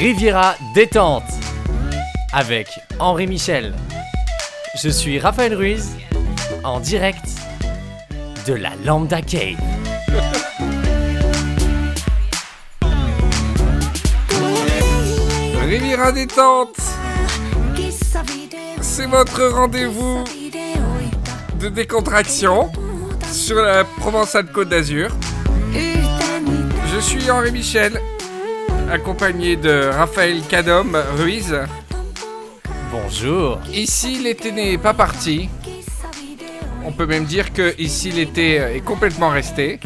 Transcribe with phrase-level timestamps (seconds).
[0.00, 1.30] Riviera détente
[2.32, 3.74] avec Henri Michel.
[4.82, 5.90] Je suis Raphaël Ruiz
[6.64, 7.22] en direct
[8.46, 9.58] de la Lambda Cave.
[15.68, 16.76] Riviera détente,
[18.80, 20.24] c'est votre rendez-vous
[21.60, 22.72] de décontraction
[23.30, 25.10] sur la Provence-Alpes-Côte d'Azur.
[25.74, 28.00] Je suis Henri Michel,
[28.90, 31.54] accompagné de Raphaël Cadom Ruiz.
[32.90, 33.60] Bonjour.
[33.72, 35.48] Ici, l'été n'est pas parti.
[36.84, 39.78] On peut même dire que ici, l'été est complètement resté.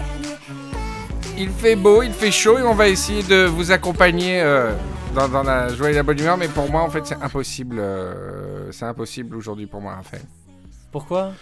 [1.36, 4.72] Il fait beau, il fait chaud et on va essayer de vous accompagner euh,
[5.14, 6.38] dans, dans la joie et la bonne humeur.
[6.38, 7.76] Mais pour moi, en fait, c'est impossible.
[7.78, 10.22] euh, c'est impossible aujourd'hui pour moi, Raphaël.
[10.90, 11.32] Pourquoi?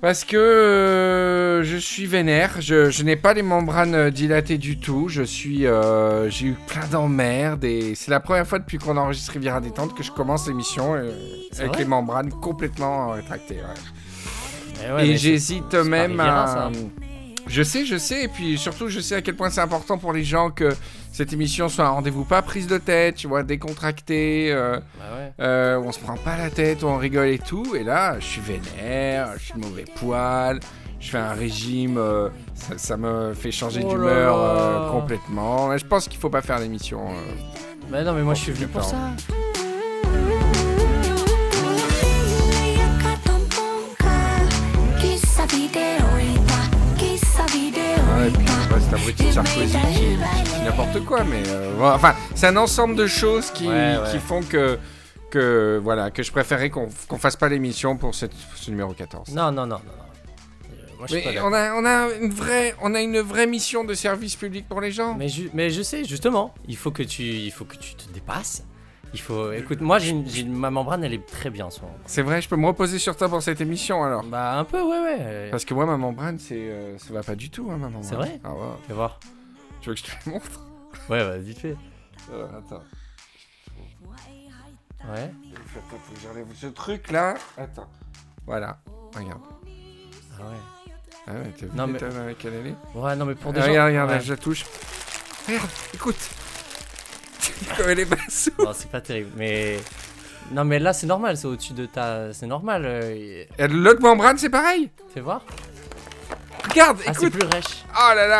[0.00, 4.78] Parce que euh, je suis vénère, je, je n'ai pas les membranes euh, dilatées du
[4.78, 8.96] tout, je suis, euh, j'ai eu plein d'emmerdes et c'est la première fois depuis qu'on
[8.96, 11.10] enregistre Riviera Détente que je commence l'émission euh,
[11.58, 13.56] avec les membranes complètement rétractées.
[13.56, 14.86] ouais.
[14.86, 16.70] Eh ouais, et j'hésite même à...
[17.48, 20.12] Je sais, je sais, et puis surtout je sais à quel point c'est important pour
[20.12, 20.68] les gens que
[21.12, 24.50] cette émission soit un rendez-vous pas prise de tête, tu vois, décontracté.
[24.52, 25.32] euh, Bah ouais.
[25.40, 27.74] euh, on se prend pas la tête, on rigole et tout.
[27.74, 30.60] Et là, je suis vénère, je suis de mauvais poil,
[31.00, 35.76] je fais un régime, euh, ça, ça me fait changer Oh d'humeur complètement.
[35.76, 37.00] Je pense qu'il faut pas faire l'émission.
[37.10, 37.88] euh.
[37.90, 38.96] Bah non, mais moi je suis venu pour ça.
[48.72, 51.94] Ouais, c'est abruti de Sarkozy qui, qui n'importe quoi, mais euh, voilà.
[51.96, 54.10] enfin, c'est un ensemble de choses qui, Ouais, ouais.
[54.10, 54.78] qui font que.
[55.30, 59.28] Que, voilà, que je préférais qu'on qu'on fasse pas l'émission pour cette, ce numéro 14.
[59.34, 59.66] Non, non, non, non.
[59.66, 59.80] non.
[60.72, 61.50] Euh, Moi je suis pas Mais d'accord.
[61.50, 64.80] on a, on, a une vraie, on a une vraie mission de service public pour
[64.80, 65.14] les gens.
[65.18, 68.10] Mais, ju- mais je sais, justement, il faut que tu, il faut que tu te
[68.14, 68.64] dépasses.
[69.14, 69.52] Il faut.
[69.52, 71.94] Écoute, moi, j'ai une- ma membrane, elle est très bien en ce moment.
[72.06, 74.22] C'est vrai, je peux me reposer sur toi pour cette émission alors.
[74.24, 75.16] Bah, un peu, ouais, ouais.
[75.20, 77.86] euh, Parce que moi, ma membrane, c'est, euh, ça va pas du tout, hein, ma
[77.88, 78.02] membrane.
[78.02, 78.58] C'est vrai Ah ouais.
[78.86, 79.18] Fais voir.
[79.80, 80.60] Tu veux que je te le montre?
[81.08, 81.76] Ouais, bah, vite fait.
[82.32, 82.82] Alors, Attends.
[85.14, 85.20] Ouais.
[85.22, 87.34] Attends, faut que j'enlève ce truc là.
[87.56, 87.88] Attends.
[88.46, 88.78] Voilà.
[89.16, 89.40] Regarde.
[90.38, 90.56] Ah ouais.
[91.26, 92.74] Ah ouais, t'as vu Non, mais- lequel elle est?
[92.98, 93.70] Ouais, non, mais pour des Ah, gens.
[93.70, 94.20] Regarde, regarde, ouais.
[94.20, 94.64] je la touche.
[95.46, 96.16] Regarde, écoute.
[97.86, 98.50] Elle est basse.
[98.58, 99.78] Non, c'est pas terrible, mais.
[100.52, 102.32] Non, mais là, c'est normal, c'est au-dessus de ta.
[102.32, 102.82] C'est normal.
[102.86, 104.90] euh, Et L'autre membrane, c'est pareil.
[105.12, 105.42] Fais voir.
[106.70, 107.38] Regarde, Ah, c'est écoute.
[107.38, 107.84] plus rêche.
[107.94, 108.38] Oh là là.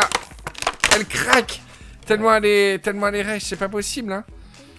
[0.95, 1.61] Elle craque.
[2.05, 4.23] Tellement elle est, tellement elle est rêche, c'est pas possible, hein.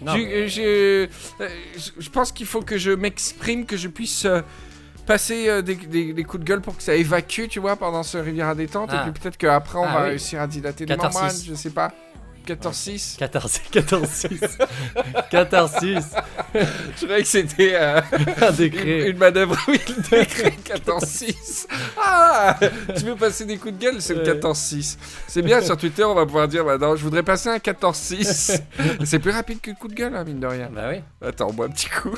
[0.03, 1.07] Non, Je- mais- je, euh,
[1.77, 4.41] je- je pense qu'il faut que je m'exprime, que je puisse euh,
[5.07, 8.03] passer euh, des, des- des coups de gueule pour que ça évacue, tu vois, pendant
[8.03, 8.91] ce Riviera détente.
[8.93, 9.05] Ah.
[9.07, 10.09] Et puis peut-être qu'après, on Ah va oui.
[10.11, 11.03] réussir à dilater les 14-6.
[11.15, 11.93] membranes, je sais pas.
[12.47, 13.17] 14-6.
[13.19, 14.29] 14, 14, 6.
[15.31, 15.97] 14, 6.
[16.55, 18.01] Je croyais que c'était euh,
[18.43, 19.11] Un une, décret.
[19.11, 21.67] une manœuvre, oui, le décret 14-6.
[22.03, 22.59] Ah
[22.97, 24.35] Tu veux passer des coups de gueule, c'est le Ouais.
[24.35, 24.97] 14-6.
[25.27, 28.61] C'est bien, sur Twitter, on va pouvoir dire, maintenant, je voudrais passer un 14-6.
[29.05, 30.69] c'est plus rapide que le coup de gueule, hein, mine de rien.
[30.73, 31.01] Bah oui.
[31.27, 32.15] Attends, bois un petit coup.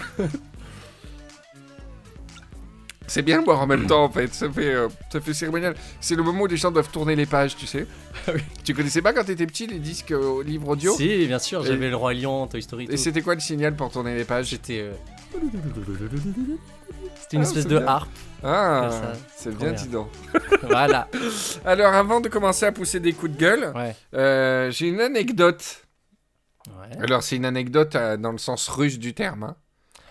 [3.13, 5.75] C'est bien de boire en même temps en fait, ça fait, euh, ça fait cérémonial.
[6.01, 7.87] C'est le moment où les gens doivent tourner les pages, tu sais.
[8.27, 8.31] Ah.
[8.65, 10.97] Tu connaissais pas quand t'étais petit les disques euh, livres audio?
[10.97, 12.87] Si, bien sûr, j'avais le Roi Lion, Toy Story.
[12.91, 14.47] Et c'était quoi le signal pour tourner les pages?
[14.47, 14.81] J'étais.
[14.81, 14.93] euh,
[17.21, 17.87] C'était une Ah, espèce de bien.
[17.87, 18.11] harpe.
[18.43, 18.91] Ah,
[19.37, 19.83] c'est bien bien.
[19.83, 20.09] dis donc.
[20.63, 21.09] voilà.
[21.65, 23.95] Alors avant de commencer à pousser des coups de gueule, Ouais.
[24.15, 25.85] euh, j'ai une anecdote.
[26.69, 26.97] Ouais.
[27.03, 29.43] Alors c'est une anecdote euh, dans le sens russe du terme.
[29.45, 29.57] hein.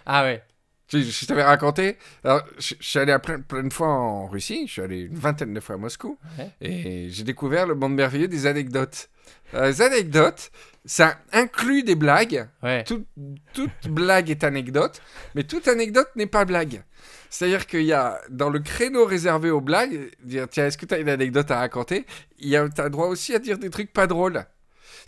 [0.05, 0.43] Ah ouais.
[0.91, 1.97] Je t'avais raconté.
[2.23, 4.65] Alors, je, je suis allé à plein, plein de fois en Russie.
[4.67, 6.17] Je suis allé une vingtaine de fois à Moscou.
[6.59, 9.09] Et j'ai découvert le monde merveilleux des anecdotes.
[9.53, 10.51] Euh, les anecdotes,
[10.85, 12.47] ça inclut des blagues.
[12.63, 12.83] Ouais.
[12.83, 13.05] Tout-
[13.53, 15.01] toute blague est anecdote.
[15.35, 16.83] Mais toute anecdote n'est pas blague.
[17.29, 20.93] C'est-à-dire qu'il y a, dans le créneau réservé aux blagues, dire tiens, est-ce que tu
[20.93, 22.05] as une anecdote à raconter?
[22.39, 24.43] Il y a, t'as droit aussi à dire des trucs pas drôles.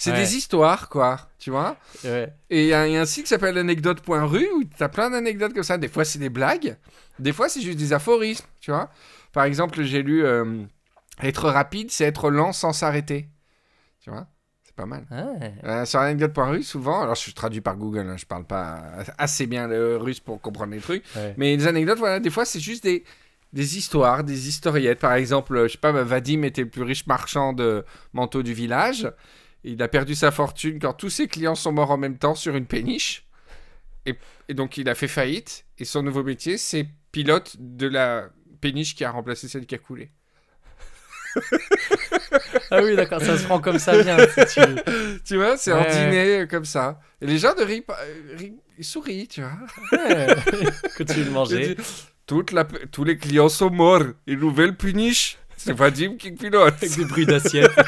[0.04, 0.18] C'est Ouais.
[0.20, 1.18] des histoires, quoi.
[1.40, 2.34] Tu vois Ouais.
[2.50, 5.78] et il y, a un site qui s'appelle anecdote.ru où t'as plein d'anecdotes comme ça.
[5.78, 6.76] Des fois, c'est des blagues.
[7.20, 8.90] Des fois, c'est juste des aphorismes, tu vois.
[9.32, 10.64] Par exemple, j'ai lu euh,
[11.22, 13.30] Être rapide, c'est être lent sans s'arrêter.
[14.02, 14.28] Tu vois
[14.66, 15.06] C'est pas mal.
[15.10, 15.54] Ouais.
[15.64, 18.82] Euh, sur anecdote.ru, souvent, alors je suis traduit par Google, hein, je parle pas
[19.18, 21.06] assez bien le russe pour comprendre les trucs.
[21.38, 23.06] Mais les anecdotes, voilà, des fois, c'est juste des,
[23.54, 25.00] des histoires, des historiettes.
[25.00, 29.08] Par exemple, je sais pas, Vadim était le plus riche marchand de manteaux du village.
[29.64, 32.56] Il a perdu sa fortune quand tous ses clients sont morts en même temps sur
[32.56, 33.26] une péniche.
[34.06, 34.16] Et,
[34.50, 35.66] et donc, il a fait faillite.
[35.80, 38.30] Et son nouveau métier, c'est pilote de la
[38.60, 40.12] péniche qui a remplacé celle qui a coulé.
[42.70, 44.18] Ah oui, d'accord, ça se prend comme ça bien.
[44.48, 47.00] si tu- Tu vois, c'est Ouais, dîner euh, comme ça.
[47.22, 49.58] Et les gens de rient, pas- euh, rient- ils sourient, tu vois.
[49.94, 50.28] Ouais.
[50.98, 51.76] Continue de manger.
[51.76, 51.84] dit,
[52.28, 54.04] Toute la, tous les clients sont morts.
[54.28, 55.38] Une nouvelle puniche.
[55.58, 56.74] C'est Vadim qui pilote.
[56.82, 57.72] Avec des bruits d'assiette.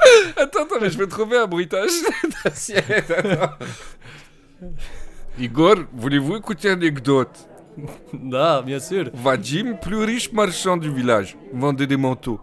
[0.36, 1.90] Attends, attends, mais je vais trouver un bruitage
[2.44, 3.12] d'assiette.
[5.38, 7.48] Igor, voulez-vous écouter une anecdote?
[8.12, 9.10] Non, bien sûr.
[9.14, 12.40] Vadim, plus riche marchand du village, vendait des manteaux.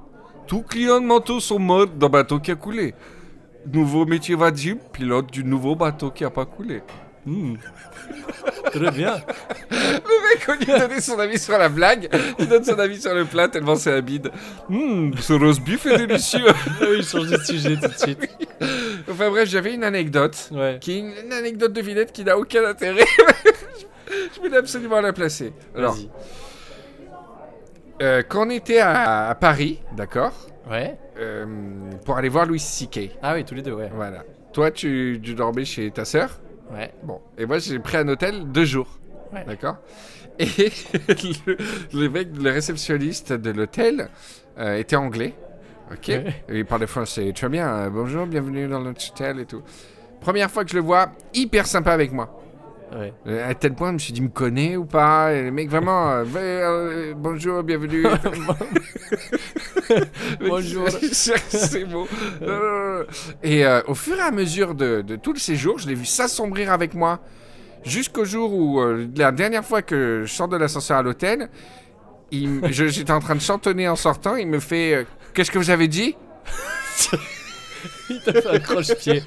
[0.47, 2.93] Tous clients de manteaux sont morts d'un bateau qui a coulé.
[3.71, 6.81] Nouveau métier Vadim, pilote du nouveau bateau qui a pas coulé.
[7.25, 7.55] Hmm.
[8.71, 9.21] Très bien.
[9.71, 12.09] Le mec, au lieu de donner son avis sur la blague,
[12.39, 14.31] il donne son avis sur le plat tellement c'est un bide.
[14.69, 16.45] Hum, ce roast beef est délicieux.
[16.81, 18.29] Oui, change de sujet tout de suite.
[19.09, 20.77] enfin bref, j'avais une anecdote, Ouais.
[20.81, 23.05] qui est une, une anecdote de Villette qui n'a aucun intérêt.
[24.35, 25.53] Je voulais absolument la placer.
[25.75, 25.97] Alors,
[28.01, 30.33] euh, quand on était à, à Paris, d'accord,
[30.69, 30.97] Ouais.
[31.19, 31.45] euh,
[32.05, 33.89] pour aller voir Louis C.K., Ah oui, tous les deux, ouais.
[33.93, 34.23] voilà.
[34.53, 36.39] Toi, tu, tu dormais chez ta sœur?
[36.71, 36.91] Ouais.
[37.03, 38.99] Bon, et moi j'ai pris un hôtel deux jours.
[39.33, 39.43] Ouais.
[39.45, 39.77] D'accord?
[40.39, 40.45] Et
[41.47, 41.57] le,
[41.93, 44.09] le mec, le réceptionniste de l'hôtel
[44.57, 45.33] euh, était anglais.
[45.91, 46.07] Ok?
[46.07, 46.43] Ouais.
[46.49, 47.31] Et il parlait français.
[47.33, 49.61] Très bien, euh, bonjour, bienvenue dans notre hôtel et tout.
[50.19, 52.41] Première fois que je le vois, hyper sympa avec moi.
[52.93, 53.13] Ouais.
[53.27, 55.33] Euh, À tel point, je me suis dit, me connaît ou pas?
[55.33, 58.05] Et le mec, vraiment, euh, Ouais, euh, bonjour, bienvenue.
[60.39, 60.87] Bonjour.
[60.89, 62.07] C'est beau.
[63.43, 66.05] Et euh, au fur et à mesure de, de tout le séjour, je l'ai vu
[66.05, 67.19] s'assombrir avec moi.
[67.83, 68.81] Jusqu'au jour où,
[69.15, 71.49] la dernière fois que je sors de l'ascenseur à l'hôtel,
[72.31, 74.35] j'étais en train de chantonner en sortant.
[74.35, 76.15] Il me fait Qu'est-ce que vous avez dit?
[78.09, 79.23] Il t'a fait un croche-pied.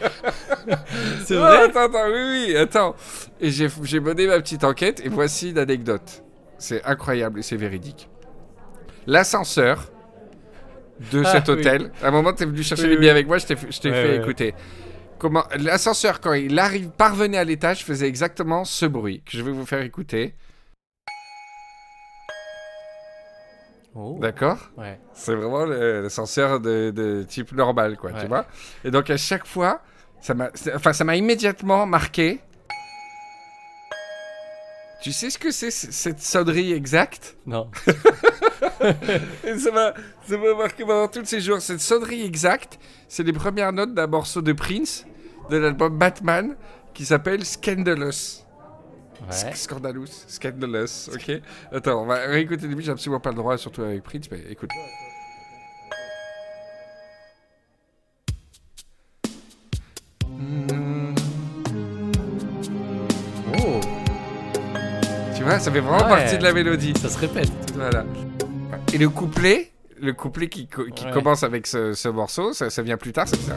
[1.25, 2.97] C'est vrai Attends, attends, oui, oui, attends.
[3.41, 6.23] Et j'ai mené ma petite enquête et voici l'anecdote.
[6.59, 8.09] C'est incroyable et c'est véridique.
[9.07, 9.91] L'ascenseur
[11.13, 11.55] de Ah, cet oui.
[11.55, 13.01] hôtel, à un moment, tu es venu chercher Oui, les oui.
[13.01, 14.17] billets avec moi, je t'ai fait, je t'ai Ouais, fait ouais.
[14.23, 14.55] écouter.
[15.19, 19.53] Comment L'ascenseur, quand il arrive, parvenait à l'étage, faisait exactement ce bruit que je vais
[19.53, 20.35] vous faire écouter.
[23.95, 24.17] Oh.
[24.21, 25.01] D'accord Ouais.
[25.13, 28.47] C'est vraiment le- l'ascenseur de, de type normal, quoi, tu vois
[28.85, 29.81] Et donc, à chaque fois,
[30.21, 32.41] ça m'a enfin, ça immédiatement marqué.
[35.03, 37.37] Tu sais ce que c'est, cette sonnerie exacte?
[37.47, 37.71] Non.
[39.45, 39.93] Et ça m'a
[40.57, 41.61] marqué pendant tous ces jours.
[41.61, 45.05] Cette sonnerie exacte, c'est les premières notes d'un morceau de Prince,
[45.51, 46.57] de l'album Batman,
[46.95, 48.45] qui s'appelle Scandalous.
[49.21, 49.35] Ouais.
[49.35, 51.41] Sc- Scandalous, Scandalous, ok
[51.73, 54.41] Attends, on va réécouter le début, j'ai absolument pas le droit, surtout avec Prince, mais
[54.51, 54.71] écoute.
[63.59, 63.81] Oh.
[65.37, 66.21] Tu vois, ça fait vraiment Ouais.
[66.23, 66.93] partie de la mélodie.
[67.01, 67.51] Ça se répète.
[67.75, 68.05] Voilà.
[68.93, 69.71] Et le couplet,
[70.01, 71.13] le couplet qui, co- qui Ouais.
[71.13, 73.57] commence avec ce, ce morceau, ça, ça vient plus tard, c'est ça.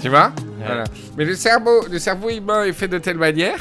[0.00, 0.32] Tu vois
[0.64, 0.84] Voilà.
[1.16, 3.58] Mais le cerveau, le cerveau humain est fait de telle manière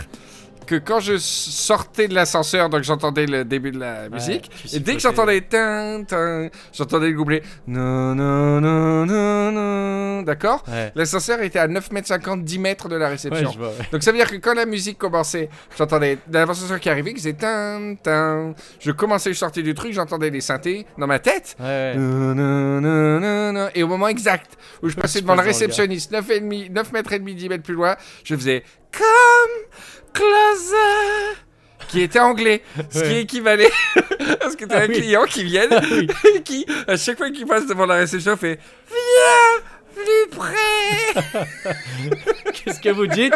[0.70, 4.80] que quand je sortais de l'ascenseur, donc j'entendais le début de la musique, tu et
[4.80, 10.92] dès que j'entendais tin, tin, j'entendais le couplet non, non, non, non, non, d'accord Ouais.
[10.94, 13.50] L'ascenseur était à 9 mètres 50, 10 mètres de la Ouais, réception.
[13.58, 13.70] vois.
[13.70, 13.74] ouais.
[13.92, 17.34] Donc ça veut dire que quand la musique commençait, j'entendais l'ascenseur qui arrivait, qui faisait
[17.34, 18.54] tin, tin.
[18.80, 21.56] Je commençais, je sortais du truc, j'entendais les synthés dans ma tête.
[21.60, 21.96] Ouais, ouais.
[21.96, 23.70] Non, non, non, non, non.
[23.74, 27.14] Et au moment exact où je passais devant le réceptionniste, 9, et demi, 9 mètres
[27.14, 31.38] et demi, 10 mètres plus loin, je faisais Come closer
[31.88, 32.62] qui était anglais,
[32.92, 33.72] ce qui équivalait
[34.42, 34.94] à ce que tu as Ah un oui.
[35.02, 36.08] client qui vienne oui.
[36.36, 39.64] et qui, à chaque fois qu'il passe devant la réception, fait Viens
[39.96, 41.74] plus près
[42.54, 43.34] Qu'est-ce que vous dites?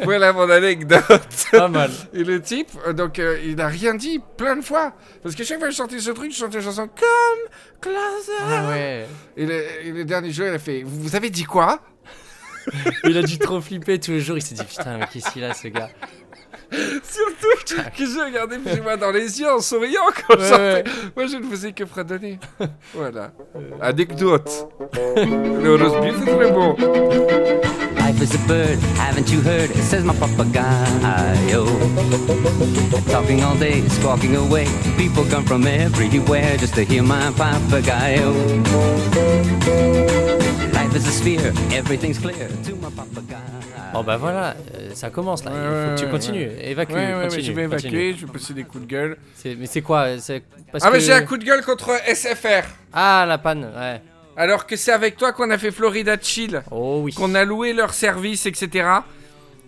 [0.00, 1.02] Voilà mon anecdote.
[1.50, 1.90] Pas mal.
[2.12, 4.92] Et le type, euh, donc, euh, il n'a rien dit plein de fois.
[5.22, 8.32] Parce que chaque fois que je chantais ce truc, je chantais une chanson comme Closer.
[8.42, 9.06] Ah ouais.
[9.36, 11.80] Et, le, et le dernier jour, il a fait Vous avez dit quoi?
[13.04, 14.36] Il a dû trop flipper tous les jours.
[14.36, 15.90] Il s'est dit putain, mais qu'est-ce qu'il a ce gars
[16.70, 20.84] Surtout que je regardais plus ou dans les yeux en souriant quand Ouais, ouais.
[21.16, 22.38] Moi, je ne faisais que fredonner.
[22.94, 23.30] voilà.
[23.80, 24.68] Anecdote.
[25.16, 26.76] le roast beef est très bon.
[27.96, 29.70] Life is a bird, haven't you heard?
[29.82, 31.66] Says my papagayo.
[33.10, 34.66] Talking all day, squawking away.
[34.96, 38.34] People come from everywhere just to hear my papagayo.
[40.90, 43.38] Life is a sphere, everything's clear to my papagayo.
[43.92, 45.50] Bon bah voilà, euh, ça commence là.
[45.50, 46.50] Ouais, Il faut ouais, que tu ouais, continues.
[46.60, 46.92] Évacue.
[46.92, 47.92] Ouais, continue, je vais continue.
[47.92, 49.16] évacuer, je vais passer des coups de gueule.
[49.34, 50.42] C'est- Mais c'est quoi c'est
[50.72, 52.64] parce Ah, mais que- j'ai un coup de gueule contre SFR.
[52.92, 54.02] Ah la panne, ouais.
[54.36, 57.12] Alors que c'est avec toi qu'on a fait Florida Chill, Oh oui.
[57.12, 58.88] qu'on a loué leur service, etc.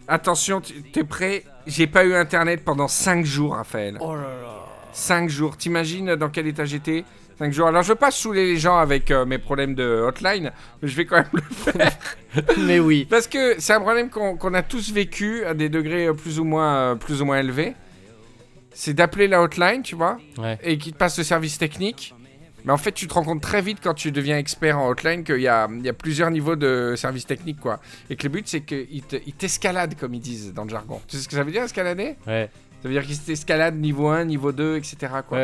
[0.09, 0.61] Attention,
[0.93, 1.45] t'es prêt?
[1.67, 3.97] J'ai pas eu internet pendant 5 jours, Raphaël.
[4.01, 4.65] Oh là là.
[4.93, 5.57] 5 jours.
[5.57, 7.05] T'imagines dans quel état j'étais?
[7.41, 7.69] 5 jours.
[7.69, 10.95] Alors, je veux pas saouler les gens avec euh, mes problèmes de hotline, mais je
[10.95, 11.91] vais quand même le faire.
[12.59, 13.07] Mais oui.
[13.09, 16.45] Parce que c'est un problème qu'on a tous vécu à des degrés euh, plus ou
[16.45, 17.73] moins, euh, plus ou moins élevés.
[18.75, 20.59] C'est d'appeler la hotline, tu vois, Ouais.
[20.63, 22.15] et qu'ils te passent le service technique.
[22.67, 25.25] Mais en fait, tu te rends compte très vite quand tu deviens expert en hotline
[25.25, 27.81] qu'il y a, il y a plusieurs niveaux de service technique, quoi.
[28.11, 31.01] Et que le but, c'est qu'ils te- ils t'escaladent, comme ils disent dans le jargon.
[31.09, 32.17] Tu sais ce que ça veut dire, escalader?
[32.27, 32.51] Ouais.
[32.83, 34.97] Ça veut dire qu'ils t'escaladent niveau 1, niveau 2, etc.
[35.29, 35.39] Quoi.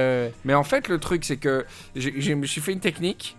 [0.44, 1.64] Mais en fait, le truc, c'est que
[1.94, 3.36] je me suis fait une technique.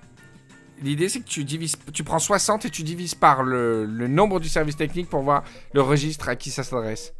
[0.83, 4.39] L'idée, c'est que tu divises, tu prends 60 et tu divises par le, le nombre
[4.39, 7.13] du service technique pour voir le registre à qui ça s'adresse.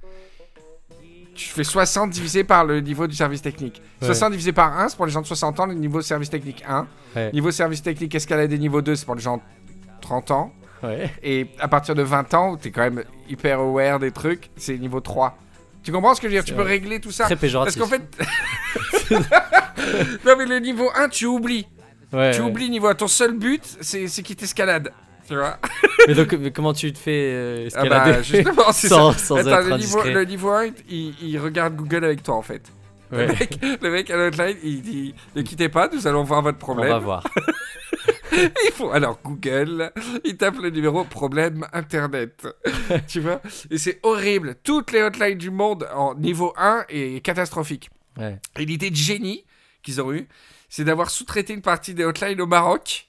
[1.34, 3.82] Tu fais 60 divisé par le niveau du service technique.
[4.02, 4.08] Ouais.
[4.08, 6.64] 60 divisé par 1, c'est pour les gens de 60 ans, le niveau service technique
[6.68, 6.88] 1.
[7.16, 7.32] Ouais.
[7.32, 9.42] Niveau service technique escaladé niveau 2, c'est pour les gens de
[10.02, 10.54] 30 ans.
[10.84, 11.12] ouais.
[11.24, 14.78] Et à partir de 20 ans, où t'es quand même hyper aware des trucs, c'est
[14.78, 15.36] niveau 3.
[15.88, 16.44] Tu comprends ce que je veux dire?
[16.44, 17.24] Tu peux régler tout ça.
[17.24, 17.82] Très Parce péjoratif.
[17.82, 18.02] qu'en fait.
[20.26, 21.66] non, mais le niveau 1, tu oublies.
[22.12, 22.46] Ouais, tu ouais.
[22.46, 22.96] oublies niveau 1.
[22.96, 24.92] Ton seul but, c'est qu'il t'escalade.
[25.30, 25.58] Tu vois?
[26.06, 28.12] Mais donc, mais comment tu te fais euh, Ah escalader?
[28.12, 29.18] bah, justement, c'est sans, ça.
[29.18, 32.36] sans Attends, être le niveau, indiscret le niveau 1, il, il regarde Google avec toi
[32.36, 32.64] en fait.
[33.14, 33.28] Ouais.
[33.28, 36.58] Le, mec, le mec à l'hotline, il dit Ne quittez pas, nous allons voir votre
[36.64, 36.98] On va problème.
[37.00, 37.24] voir.
[38.66, 39.92] Il faut alors Google,
[40.24, 42.48] il tape le numéro problème internet.
[43.08, 43.42] tu vois?
[43.70, 44.56] Et c'est horrible.
[44.64, 47.90] Toutes les hotlines du monde en niveau 1 est catastrophique.
[48.18, 48.38] Ouais.
[48.58, 49.46] Et l'idée de génie
[49.82, 50.28] qu'ils ont eue,
[50.70, 53.07] c'est d'avoir sous-traité une partie des hotlines au Maroc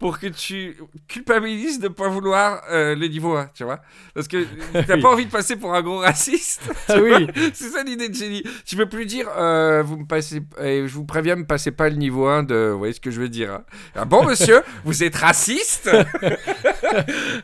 [0.00, 0.76] pour que tu
[1.06, 3.80] culpabilises de ne pas vouloir euh, le niveau 1, tu vois
[4.14, 4.44] Parce que
[4.86, 5.02] t'as Oui.
[5.02, 6.62] pas envie de passer pour un gros raciste.
[6.88, 7.28] Ah oui.
[7.54, 8.42] C'est ça l'idée de génie.
[8.66, 11.88] Tu peux plus dire, euh, vous me passez, eh, je vous préviens, me passez pas
[11.88, 13.52] le niveau 1 de, vous voyez ce que je veux dire.
[13.52, 13.62] hein.
[13.94, 15.88] Ah bon, monsieur, vous êtes raciste?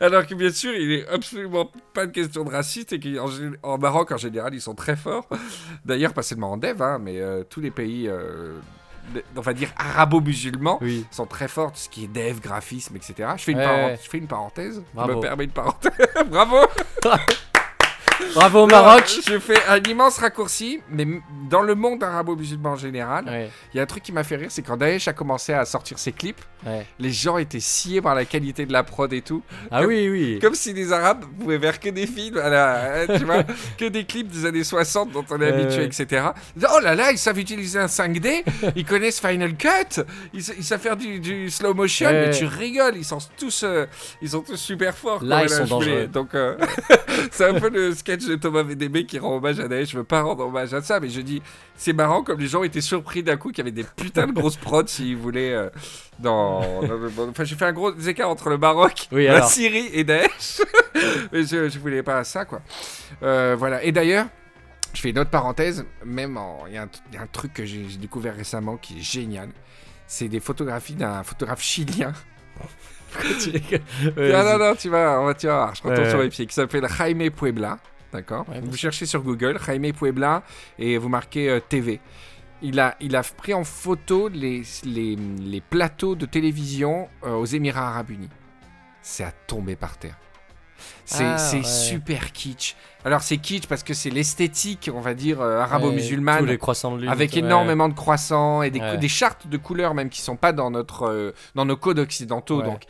[0.00, 3.28] Alors que bien sûr, il est absolument pas de question de raciste et qu'en
[3.62, 5.28] en Maroc, en général, ils sont très forts.
[5.84, 8.56] D'ailleurs, pas seulement en dev, hein, mais euh, tous les pays, euh,
[9.36, 11.06] on va dire arabo-musulmans, Oui.
[11.10, 13.30] sont très forts, tout ce qui est dev, graphisme, etc.
[13.36, 13.98] Je fais une, Ouais, paren- ouais.
[14.02, 14.76] je fais une parenthèse.
[14.76, 15.16] Je Bravo.
[15.16, 15.92] me permets une parenthèse.
[16.30, 16.56] Bravo
[18.34, 19.04] Bravo au Maroc.
[19.26, 21.06] je fais un immense raccourci, mais
[21.50, 23.50] dans le monde arabo-musulman en général, il Ouais.
[23.74, 25.98] y a un truc qui m'a fait rire, c'est quand Daesh a commencé à sortir
[25.98, 26.86] ses clips, Ouais.
[26.98, 29.42] les gens étaient sciés par la qualité de la prod et tout.
[29.70, 30.38] Ah Comme- oui, oui.
[30.40, 33.42] Comme si les Arabes pouvaient faire que des films, à la- tu vois,
[33.78, 35.54] que des clips des années 60 dont on est Euh.
[35.64, 36.26] habitué, etc.
[36.74, 38.44] Oh là là, ils savent utiliser un 5D,
[38.74, 42.26] ils connaissent Final Cut, ils, sa- ils savent faire du, du slow motion, Ouais.
[42.28, 43.86] mais tu rigoles, ils sont tous, euh,
[44.22, 45.22] ils sont tous super forts.
[45.22, 46.06] Là, quoi, ils sont voulais- dangereux.
[46.08, 46.56] Donc, euh,
[47.30, 49.90] c'est un peu le sketch de Thomas VDB qui rend hommage à Daesh.
[49.90, 51.42] Je veux pas rendre hommage à ça, mais je dis,
[51.74, 54.32] c'est marrant comme les gens étaient surpris d'un coup qu'il y avait des putains de
[54.32, 55.52] grosses prods s'ils voulaient.
[55.52, 55.70] euh,
[56.18, 57.30] dans, dans le monde.
[57.30, 59.42] Enfin, j'ai fait un gros écart entre le Maroc, Oui, la.
[59.42, 60.62] Syrie et Daesh.
[61.32, 62.62] mais je, je voulais pas ça, quoi.
[63.22, 63.82] Euh, voilà.
[63.84, 64.26] Et d'ailleurs,
[64.94, 65.84] je fais une autre parenthèse.
[66.04, 68.98] Même il y, a un- il y a un truc que j'ai découvert récemment qui
[68.98, 69.48] est génial.
[70.06, 72.12] C'est des photographies d'un photographe chilien.
[73.40, 73.80] Tu rigoles.
[74.16, 76.10] Ouais, non, non, non, tu vas, on va, tu vas voir, je retourne Ouais.
[76.10, 77.78] sur mes pieds, qui s'appelle Jaime Puebla.
[78.12, 80.42] D'accord Ouais, Vous bien cherchez sur Google Jaime Puebla
[80.78, 82.00] et vous marquez euh, TV.
[82.62, 87.44] Il a, il a pris en photo les, les, les plateaux de télévision euh, aux
[87.44, 88.30] Émirats Arabes Unis.
[89.02, 90.16] C'est à tomber par terre.
[91.04, 91.62] C'est Ah, c'est ouais.
[91.64, 92.74] super kitsch.
[93.04, 96.40] Alors c'est kitsch parce que c'est l'esthétique, on va dire, euh, Ouais, arabo-musulmane.
[96.40, 97.08] Tous les croissants de lune.
[97.10, 97.38] Avec ouais.
[97.40, 98.98] énormément de croissants et des, Ouais.
[98.98, 102.58] des chartes de couleurs même qui sont pas dans notre euh, dans nos codes occidentaux.
[102.60, 102.64] Ouais.
[102.64, 102.82] Donc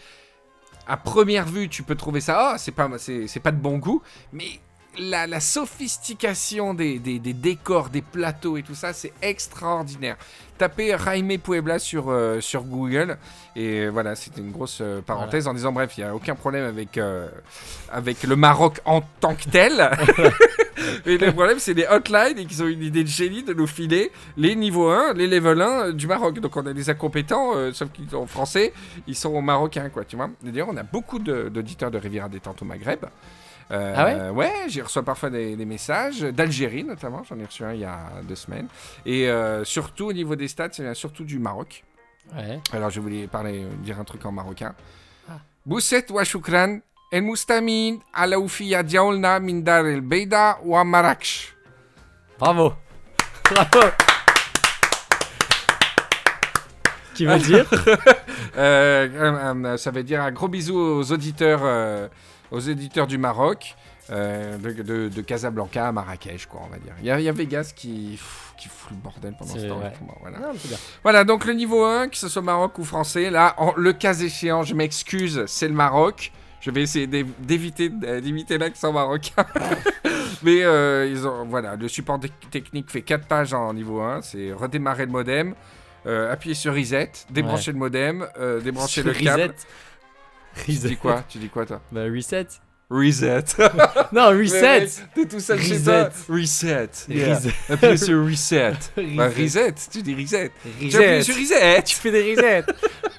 [0.87, 3.79] à première vue, tu peux trouver ça, ah, c'est pas c'est c'est pas de bon
[3.79, 4.61] goût, mais
[4.99, 10.17] la, la sophistication des, des- des décors, des plateaux et tout ça, c'est extraordinaire.
[10.59, 13.19] Tapez Jaime Puebla sur, euh, sur Google
[13.55, 16.65] et voilà, c'était une grosse euh, parenthèse en disant bref, il n'y a aucun problème
[16.65, 17.29] avec, euh,
[17.93, 19.91] avec le Maroc en tant que tel.
[21.07, 23.67] et le problème, c'est les hotlines et qu'ils ont une idée de génie de nous
[23.67, 26.41] filer les niveaux 1, les level 1 euh, du Maroc.
[26.41, 28.73] Donc on a des incompétents, euh, sauf qu'ils sont français,
[29.07, 30.31] ils sont marocains, quoi, tu vois.
[30.43, 33.05] D'ailleurs, on a beaucoup de- d'auditeurs de Riviera Détente au Maghreb.
[33.73, 34.53] Euh, Ah ouais?
[34.69, 37.99] j'y reçois parfois des, des messages, d'Algérie notamment, j'en ai reçu un il y a
[38.23, 38.69] deux semaines.
[39.05, 41.83] Et euh, surtout au niveau des stats, ça vient surtout du Maroc.
[42.37, 42.61] Ouais.
[42.73, 44.75] Alors je voulais parler, euh, dire un truc en marocain.
[45.29, 45.39] Ah.
[45.65, 46.79] Bousset wa shukran,
[47.11, 51.55] el mustamin ala oufiya diaolna min dar el beida wa Marrakech.
[52.39, 52.75] Bravo.
[53.51, 53.87] Bravo.
[57.15, 57.67] Qui veut dire?
[58.59, 61.61] Euh, ça veut dire un gros bisou aux auditeurs,
[62.51, 63.75] aux éditeurs du Maroc,
[64.11, 66.93] euh, de, de- de Casablanca à Marrakech, quoi, on va dire.
[67.01, 69.67] Il y, a- il y a Vegas qui, pff, qui fout le bordel pendant ce
[69.67, 69.79] temps.
[69.81, 69.93] ouais.
[70.21, 70.39] Voilà.
[70.39, 70.53] Non.
[71.03, 74.15] Voilà, donc le niveau 1, que ce soit Maroc ou français, là, en- le cas
[74.15, 76.33] échéant, je m'excuse, c'est le Maroc.
[76.61, 77.89] Je vais essayer d'év- d'éviter
[78.21, 79.45] d'imiter l'accent marocain.
[80.43, 84.23] Mais euh, ils ont, voilà, le support tec- technique fait 4 pages en niveau 1.
[84.23, 85.55] C'est redémarrer le modem,
[86.07, 88.27] euh, appuyer sur reset, débrancher le modem,
[88.63, 89.55] débrancher le câble.
[90.57, 90.81] Reset.
[90.81, 91.25] Tu dis quoi?
[91.29, 91.81] Tu dis quoi toi?
[91.93, 92.47] Bah, reset.
[92.89, 93.45] Reset.
[94.13, 94.87] Non, reset.
[95.15, 95.85] T'es tout seul chez Reset.
[95.85, 96.11] toi.
[96.29, 96.89] Reset.
[97.09, 97.35] Yeah.
[97.35, 97.51] Reset.
[97.69, 98.73] Appuyer sur reset.
[99.17, 99.43] Bah, Reset.
[99.43, 99.75] reset.
[99.91, 100.53] Tu dis reset.
[100.79, 101.83] Tu appuies sur reset.
[101.83, 102.65] Tu fais des resets.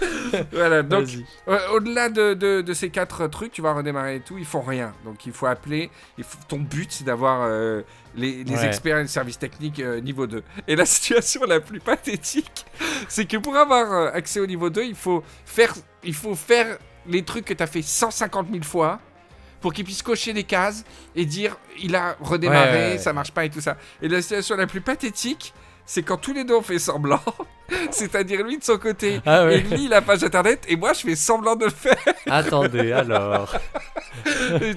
[0.52, 1.08] Voilà, donc.
[1.48, 4.60] Euh, Au-delà de, de- de ces quatre trucs, tu vas redémarrer et tout, ils font
[4.62, 4.92] rien.
[5.04, 5.90] Donc il faut appeler.
[6.18, 7.82] il faut- ton but, c'est d'avoir euh,
[8.16, 8.66] les, les Ouais.
[8.66, 10.42] experts et le service technique euh, niveau 2.
[10.68, 12.66] Et la situation la plus pathétique,
[13.08, 15.72] c'est que pour avoir euh, accès au niveau 2, il faut faire,
[16.02, 18.98] il faut faire les trucs que tu as fait 150 000 fois
[19.60, 20.84] pour qu'ils puissent cocher des cases
[21.16, 22.98] et dire il a redémarré, Ouais, ouais, ouais.
[22.98, 23.76] ça marche pas et tout ça.
[24.02, 25.54] Et la situation la plus pathétique,
[25.86, 27.20] c'est quand tous les deux on fait semblant,
[27.90, 29.58] c'est-à-dire lui de son côté Ah ouais.
[29.58, 31.96] et lui la page internet et moi je fais semblant de le faire.
[32.26, 33.54] Attendez, alors.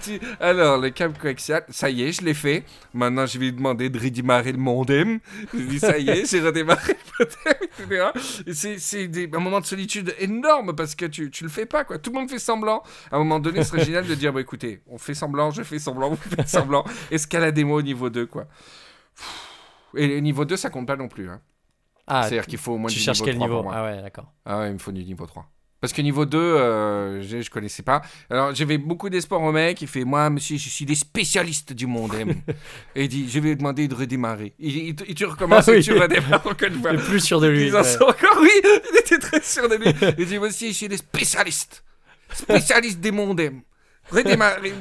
[0.04, 2.64] Tu- Alors, le câble coaxial, ça y est, je l'ai fait.
[2.94, 5.20] Maintenant, je vais lui demander de redémarrer le modem.
[5.54, 8.10] Je dis, ça y est, j'ai redémarré le modem,
[8.44, 8.74] etc.
[8.74, 11.84] Et c'est, des- un moment de solitude énorme parce que tu, tu le fais pas,
[11.86, 11.98] quoi.
[11.98, 12.84] Tout le monde fait semblant.
[13.12, 15.64] À un moment donné, ce serait génial de dire, bah écoutez, on fait semblant, je
[15.64, 16.84] fais semblant, vous faites semblant.
[17.12, 18.48] Escaladez moi au niveau 2, quoi?
[19.96, 21.30] Et niveau 2, ça compte pas non plus.
[21.30, 21.42] Hein.
[22.08, 23.74] Ah, C'est-à-dire qu'il faut au moins tu du cherches niveau quel 3 pour niveau moi.
[23.76, 24.32] Ah ouais, d'accord.
[24.46, 25.46] Ah ouais, il me faut du niveau 3.
[25.80, 28.02] Parce que niveau 2, euh, je, je connaissais pas.
[28.32, 29.80] Alors j'avais beaucoup d'espoir au mec.
[29.82, 32.30] Il fait Moi, monsieur, je suis des spécialistes du modem.
[32.96, 34.56] et il dit Je vais lui demander de redémarrer.
[34.60, 35.78] Et, et- et tu recommences Ah oui.
[35.80, 36.94] et tu redémarres encore une fois.
[36.94, 37.68] Le plus sûr de lui.
[37.68, 37.84] Ils en ouais.
[37.84, 39.94] sont encore, oui, il était très sûr de lui.
[40.18, 41.84] Il dit Moi aussi, je suis des spécialistes.
[42.34, 43.62] Spécialistes des modems.
[44.12, 44.72] Redémarrer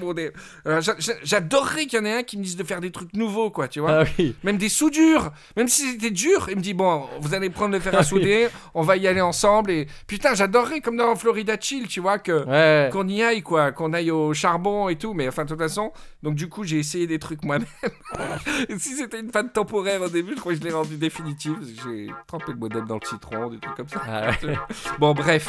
[0.65, 3.13] le j'a- J'adorerais qu'il y en ait un qui me dise de faire des trucs
[3.15, 4.01] nouveaux, quoi, tu vois.
[4.01, 4.35] Ah oui.
[4.45, 7.81] Même des soudures, même si c'était dur, il me dit bon, vous allez prendre le
[7.81, 11.57] fer à Ah souder, on va y aller ensemble et putain, j'adorerais comme dans Florida
[11.61, 12.91] Chill, tu vois que Ouais.
[12.93, 15.93] qu'on y aille quoi, qu'on aille au charbon et tout, mais enfin de toute façon,
[16.23, 17.67] donc du coup j'ai essayé des trucs moi-même.
[18.79, 21.57] si c'était une panne temporaire au début, je crois que je l'ai rendu définitive.
[21.85, 24.01] J'ai trempé le modem dans le citron, des trucs comme ça.
[24.07, 24.55] Ah ouais.
[24.99, 25.49] Bon bref,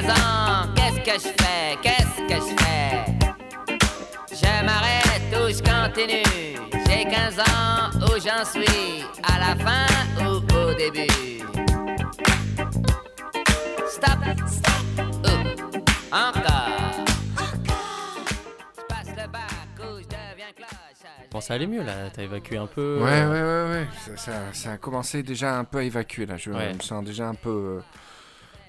[0.00, 1.76] 15 ans, qu'est-ce que je fais?
[1.82, 3.04] Qu'est-ce que je fais?
[4.30, 6.56] Je m'arrête ou je continue.
[6.86, 9.04] J'ai 15 ans, où j'en suis.
[9.24, 9.86] À la fin
[10.24, 11.08] ou au début?
[13.88, 17.04] Stop, stop, ou encore?
[21.30, 22.08] Bon, ça allait mieux là.
[22.12, 23.00] T'as évacué un peu.
[23.02, 26.24] ouais euh, ouais ouais ouais, ça, ça- ça a commencé déjà un peu à évacuer
[26.26, 26.72] là, je Ouais.
[26.72, 27.80] me sens déjà un peu euh,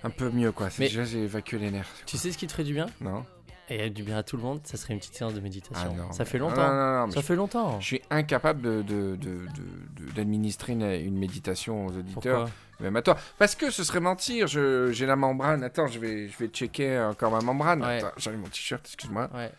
[0.03, 0.69] un peu mieux quoi.
[0.79, 1.87] Mais- déjà j'ai évacué les nerfs.
[2.05, 2.87] Tu sais ce qui te ferait du bien?
[3.01, 3.25] Non.
[3.71, 5.91] Et du bien à tout le monde, ça serait une petite séance de méditation.
[5.93, 6.11] Ah non.
[6.11, 6.67] ça fait longtemps.
[6.67, 7.79] non, non, ça je- fait longtemps.
[7.79, 12.49] Je suis incapable de, de- de- d'administrer une, une méditation aux auditeurs, Pourquoi?
[12.79, 13.15] même à toi.
[13.37, 15.63] Parce que ce serait mentir, j'ai la membrane.
[15.63, 17.83] Attends, je vais, je vais checker encore ma membrane.
[17.83, 17.97] Ouais.
[17.99, 19.29] Attends, j'enlève mon t-shirt, excuse-moi.
[19.35, 19.51] Ouais.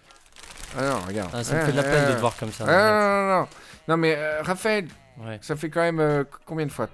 [0.77, 1.31] Ah non, regarde.
[1.33, 2.65] Ah, ça me Ah, fait de la peine ah, de te voir comme ça.
[2.67, 3.49] Ah, non, non, non.
[3.89, 5.39] Non, mais euh, Raphaël, Ouais.
[5.43, 6.89] ça fait quand même euh, combien de fois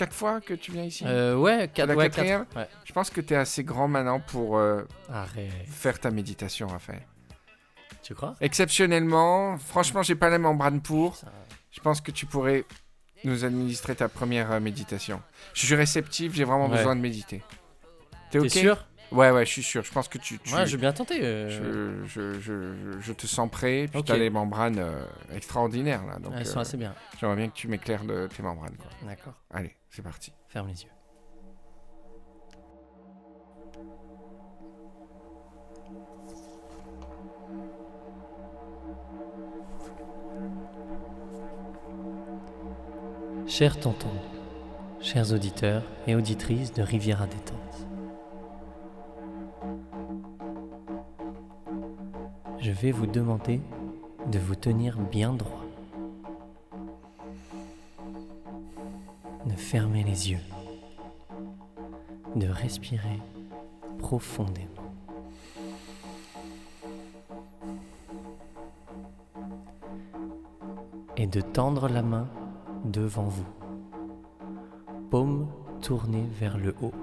[0.00, 2.56] Quatre fois que tu viens ici Euh, ouais, 4 la ouais, quatrième quatre.
[2.56, 2.68] Ouais.
[2.86, 4.82] Je pense que tu es assez grand maintenant pour euh,
[5.66, 7.02] faire ta méditation, Raphaël.
[8.02, 8.34] Tu crois?
[8.40, 11.16] Exceptionnellement, franchement, j'ai pas la membrane pour.
[11.16, 11.26] Ça-
[11.70, 12.64] Je pense que tu pourrais
[13.24, 15.20] nous administrer ta première euh, méditation.
[15.52, 16.78] Je suis réceptif, j'ai vraiment Ouais.
[16.78, 17.42] besoin de méditer.
[18.30, 18.86] T'es sûr?
[19.12, 19.82] Ouais, ouais, je suis sûr.
[19.84, 20.38] Je pense que tu.
[20.38, 21.20] tu- Ouais, j'ai bien tenté.
[21.22, 23.86] euh, je, je, je, te sens prêt.
[23.90, 24.06] Puis Ok.
[24.06, 26.18] t'as les membranes euh, extraordinaires là.
[26.18, 26.94] Donc, Elles sont euh, assez bien.
[27.20, 28.76] j'aimerais bien que tu m'éclaires de tes membranes.
[29.04, 29.34] D'accord.
[29.50, 30.32] Allez, c'est parti.
[30.48, 30.90] Ferme les yeux.
[43.46, 44.08] Chers tontons,
[45.00, 47.59] chers auditeurs et auditrices de Riviera Détente,
[52.60, 53.60] je vais vous demander
[54.30, 55.64] de vous tenir bien droit.
[59.46, 60.40] de fermer les yeux,
[62.36, 63.20] de respirer
[63.98, 64.68] profondément.
[71.16, 72.28] Et de tendre la main
[72.84, 73.46] devant vous,
[75.10, 75.48] paume
[75.82, 76.94] tournée vers le haut.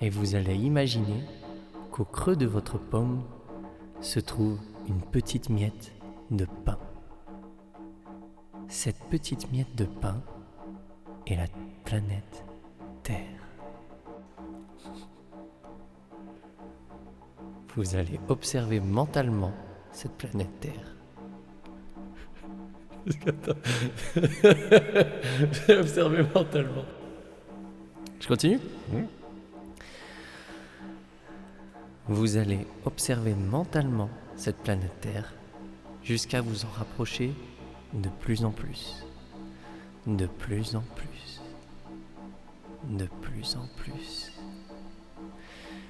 [0.00, 1.24] Et vous allez imaginer
[1.90, 3.22] qu'au creux de votre paume
[4.00, 4.58] se trouve
[4.88, 5.92] une petite miette
[6.30, 6.78] de pain.
[8.68, 10.22] Cette petite miette de pain
[11.26, 11.46] et la
[11.84, 12.44] planète
[13.02, 13.18] Terre.
[17.76, 19.52] Vous allez observer mentalement
[19.92, 20.96] cette planète Terre.
[25.66, 26.84] J'ai observé mentalement.
[28.20, 28.60] Je continue?
[32.10, 35.32] Vous allez observer mentalement cette planète Terre
[36.02, 37.32] jusqu'à vous en rapprocher
[37.92, 39.04] de plus en plus.
[40.08, 41.40] De plus en plus.
[42.88, 44.32] De plus en plus.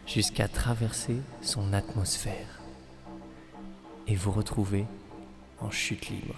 [0.06, 2.60] Jusqu'à traverser son atmosphère.
[4.06, 4.84] Et vous retrouver
[5.58, 6.36] en chute libre.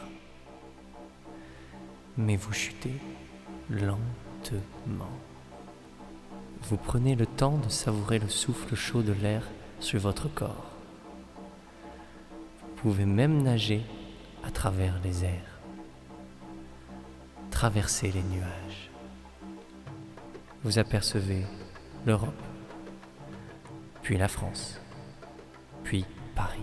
[2.16, 3.00] Mais vous chutez
[3.68, 5.10] lentement.
[6.68, 9.42] Vous prenez le temps de savourer le souffle chaud de l'air
[9.82, 10.70] sur votre corps.
[12.60, 13.82] Vous pouvez même nager
[14.44, 15.60] à travers les airs,
[17.50, 18.90] traverser les nuages.
[20.62, 21.44] Vous apercevez
[22.06, 22.42] l'Europe,
[24.02, 24.80] puis la France,
[25.82, 26.04] puis
[26.36, 26.60] Paris,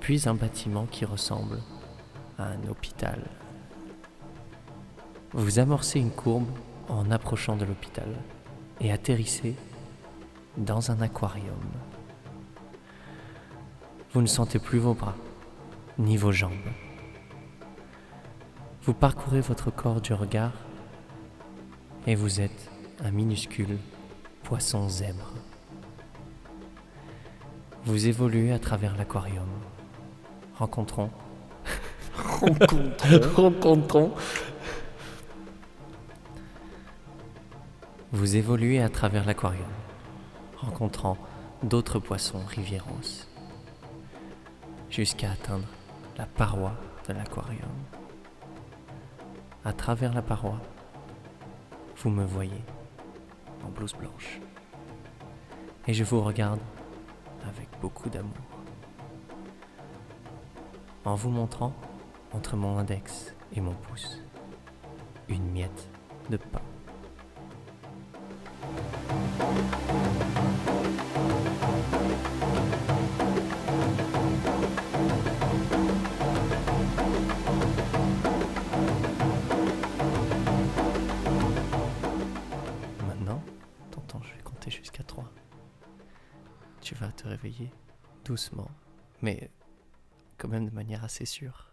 [0.00, 1.60] puis un bâtiment qui ressemble
[2.38, 3.22] à un hôpital.
[5.32, 6.48] Vous amorcez une courbe
[6.88, 8.08] en approchant de l'hôpital
[8.80, 9.54] et atterrissez
[10.56, 11.60] dans un aquarium.
[14.12, 15.14] Vous ne sentez plus vos bras,
[15.98, 16.52] ni vos jambes.
[18.82, 20.52] Vous parcourez votre corps du regard
[22.06, 22.70] et vous êtes
[23.04, 23.78] un minuscule
[24.42, 25.32] poisson zèbre.
[27.84, 29.48] Vous évoluez à travers l'aquarium.
[30.58, 31.10] Rencontrons.
[32.40, 32.92] Rencontrons.
[33.36, 34.12] Rencontrons.
[38.12, 39.70] Vous évoluez à travers l'aquarium,
[40.56, 41.16] rencontrant
[41.62, 43.28] d'autres poissons rivieros,
[44.90, 45.66] jusqu'à atteindre
[46.18, 46.72] la paroi
[47.08, 47.70] de l'aquarium.
[49.64, 50.60] À travers la paroi,
[51.98, 52.62] vous me voyez
[53.64, 54.40] en blouse blanche.
[55.86, 56.60] Et je vous regarde
[57.46, 58.32] avec beaucoup d'amour.
[61.04, 61.72] En vous montrant,
[62.32, 64.20] entre mon index et mon pouce,
[65.28, 65.88] une miette
[66.30, 66.60] de pain.
[84.10, 85.24] Tonton, je vais compter jusqu'à 3.
[86.80, 87.70] Tu vas te réveiller
[88.24, 88.70] doucement,
[89.22, 89.50] mais
[90.38, 91.72] quand même de manière assez sûre.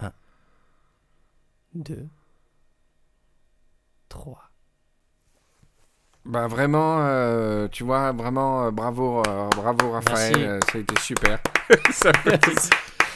[0.00, 0.12] 1,
[1.74, 2.08] 2,
[4.08, 4.50] 3.
[6.24, 11.38] Bah vraiment, euh, tu vois, vraiment, euh, bravo, euh, bravo Raphaël, ça a été super.
[11.92, 12.40] Ça fait.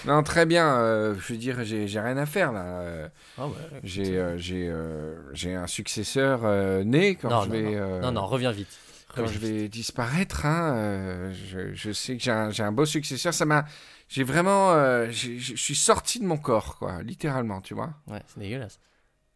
[0.04, 2.80] Non, très bien, euh, je veux dire, j'ai j'ai rien à faire là.
[2.82, 7.50] euh, Ah ouais, J'ai euh, j'ai euh, j'ai un successeur euh, né quand non, je
[7.50, 7.62] non, vais...
[7.62, 7.76] non.
[7.76, 8.82] euh, non, non, reviens vite.
[9.14, 9.40] quand Reviens je vite.
[9.40, 13.34] vais disparaître, hein, euh, je, je sais que j'ai un, j'ai un beau successeur.
[13.34, 13.64] Ça m'a,
[14.08, 17.94] j'ai vraiment, euh, j'ai- je suis sorti de mon corps, quoi, littéralement, tu vois.
[18.08, 18.80] Ouais, c'est dégueulasse.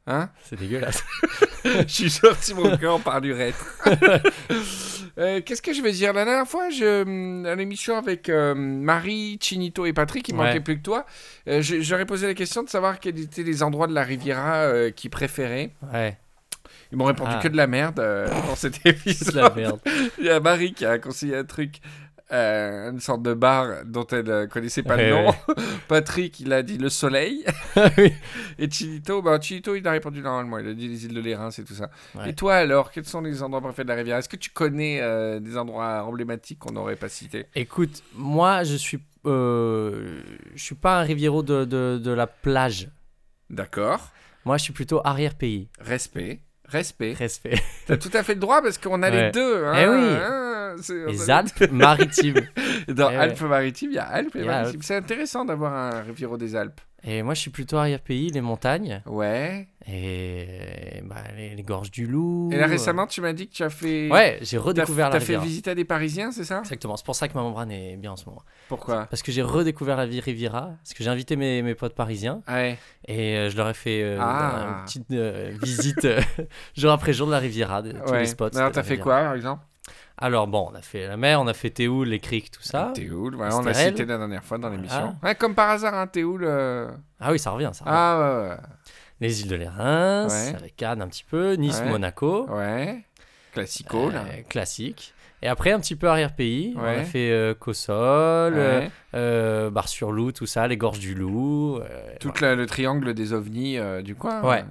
[0.06, 0.30] Hein?
[0.44, 1.04] C'est dégueulasse.
[1.64, 3.64] Je suis sorti mon corps par l'urètre.
[5.18, 6.14] Euh, Qu'est-ce que je vais dire?
[6.14, 10.46] La dernière fois, je, hum, à l'émission avec euh, Marie, Chinito et Patrick, il Ouais.
[10.46, 11.04] manquait plus que toi,
[11.48, 14.90] euh, j'aurais posé la question de savoir quels étaient les endroits de la Riviera euh,
[14.90, 15.72] qu'ils préféraient.
[15.92, 16.16] ouais,
[16.92, 17.40] Ils m'ont répondu Ah.
[17.42, 19.34] que de la merde dans cet de épisode.
[19.34, 19.80] la merde.
[20.18, 21.80] Il y a Marie qui a conseillé un truc,
[22.32, 25.32] euh, une sorte de bar dont elle ne connaissait pas le Ouais, nom.
[25.88, 27.44] Patrick, il a dit le soleil.
[27.98, 28.12] oui.
[28.58, 30.58] Et Chilito, bah, Chilito, il a répondu normalement.
[30.58, 31.90] Il a dit les îles de l'Érins et tout ça.
[32.14, 32.30] Ouais.
[32.30, 34.16] Et toi alors, quels sont les endroits préférés de la rivière?
[34.16, 37.46] Est-ce que tu connais euh, des endroits emblématiques qu'on n'aurait pas cités?
[37.54, 40.20] Écoute, moi, je suis, euh,
[40.54, 42.88] je suis pas un riviero de, de, de la plage.
[43.50, 44.08] D'accord.
[44.44, 45.68] Moi, je suis plutôt arrière-pays.
[45.80, 46.40] Respect.
[46.66, 47.12] Respect.
[47.12, 47.60] Respect.
[47.86, 49.64] T'as tout à fait le droit parce qu'on a les deux.
[49.66, 49.94] Hein, Eh oui.
[50.00, 50.51] hein,
[51.08, 52.40] Les a- Alpes maritimes.
[52.88, 53.16] Dans Eh.
[53.16, 54.82] Alpes-Maritimes, il y a Alpes et Maritimes.
[54.82, 56.80] C'est intéressant d'avoir un riviero des Alpes.
[57.04, 59.02] Et moi, je suis plutôt arrière-pays, les montagnes.
[59.06, 59.66] Ouais.
[59.88, 62.48] Et bah, les, les gorges du loup.
[62.52, 64.08] Et là récemment, tu m'as dit que tu as fait.
[64.08, 66.60] Ouais, j'ai redécouvert la t'as fait visiter à des Parisiens, c'est ça?
[66.60, 68.42] Exactement, c'est pour ça que ma membrane est bien en ce moment.
[68.68, 69.06] Pourquoi?
[69.06, 72.40] Parce que j'ai redécouvert la vie Riviera, parce que j'ai invité mes, mes potes parisiens
[72.48, 72.78] Ouais.
[73.08, 74.76] et euh, je leur ai fait euh, Ah.
[74.78, 76.06] une petite euh, visite
[76.76, 78.20] jour après jour de la Riviera, de tous ouais.
[78.20, 78.56] les spots.
[78.56, 79.62] Alors, t'as fait quoi, par exemple?
[80.22, 82.92] Alors bon, on a fait la mer, on a fait Théoul, les criques, tout ça.
[82.94, 83.92] Théoul, voilà, on a Estérel.
[83.92, 84.96] cité la dernière fois dans l'émission.
[85.00, 85.16] Voilà.
[85.24, 86.44] Ouais, comme par hasard, hein, Théoul.
[86.44, 87.96] euh, Ah oui, ça revient, ça revient.
[87.96, 88.56] Ah, ouais, ouais.
[89.20, 90.54] Les îles de l'Érins, Ouais.
[90.56, 91.90] avec Cannes un petit peu, Nice, Ouais.
[91.90, 93.04] Monaco, Ouais.
[93.52, 94.20] Classico, là.
[94.28, 95.12] euh, classique.
[95.42, 97.00] Et après un petit peu arrière-pays, on Ouais.
[97.00, 98.54] a fait euh, Cossol,
[99.72, 101.80] Bar-sur-Loup, tout ça, les gorges du Loup,
[102.20, 104.40] Tout la- le triangle des ovnis du coin.
[104.42, 104.64] Ouais.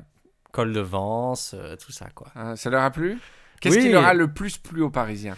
[0.52, 2.28] Col de Vence, tout ça quoi.
[2.36, 3.20] Hein, ça leur a plu?
[3.62, 3.84] Qu'est-ce Oui.
[3.84, 5.38] qui leur a le plus plu aux Parisiens?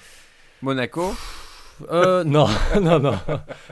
[0.62, 1.14] Monaco?
[1.92, 3.20] Euh, non, non, non,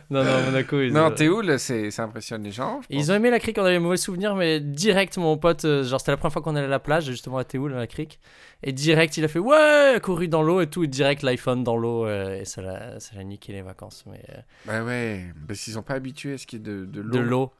[0.09, 0.81] non, non, Monaco.
[0.81, 2.81] Ils, Non, Théoul, ça impressionne les gens.
[2.89, 5.99] Ils ont aimé la crique, on avait mauvais souvenirs, mais direct, mon pote, euh, genre
[6.01, 8.19] c'était la première fois qu'on allait à la plage, justement à Théoul, à la crique,
[8.63, 11.77] et direct il a fait ouais, couru dans l'eau et tout, et direct l'iPhone dans
[11.77, 15.83] l'eau, euh, et ça l'a, niqué les vacances, mais euh, Bah ouais, parce qu'ils sont
[15.83, 17.11] pas habitués à ce qu'il y ait de, de l'eau.
[17.11, 17.51] de l'eau.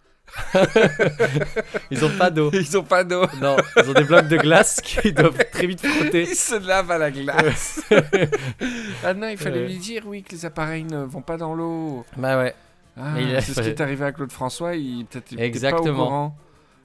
[1.92, 2.50] ils ont pas d'eau.
[2.54, 3.26] Ils ont pas d'eau.
[3.42, 6.24] Non, ils ont des blocs de glace qu'ils doivent très vite frotter.
[6.24, 7.82] Ils se lavent à la glace.
[9.04, 12.06] ah non, il fallait lui dire, oui, que les appareils ne vont pas dans l'eau.
[12.18, 12.56] Bah ouais,
[12.98, 16.36] Ah, c'est ce qui est arrivé à Claude François, il peut-être pas au Exactement.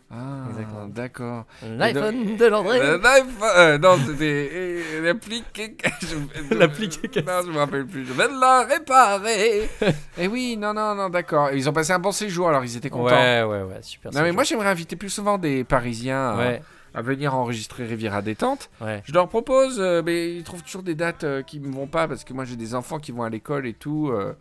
[0.08, 0.86] Ah, Exactement.
[0.86, 1.44] d'accord.
[1.64, 2.78] l'iPhone de l'André.
[2.80, 5.42] Euh, l'iPhone- euh, non, c'était euh, l'appli.
[5.56, 8.06] je- L'appli qui est Non, je me rappelle plus.
[8.06, 9.68] Je vais la réparer.
[10.18, 11.50] Et oui, non, non, non, d'accord.
[11.52, 13.16] Ils ont passé un bon séjour, alors ils étaient contents.
[13.16, 14.12] Ouais, ouais, ouais, super.
[14.12, 16.62] Non, mais moi, j'aimerais inviter plus souvent des Parisiens à, Ouais,
[16.96, 18.70] à venir enregistrer Riviera Détente.
[18.80, 19.02] ouais.
[19.04, 22.08] Je leur propose, euh, mais ils trouvent toujours des dates euh, qui me vont pas
[22.08, 24.08] parce que moi j'ai des enfants qui vont à l'école et tout.
[24.10, 24.32] euh,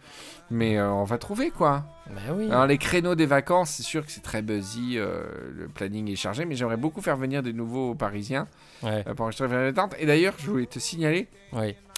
[0.49, 1.83] mais euh, on va trouver quoi.
[2.09, 2.45] Bah oui.
[2.49, 6.15] Alors les créneaux des vacances, c'est sûr que c'est très buzzy, euh, le planning est
[6.15, 8.47] chargé, mais j'aimerais beaucoup faire venir des nouveaux Parisiens
[8.83, 9.95] Ouais, euh, pour enregistrer Riviera Détente.
[9.99, 11.27] Et d'ailleurs, je voulais te signaler.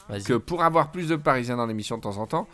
[0.09, 0.23] Vas-y.
[0.23, 2.47] que pour avoir plus de Parisiens dans l'émission de temps en temps,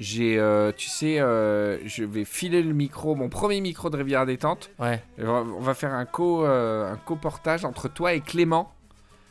[0.00, 4.24] j'ai, euh, tu sais, euh, je vais filer le micro, mon premier micro de Riviera
[4.26, 4.70] Détente.
[4.78, 5.00] Ouais.
[5.22, 8.72] On va- faire un co, euh, un co-portage entre toi et Clément,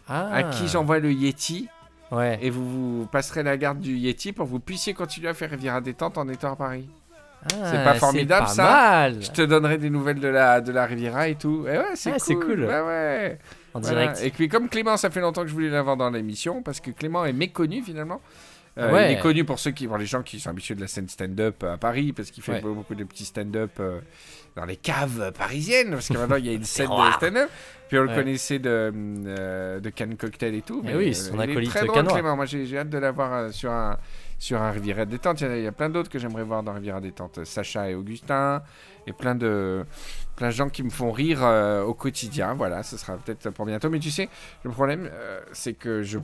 [0.08, 0.30] Ah.
[0.34, 1.68] à qui j'envoie le Yeti.
[2.12, 2.40] Ouais.
[2.42, 5.50] Et vous, vous passerez la garde du Yeti pour que vous puissiez continuer à faire
[5.50, 6.88] Riviera Détente en étant à Paris.
[7.44, 9.22] Ah, c'est pas formidable, pas ça mal.
[9.24, 11.66] Je te donnerai des nouvelles de la, de la Riviera et tout.
[11.68, 12.46] Et ouais, c'est Ah, cool.
[12.46, 12.60] cool.
[12.66, 13.40] Ouais, ouais.
[13.74, 14.08] En Voilà.
[14.08, 14.22] direct.
[14.24, 16.92] Et puis comme Clément, ça fait longtemps que je voulais l'avoir dans l'émission, parce que
[16.92, 18.20] Clément est méconnu finalement.
[18.78, 19.12] Euh, Ouais.
[19.12, 21.10] Il est connu pour ceux qui, pour les gens qui sont habitués de la scène
[21.10, 22.62] stand-up à Paris, parce qu'il fait Ouais.
[22.62, 24.00] beaucoup de petits stand-up euh,
[24.56, 27.50] dans les caves parisiennes, parce que maintenant il y a une scène de stand-up.
[27.90, 30.82] Puis on le connaissait de, euh, de Cannes Cocktail et tout.
[30.84, 32.06] Eh mais, oui, euh, son il est acolyte très drôle.
[32.08, 32.36] Clément.
[32.36, 33.98] Moi j'ai hâte de l'avoir euh, sur un
[34.38, 35.42] sur un Riviera Détente.
[35.42, 37.44] Il y, a, il y a plein d'autres que j'aimerais voir dans Riviera Détente.
[37.46, 38.62] Sacha et Augustin,
[39.08, 39.84] et plein de,
[40.38, 42.54] plein de gens qui me font rire euh, au quotidien.
[42.54, 43.90] Voilà, ce sera peut-être pour bientôt.
[43.90, 44.30] Mais tu sais,
[44.64, 46.20] le problème, euh, c'est que je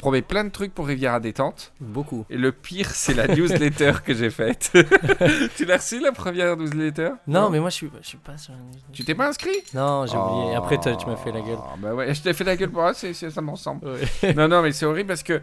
[0.00, 1.72] promets plein de trucs pour Riviera Détente.
[1.80, 2.26] Beaucoup.
[2.30, 4.72] Et le pire, c'est la newsletter que j'ai faite.
[5.56, 7.10] tu l'as reçu, la première newsletter?
[7.26, 8.52] Non, mais moi je suis, je suis pas sur.
[8.92, 9.56] Tu t'es pas inscrit?
[9.74, 10.52] Non, j'ai oublié.
[10.54, 10.56] Oh.
[10.58, 11.58] Après, toi, tu m'as fait la gueule.
[11.78, 13.86] Bah ouais, je t'ai fait la gueule pour ça, ça m'ensemble.
[14.22, 14.34] Ouais.
[14.34, 15.40] non, non, mais c'est horrible parce que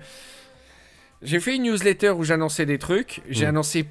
[1.21, 3.21] j'ai fait une newsletter où j'annonçais des trucs.
[3.29, 3.49] J'ai Mm.
[3.49, 3.85] annoncé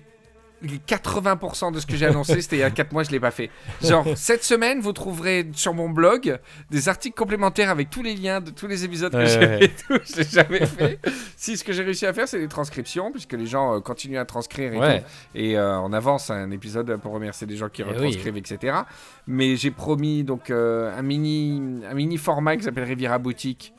[0.64, 3.30] 80% de ce que j'ai annoncé, c'était il y a 4 mois, je l'ai pas
[3.30, 3.50] fait.
[3.82, 6.38] Genre, cette semaine, vous trouverez sur mon blog
[6.70, 9.58] des articles complémentaires avec tous les liens de tous les épisodes que Ouais, j'ai ouais.
[9.58, 10.00] fait et tout.
[10.12, 10.98] Je l'ai jamais fait.
[11.36, 14.18] si ce que j'ai réussi à faire, c'est des transcriptions, puisque les gens euh, continuent
[14.18, 15.00] à transcrire et Ouais.
[15.00, 15.06] tout.
[15.34, 17.92] Et euh, on avance un épisode pour remercier des gens qui Eh oui.
[17.94, 18.78] retranscrivent, etc.
[19.26, 23.72] Mais j'ai promis donc euh, un mini un mini format qui s'appelle Riviera Boutique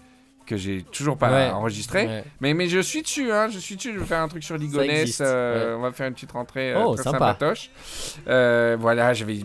[0.47, 1.49] que j'ai toujours pas Ouais.
[1.51, 2.07] enregistré.
[2.07, 2.23] Ouais.
[2.41, 3.93] Mais, mais je suis dessus, hein, je suis dessus.
[3.93, 5.19] Je vais faire un truc sur Ligonesse.
[5.21, 5.77] euh, ouais.
[5.77, 7.17] On va faire une petite rentrée euh, Oh, très sympa.
[7.19, 7.69] sympatoche.
[8.27, 9.38] Euh, voilà, j'avais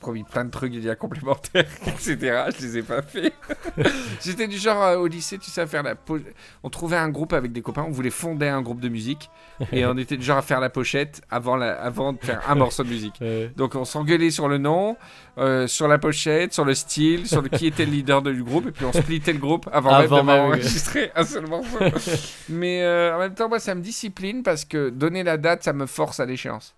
[0.00, 2.44] promis plein de trucs, il y a complémentaires, etc.
[2.56, 3.32] Je les ai pas fait.
[4.24, 5.94] J'étais du genre euh, au lycée, tu sais, à faire la.
[5.94, 6.18] po-
[6.62, 9.30] On trouvait un groupe avec des copains, on voulait fonder un groupe de musique.
[9.72, 11.72] et on était du genre à faire la pochette avant, la...
[11.80, 13.20] avant de faire un morceau de musique.
[13.56, 14.96] Donc on s'engueulait sur le nom,
[15.38, 18.66] euh, sur la pochette, sur le style, sur le qui était le leader du groupe,
[18.68, 21.78] et puis on splitait le groupe avant, Avant même d'avoir enregistré un seul morceau.
[22.48, 25.72] Mais euh, en même temps, moi, ça me discipline parce que donner la date, ça
[25.72, 26.74] me force à l'échéance.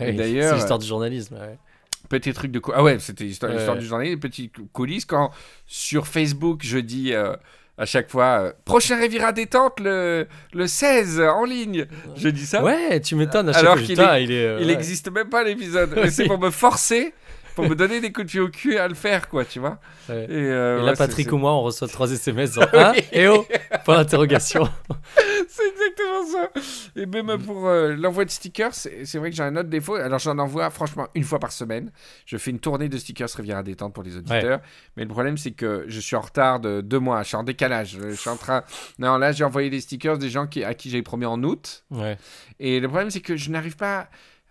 [0.00, 1.34] Oui, d'ailleurs, C'est l'histoire du journalisme.
[1.34, 1.58] ouais.
[2.08, 5.04] Petit truc de quoi Ah ouais, c'était l'histoire, du journalisme, petit coulisses.
[5.04, 5.30] Quand
[5.66, 7.34] sur Facebook, je dis euh,
[7.78, 12.64] à chaque fois euh, prochain Riviera détente le, le 16 en ligne, je dis ça.
[12.64, 13.50] Ouais, tu m'étonnes.
[13.50, 14.44] À chaque Alors fois, qu'il putain, il est.
[14.44, 14.72] euh, Il ouais.
[14.74, 15.92] n'existe même pas l'épisode.
[15.94, 17.12] Mais c'est pour me forcer,
[17.60, 19.78] pour me donner des coups de pied au cul à le faire, quoi, tu vois.
[20.08, 20.24] Ouais.
[20.28, 22.92] Et, euh, Et ouais, là, c'est- Patrick ou moi, on reçoit trois SMS en hein
[23.12, 23.46] et oh
[23.84, 24.68] Point d'interrogation.
[25.48, 26.50] C'est exactement ça.
[26.94, 29.96] Et même pour euh, l'envoi de stickers, c'est vrai que j'ai un autre défaut.
[29.96, 31.90] Alors j'en envoie franchement une fois par semaine.
[32.24, 34.60] Je fais une tournée de stickers Riviera détente pour les auditeurs.
[34.96, 37.22] Mais le problème c'est que je suis en retard de deux mois.
[37.22, 37.98] Je suis en décalage.
[38.00, 38.62] Je suis en train.
[38.98, 41.84] Non, là j'ai envoyé des stickers des gens qui, à qui j'avais promis en août.
[41.90, 42.16] Ouais.
[42.60, 44.08] Et le problème c'est que je n'arrive pas.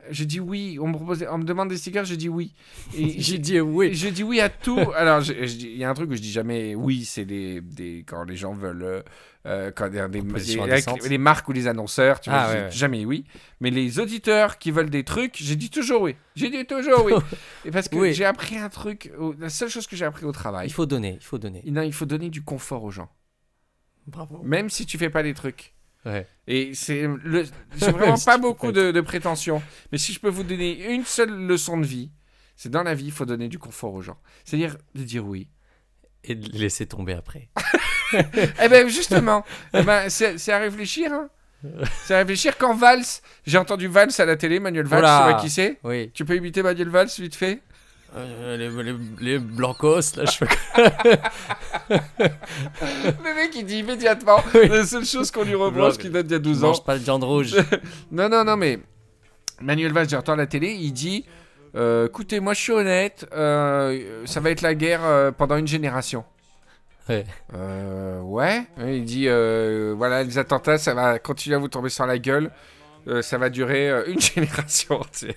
[0.10, 0.78] Je dis oui.
[0.82, 2.54] On me propose, on me demande des stickers, je dis oui.
[2.98, 3.94] Et J'ai dit oui.
[3.94, 4.80] je dis oui à tout.
[4.96, 8.24] Alors, il y a un truc où je dis jamais oui, c'est des, des quand
[8.24, 9.02] les gens veulent euh,
[9.46, 12.72] euh, quand des, des- des- les marques ou les annonceurs, tu vois, Ah, ouais, ouais.
[12.72, 13.26] jamais oui.
[13.60, 16.16] Mais les auditeurs qui veulent des trucs, j'ai dit toujours oui.
[16.36, 17.14] J'ai dit toujours oui.
[17.66, 18.14] Et parce que Oui.
[18.14, 19.12] j'ai appris un truc.
[19.38, 21.62] La seule chose que j'ai appris au travail, Il faut donner, il faut donner.
[21.68, 23.10] non, il faut donner du confort aux gens,
[24.08, 24.42] Bravo.
[24.44, 25.74] même si tu fais pas les trucs.
[26.10, 26.28] Ouais.
[26.48, 27.46] Et c'est le,
[27.78, 29.62] j'ai vraiment pas beaucoup de, de prétention.
[29.92, 32.12] Mais si je peux vous donner une seule leçon de vie,
[32.56, 34.18] c'est dans la vie, il faut donner du confort aux gens.
[34.46, 35.48] C'est-à-dire de dire oui.
[36.24, 37.50] Et de laisser tomber après.
[38.12, 41.14] Eh ben justement, eh ben, c'est à réfléchir.
[41.14, 41.30] hein.
[42.06, 43.04] C'est réfléchir quand Valls,
[43.46, 45.78] j'ai entendu Valls à la télé, Manuel Valls, tu vois qui c'est?
[45.84, 46.10] Oui.
[46.12, 47.62] Tu peux imiter Manuel Valls vite fait?
[48.16, 50.48] Euh, les, les, les blancos, là, je fais
[51.90, 54.68] Le mec il dit immédiatement Oui.
[54.68, 56.68] la seule chose qu'on lui reproche qui date d'il y a 12 Je ans.
[56.70, 57.56] mange pas de viande rouge.
[58.12, 58.80] Non, non, non, mais
[59.62, 61.26] Manuel Valls, j'entends la télé, il dit
[61.76, 66.24] euh, Écoutez, moi je suis honnête, euh, ça va être la guerre pendant une génération.
[67.08, 67.26] Ouais.
[68.24, 68.64] Ouais.
[68.88, 69.28] Il dit
[69.96, 72.50] Voilà, les attentats, ça va continuer à vous tomber sur la gueule.
[73.22, 75.34] Ça va durer une génération entière.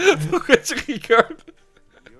[0.30, 1.36] Pourquoi tu rigoles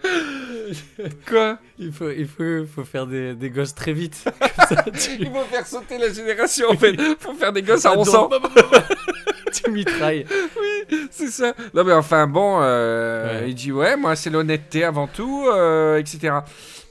[1.28, 4.24] Quoi Il faut, il faut, faut faire des, des gosses très vite.
[4.40, 5.10] Comme ça, tu...
[5.20, 6.96] Il faut faire sauter la génération en fait.
[7.18, 8.30] Faut faire des gosses à 11 ans.
[9.52, 10.24] tu mitrailles.
[11.10, 11.54] C'est ça.
[11.74, 13.48] Non mais enfin bon, euh, Ouais.
[13.50, 16.34] il dit ouais, moi c'est l'honnêteté avant tout, euh, etc.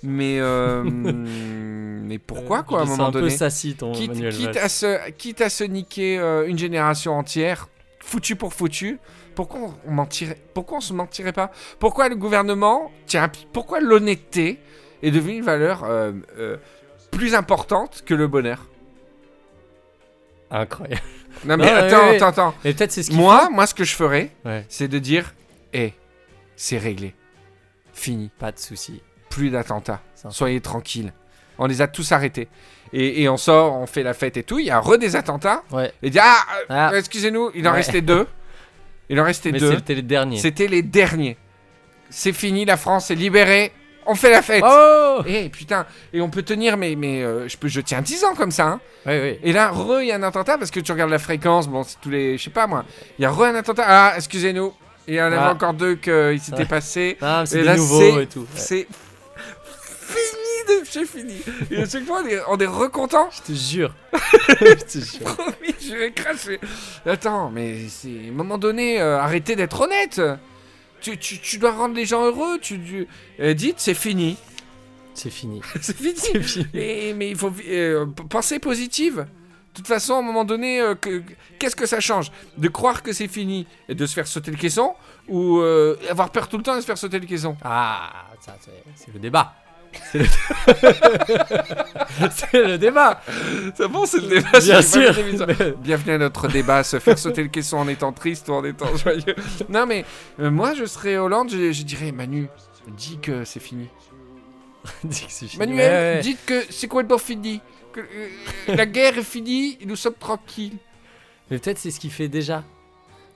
[0.03, 4.33] Mais euh, mais pourquoi quoi à un moment un peu donné sassy ton quitte, Manuel
[4.33, 4.57] quitte Valls.
[4.63, 6.15] à se quitte à se niquer
[6.47, 7.67] une génération entière,
[7.99, 8.99] foutu pour foutu.
[9.39, 11.49] Pourquoi on- mentirait Pourquoi on se mentirait pas?
[11.79, 14.59] Pourquoi le gouvernement Tiens, pourquoi l'honnêteté
[15.01, 16.57] est devenue une valeur euh, euh,
[17.09, 18.65] plus importante que le bonheur?
[20.51, 21.01] Incroyable.
[21.45, 22.53] Non mais Non, attends, attends, attends.
[22.63, 24.31] Peut-être c'est ce Moi, moi, ce que je ferais.
[24.43, 25.33] Ouais, c'est de dire,
[25.71, 25.93] hé,
[26.57, 27.15] c'est réglé,
[27.93, 29.01] fini, pas de soucis.
[29.29, 31.13] plus d'attentats, soyez tranquilles.
[31.59, 32.49] On les a tous arrêtés.
[32.91, 34.59] Et, et on sort, on fait la fête et tout.
[34.59, 35.63] Il y a re des attentats.
[35.71, 35.93] Ouais.
[36.01, 36.91] Et dit ah, euh, Ah.
[36.95, 37.77] excusez-nous, il en Ouais.
[37.77, 38.27] restait deux.
[39.09, 39.75] Il en restait Mais deux.
[39.75, 40.37] c'était les derniers.
[40.37, 41.37] C'était les derniers.
[42.09, 43.71] C'est fini, la France est libérée.
[44.05, 44.63] On fait la fête.
[44.65, 48.23] Oh Eh putain, et on peut tenir, mais, mais euh, je, peux, je tiens 10
[48.23, 48.65] ans comme ça.
[48.67, 48.79] Hein.
[49.05, 49.39] Oui, oui.
[49.43, 51.67] Et là, re, il y a un attentat parce que tu regardes la fréquence.
[51.67, 52.37] Bon, c'est tous les.
[52.37, 52.85] Je sais pas moi.
[53.19, 53.83] Il y a re un attentat.
[53.85, 54.73] Ah, excusez-nous.
[55.07, 55.51] Il y en avait Ah.
[55.51, 56.65] encore deux qui s'étaient Ouais.
[56.65, 57.17] passés.
[57.21, 58.41] Ah, c'est Et c'est- et tout.
[58.41, 58.45] Ouais.
[58.55, 60.38] C'est fini
[60.85, 61.35] chez fini.
[61.71, 63.29] Et à chaque fois, on est, on est recontent.
[63.31, 63.93] Je te jure.
[64.61, 65.23] je te jure.
[65.35, 66.59] Promis, je vais cracher.
[67.05, 70.21] Attends, mais c'est à un moment donné, euh, arrêtez d'être honnête.
[71.01, 72.57] Tu, tu, tu dois rendre les gens heureux.
[72.61, 73.07] Tu, tu-
[73.39, 74.37] euh, dites, c'est fini.
[75.13, 75.61] C'est fini.
[75.81, 76.13] c'est fini.
[76.15, 76.67] C'est fini.
[76.73, 79.25] Et- mais il faut euh, penser positive.
[79.73, 81.21] De toute façon, à un moment donné, euh, que-
[81.57, 82.31] qu'est-ce que ça change?
[82.57, 84.93] De croire que c'est fini et de se faire sauter le caisson
[85.29, 87.55] ou euh, avoir peur tout le temps et se faire sauter le caisson?
[87.63, 89.53] Ah, ça, c'est c'est le débat.
[92.31, 92.77] C'est le...
[92.77, 93.21] débat.
[93.75, 94.59] C'est bon, c'est le débat.
[94.59, 95.13] Bien sûr.
[95.47, 98.63] Mais- Bienvenue à notre débat, se faire sauter le caisson en étant triste ou en
[98.63, 99.35] étant joyeux.
[99.69, 100.05] Non mais
[100.39, 102.47] euh, moi je serais Hollande, je, je dirais Manu,
[102.87, 103.87] dis que c'est fini.
[105.03, 105.59] Dis que c'est fini.
[105.59, 106.21] Manuel, Ouais, ouais.
[106.21, 107.61] dites que c'est complètement fini?
[107.93, 110.77] Que, euh, la guerre est finie et nous sommes tranquilles.
[111.51, 112.63] Mais peut-être c'est ce qu'il fait déjà.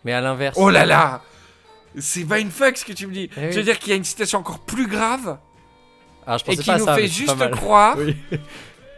[0.05, 0.57] Mais à l'inverse.
[0.59, 1.21] Oh là là
[1.97, 3.29] C'est pas une fuck ce que tu me dis.
[3.37, 3.55] Eh Je oui.
[3.57, 5.37] veux dire qu'il y a une situation encore plus grave
[6.25, 7.95] Alors, je et qui pas nous ça, fait mais c'est juste pas croire.
[7.97, 8.15] Oui.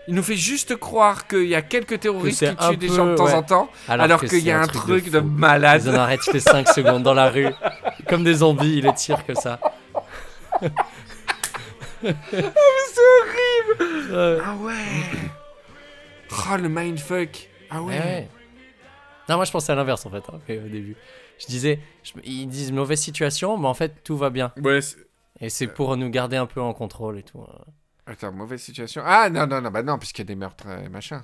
[0.07, 2.93] Il nous fait juste croire qu'il y a quelques terroristes c'est qui tuent des peu,
[2.93, 3.33] gens de temps ouais.
[3.33, 5.81] en temps, alors, que qu'il y c'est a un truc truc de, malade.
[5.83, 7.47] Ils en arrêtent toutes les 5 secondes dans la rue.
[8.07, 9.59] Comme des zombies, ils les tirent comme ça.
[12.03, 12.13] Ouais.
[14.43, 14.73] Ah ouais
[16.31, 18.27] Oh le mindfuck Ah ouais.
[19.27, 20.95] Non, moi je pensais à l'inverse en fait, hein, au début.
[21.39, 24.51] Je disais, je- ils disent mauvaise situation, mais en fait tout va bien.
[24.61, 24.97] Ouais, c'est-
[25.41, 27.41] Et c'est pour nous garder un peu en contrôle et tout.
[27.41, 27.61] hein.
[28.07, 29.01] Attends, mauvaise situation.
[29.05, 31.23] Ah non, non, non, bah non, puisqu'il y a des meurtres et machin.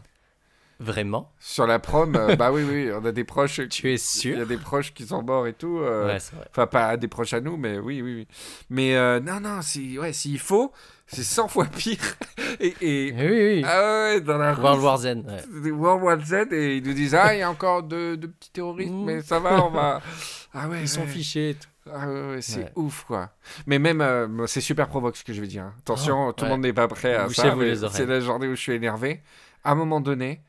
[0.80, 1.32] Vraiment?
[1.39, 3.62] Sur la prom, euh, bah oui, oui, on a des proches.
[3.69, 5.78] Tu es Il y sûr a des proches qui sont morts et tout.
[5.78, 6.47] euh, Ouais, c'est vrai.
[6.50, 8.28] Enfin, pas des proches à nous, mais oui, oui, oui.
[8.71, 10.71] Mais euh, non, non, si, ouais, s'il faut,
[11.06, 12.00] c'est 100 fois pire.
[12.60, 13.63] et, et- Eh oui, oui.
[13.63, 13.80] ah
[14.13, 15.06] ouais, dans la World War Z.
[15.06, 15.69] ouais.
[15.71, 18.50] World War Z, et ils nous disent, ah, il y a encore de, de petits
[18.52, 19.06] terroristes, Mm.
[19.06, 20.02] mais ça va, on va...
[20.54, 21.69] Ah ouais, Ils sont fichés et tout.
[21.93, 22.71] Ah ouais, ouais, c'est Ouais.
[22.75, 23.32] ouf, quoi.
[23.65, 25.63] Mais même, euh, c'est super provoque ce que je vais dire.
[25.63, 25.73] hein.
[25.80, 27.54] Attention, Oh, tout le monde n'est pas prêt à ça.
[27.91, 29.21] C'est la journée où je suis énervé.
[29.63, 30.41] À un moment donné,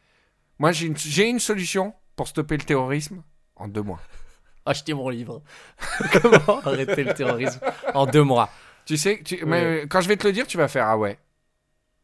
[0.59, 3.23] moi, j'ai une, solution pour stopper le terrorisme
[3.57, 4.01] en deux mois.
[4.67, 5.43] Achetez mon livre.
[6.23, 7.61] Comment arrêter le terrorisme
[7.95, 8.49] en deux mois?
[8.85, 11.19] Tu sais, tu- mais, quand je vais te le dire, tu vas faire ah ouais.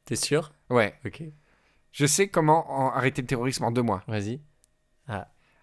[0.04, 0.52] T'es sûr?
[0.70, 0.94] Ouais.
[1.06, 1.22] Ok.
[1.92, 4.02] Je sais comment en- arrêter le terrorisme en deux mois.
[4.08, 4.40] Vas-y.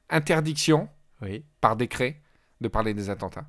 [0.10, 0.88] Interdiction,
[1.22, 1.44] Oui.
[1.62, 2.22] par décret,
[2.62, 3.46] de parler des attentats.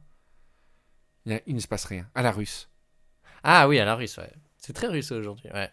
[1.26, 2.06] Il, ne se passe rien.
[2.14, 2.68] À la russe.
[3.42, 4.30] Ah oui, à la russe, ouais.
[4.58, 5.70] C'est très russe aujourd'hui, ouais.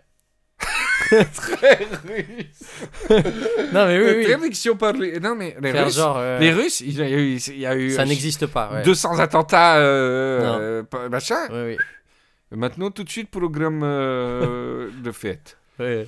[1.33, 2.63] Très russe.
[3.73, 4.75] Non, mais oui, oui.
[4.75, 4.93] Par.
[4.93, 5.95] Non, mais les Faire Russes...
[5.95, 6.17] genre.
[6.17, 8.83] euh, Les Russes, il y a eu, il y a eu ça n'existe pas, ouais.
[8.83, 11.47] 200 attentats, euh, euh, machin.
[11.51, 11.77] Oui, oui.
[12.51, 15.57] Maintenant, tout de suite, programme euh, de fête.
[15.79, 16.05] Et,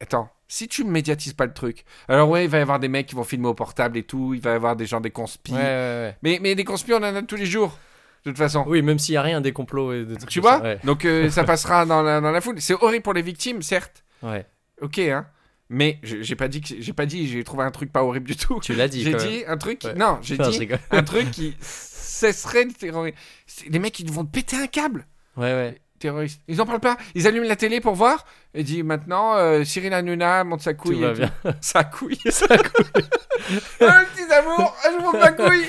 [0.00, 3.06] attends, si tu médiatises pas le truc, alors ouais, il va y avoir des mecs
[3.06, 5.52] qui vont filmer au portable et tout, il va y avoir des gens des conspis.
[5.52, 6.16] Ouais, ouais, ouais.
[6.22, 7.78] Mais, mais des conspis, on en a tous les jours,
[8.24, 8.64] de toute façon.
[8.66, 10.78] Oui, même s'il n'y a rien des complots et des trucs Tu vois ça, ouais.
[10.84, 12.60] Donc euh, ça passera dans la, dans la foule.
[12.60, 14.04] C'est horrible pour les victimes, certes.
[14.22, 14.46] Ouais.
[14.80, 15.26] Ok, hein.
[15.68, 18.36] Mais j'ai pas dit que j'ai pas dit j'ai trouvé un truc pas horrible du
[18.36, 18.60] tout.
[18.62, 19.02] Tu l'as dit.
[19.02, 19.20] J'ai même.
[19.20, 19.78] dit un truc.
[19.78, 19.94] qui- Ouais.
[19.94, 23.16] Non, j'ai dit un truc qui cesserait de terroriser.
[23.46, 25.06] C'est- Les mecs, ils vont te péter un câble.
[25.36, 25.80] Ouais, ouais.
[25.98, 26.42] Terroristes.
[26.48, 26.96] Ils en parlent pas.
[27.14, 30.96] Ils allument la télé pour voir et disent maintenant euh, Cyril Hanouna monte sa couille.
[30.96, 31.32] Tout va bien.
[31.60, 32.18] Sa couille.
[32.30, 32.86] Sa couille.
[33.80, 35.66] ah, le petit amour, ah, je monte ma couille.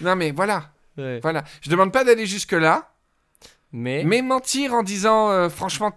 [0.00, 1.20] non mais voilà, Ouais.
[1.20, 1.44] voilà.
[1.60, 2.92] Je demande pas d'aller jusque là,
[3.72, 5.92] Mais, mais mentir en disant euh, franchement,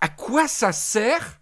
[0.00, 1.40] à quoi ça sert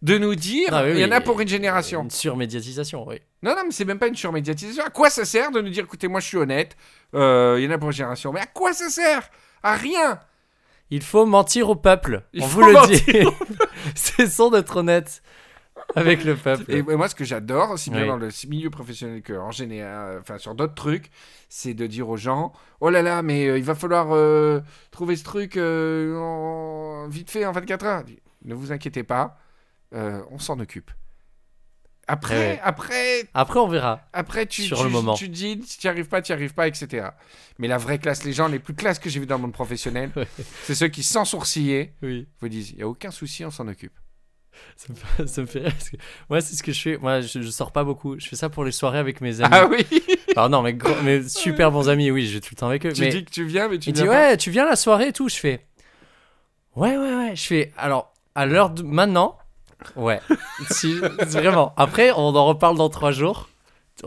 [0.00, 2.02] de nous dire oui, il y en a pour une génération?
[2.04, 3.16] une surmédiatisation, oui.
[3.42, 4.84] Non, non, mais c'est même pas une surmédiatisation.
[4.84, 6.76] À quoi ça sert de nous dire, écoutez, moi je suis honnête,
[7.14, 8.32] euh, il y en a pour une génération.
[8.32, 9.28] Mais à quoi ça sert?
[9.62, 10.20] À rien.
[10.90, 12.22] Il faut mentir au peuple.
[12.32, 13.28] Il On faut vous le dit.
[13.94, 15.22] Cessons d'être honnêtes
[15.94, 16.64] avec le peuple.
[16.72, 18.06] Et moi, ce que j'adore, aussi bien Oui.
[18.08, 21.10] dans le milieu professionnel qu'en général, enfin sur d'autres trucs,
[21.48, 24.60] c'est de dire aux gens Oh là là, mais euh, il va falloir euh,
[24.90, 28.04] trouver ce truc euh, en- vite fait en 24 heures.
[28.44, 29.38] Ne vous inquiétez pas,
[29.94, 30.90] euh, on s'en occupe.
[32.10, 32.60] Après, Ouais.
[32.62, 34.00] après, Après, on verra.
[34.14, 35.12] Après, tu, Sur tu, le moment.
[35.12, 37.08] tu dis, si tu n'y arrives pas, tu n'y arrives pas, etc.
[37.58, 39.52] Mais la vraie classe, les gens les plus classes que j'ai vu dans le monde
[39.52, 40.26] professionnel, Ouais.
[40.64, 42.26] c'est ceux qui, sans sourciller, Oui.
[42.40, 43.92] vous disent, il n'y a aucun souci, on s'en occupe.
[44.76, 45.96] Ça me, fait, ça me fait rire parce que
[46.30, 46.96] moi, c'est ce que je fais.
[46.98, 48.18] Moi, je, je sors pas beaucoup.
[48.18, 49.54] Je fais ça pour les soirées avec mes amis.
[49.56, 49.84] Ah oui
[50.36, 52.84] Alors, non, mais, gros- mais super bons amis, oui, je vais tout le temps avec
[52.86, 52.92] eux.
[52.92, 54.14] Tu mais dis que tu viens, mais tu il viens dit, pas.
[54.30, 55.28] ouais, tu viens la soirée et tout.
[55.28, 55.66] Je fais,
[56.76, 57.36] ouais, ouais, ouais.
[57.36, 59.36] Je fais, alors, à l'heure de maintenant,
[59.96, 60.20] ouais.
[60.70, 60.94] si,
[61.26, 61.72] vraiment.
[61.76, 63.48] Après, on en reparle dans trois jours.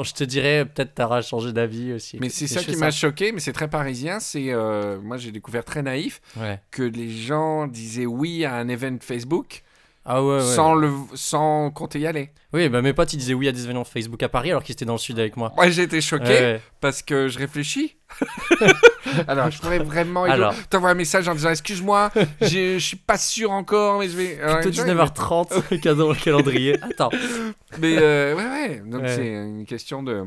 [0.02, 2.18] Je te dirais, peut-être t'auras changé d'avis aussi.
[2.22, 4.22] Mais c'est ça qui m'a choqué, mais c'est très parisien.
[4.22, 6.62] C'est euh, moi j'ai découvert très naïf Ouais.
[6.72, 9.64] que les gens disaient oui à un event Facebook
[10.04, 10.42] Ah ouais, ouais.
[10.42, 12.32] sans le sans compter y aller.
[12.54, 14.74] Oui, bah mes potes ils disaient oui à des événements Facebook à Paris alors qu'ils
[14.74, 15.54] étaient dans le sud avec moi.
[15.56, 17.98] Moi j'ai été choqué Ouais, parce que je réfléchis.
[19.28, 20.54] Alors je pourrais vraiment Alors.
[20.70, 24.36] t'envoyer un message en disant excuse-moi, je suis pas sûr encore, mais je vais.
[24.62, 26.82] Plutôt les gens, ils 19h30, cadeau dans le calendrier.
[26.82, 27.10] Attends.
[27.80, 28.84] Mais euh, ouais, ouais.
[28.86, 30.24] Donc c'est une question de.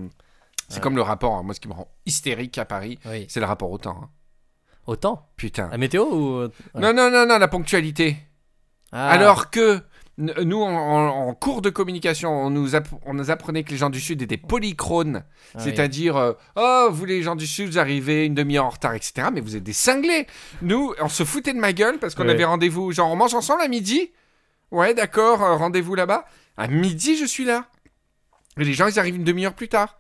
[0.68, 1.34] C'est comme le rapport.
[1.34, 1.42] hein.
[1.42, 3.26] Moi, ce qui me rend hystérique à Paris, Oui.
[3.28, 3.98] c'est le rapport au temps.
[4.04, 4.08] hein.
[4.86, 5.68] Autant Putain.
[5.70, 6.42] La météo ou.
[6.42, 6.48] Ouais.
[6.74, 8.16] Non, non, non, non, la ponctualité.
[8.95, 9.11] Ah.
[9.11, 9.80] Alors que
[10.16, 14.01] nous, en, cours de communication, on nous, app- on nous apprenait que les gens du
[14.01, 15.24] Sud étaient polychrones.
[15.26, 15.62] Ah oui.
[15.64, 19.26] C'est-à-dire, euh, oh, vous les gens du Sud, vous arrivez une demi-heure en retard, etc.
[19.32, 20.28] Mais vous êtes des cinglés.
[20.62, 22.92] Nous, on se foutait de ma gueule parce qu'on avait rendez-vous.
[22.92, 24.12] Genre, on mange ensemble à midi
[24.70, 26.24] Ouais, d'accord, euh, rendez-vous là-bas.
[26.57, 27.66] À midi, je suis là.
[28.57, 29.99] Et les gens, ils arrivent une demi-heure plus tard.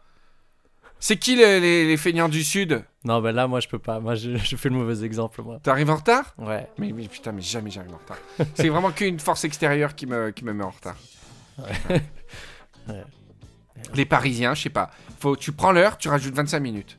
[1.00, 2.84] C'est qui les, les- les feignants du Sud?
[3.04, 4.00] Non, bah là, moi je peux pas.
[4.00, 5.58] Moi je, je fais le mauvais exemple, moi.
[5.62, 6.34] T'arrives en retard?
[6.38, 6.68] Ouais.
[6.78, 8.16] mais, mais putain, mais jamais j'arrive en retard.
[8.54, 10.96] C'est vraiment qu'une force extérieure qui me, qui me met en retard.
[11.58, 12.02] Ouais.
[13.94, 14.90] Les Parisiens, je sais pas.
[15.20, 16.98] Faut, tu prends l'heure, tu rajoutes 25 minutes.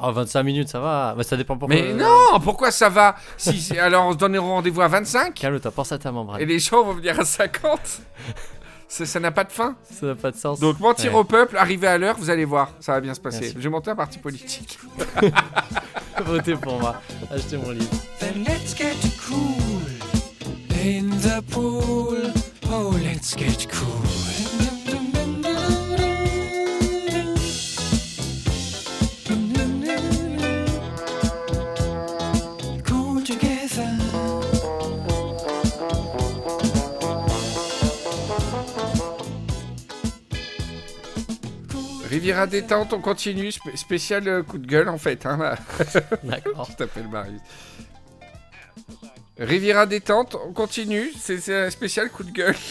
[0.00, 1.14] Oh, 25 minutes, ça va.
[1.16, 1.76] Bah, ça dépend pourquoi.
[1.76, 3.16] Mais non, pourquoi ça va?
[3.36, 6.40] Si, Alors on se donne rendez-vous à 25 Calme-toi, pense à ta membrane.
[6.40, 8.00] et les gens vont venir à 50
[8.88, 9.76] Ça n'a pas de fin.
[9.90, 10.58] Ça n'a pas de sens.
[10.60, 11.20] Donc mentir Ouais.
[11.20, 13.40] au peuple, arriver à l'heure, vous allez voir, ça va bien se passer.
[13.40, 13.54] Merci.
[13.56, 14.78] Je vais monter un parti politique.
[16.24, 16.96] Votez pour moi.
[17.30, 17.90] Achetez mon livre.
[18.18, 18.96] Then let's get
[19.28, 19.82] cool
[20.74, 22.32] in the pool.
[22.72, 23.66] Oh, let's get.
[23.70, 24.27] Cool
[42.28, 43.48] Riviera détente, on continue.
[43.50, 45.24] Spé- spécial euh, coup de gueule en fait.
[45.26, 45.54] Hein.
[46.24, 46.68] D'accord.
[46.70, 47.40] Je t'appelle Marius.
[49.38, 51.10] Riviera détente, on continue.
[51.18, 52.56] C'est un spécial coup de gueule.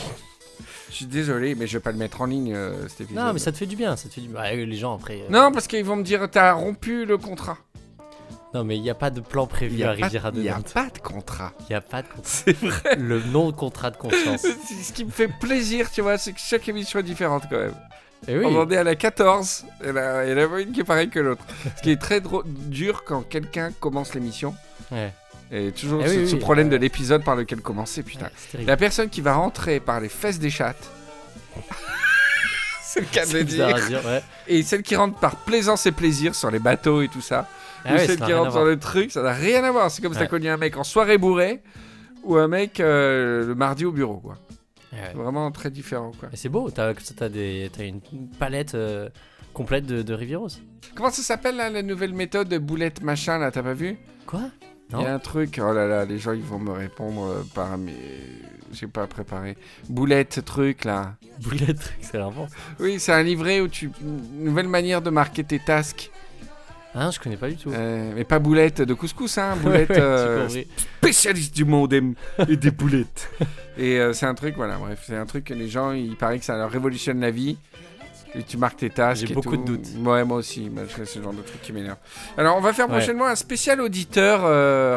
[0.89, 3.22] Je suis désolé, mais je vais pas le mettre en ligne euh, cet épisode.
[3.24, 3.95] Non, mais ça te fait du bien.
[3.97, 4.41] Ça te fait du bien.
[4.41, 5.16] Les gens après.
[5.22, 7.58] euh, Non, parce qu'ils vont me dire t'as rompu le contrat.
[8.53, 10.60] Non, mais il n'y a pas de plan prévu à Riviera de il y a
[10.60, 11.51] pas de contrat.
[11.62, 12.24] Il n'y a pas de contrat.
[12.24, 12.95] C'est vrai.
[12.97, 14.41] Le non-contrat de confiance.
[14.41, 17.58] C'est Ce qui me fait plaisir, tu vois, c'est que chaque émission est différente quand
[17.60, 17.76] même.
[18.28, 18.45] Et oui.
[18.45, 20.84] On en est à la 14, et là, il y en a une qui est
[20.84, 21.43] pareille que l'autre.
[21.78, 24.55] Ce qui est très dur quand quelqu'un commence l'émission.
[24.91, 25.13] Ouais.
[25.51, 26.39] Et toujours Eh ce, oui, ce oui.
[26.39, 28.30] problème de l'épisode par lequel commencer, putain.
[28.53, 28.65] Ouais.
[28.65, 30.89] La personne qui va rentrer par les fesses des chattes.
[32.82, 33.74] c'est le cas de dire.
[33.88, 34.22] dire, ouais.
[34.47, 37.47] Et celle qui rentre par plaisance et plaisir sur les bateaux et tout ça.
[37.86, 39.89] Ah ou ouais, celle qui rentre sur le truc, ça n'a rien à voir.
[39.91, 41.61] C'est comme si t'as connu un mec en soirée bourré
[42.24, 44.36] ou un mec euh, le mardi au bureau, quoi.
[44.93, 45.13] Ouais.
[45.13, 46.29] Vraiment très différent, quoi.
[46.31, 48.01] Et c'est beau, t'as as des, t'as une
[48.39, 49.09] palette euh,
[49.53, 50.49] complète de, de Rivieros.
[50.95, 53.97] Comment ça s'appelle la nouvelle méthode de boulette machin là, t'as pas vu?
[54.25, 54.49] Quoi?
[54.91, 57.43] Il y a un truc, oh là là, les gens ils vont me répondre euh,
[57.53, 57.93] par mais
[58.71, 59.57] j'ai pas préparé.
[59.89, 61.15] Boulette truc là.
[61.41, 62.51] Boulette, c'est l'avance.
[62.79, 66.09] Oui, c'est un livret où tu une nouvelle manière de marquer tes tasks.
[66.95, 67.69] Ah, je connais pas du tout.
[67.71, 69.55] Euh, mais pas boulette de couscous, hein.
[69.61, 70.47] Boulette ouais, euh,
[70.99, 72.01] spécialiste du monde et,
[72.47, 73.29] et des boulettes.
[73.77, 76.39] Et euh, c'est un truc, voilà, bref, c'est un truc que les gens, il paraît
[76.39, 77.57] que ça leur révolutionne la vie.
[78.33, 79.27] Et tu marques tes tasks.
[79.27, 79.63] J'ai beaucoup tout.
[79.63, 79.88] de doutes.
[80.03, 80.71] Ouais, moi aussi.
[80.75, 81.97] je- C'est le genre de truc qui m'énerve.
[82.38, 82.97] Alors, on va faire Ouais.
[82.97, 84.41] prochainement un spécial auditeur,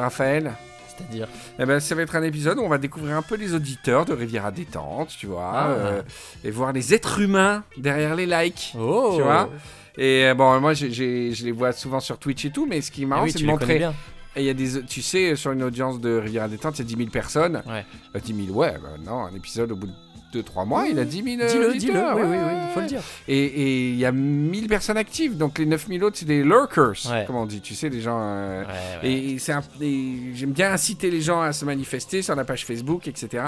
[0.01, 0.53] Raphaël.
[0.89, 1.29] C'est-à-dire.
[1.59, 4.05] Eh ben, ça va être un épisode où on va découvrir un peu les auditeurs
[4.07, 6.03] de Riviera Détente, tu vois, Ah.
[6.43, 8.75] et voir les êtres humains derrière les likes.
[8.79, 9.51] Oh Tu vois
[9.99, 13.03] Et euh, bon, moi, je les vois souvent sur Twitch et tout, mais ce qui
[13.03, 13.67] est Ah marrant, oui, c'est de montrer.
[13.67, 13.95] connais bien.
[14.37, 16.85] Et il y a des, tu sais, sur une audience de Riviera Détente, il y
[16.85, 17.63] a 10 000 personnes.
[17.67, 17.85] Ouais.
[18.15, 19.93] Euh, 10 000, ouais, bah non, un épisode au bout de
[20.33, 22.15] 2-3 mois, il a 10 000 euh, Dis-le, dis-le.
[22.15, 23.01] Oui, oui, oui, faut le dire.
[23.29, 27.25] Et il y a 1000 personnes actives, donc les 9000 autres, c'est des lurkers, Ouais.
[27.27, 28.19] comme on dit, tu sais, des gens...
[28.21, 29.11] euh, Ouais, ouais.
[29.13, 33.45] et, et j'aime bien inciter les gens à se manifester sur la page Facebook, etc.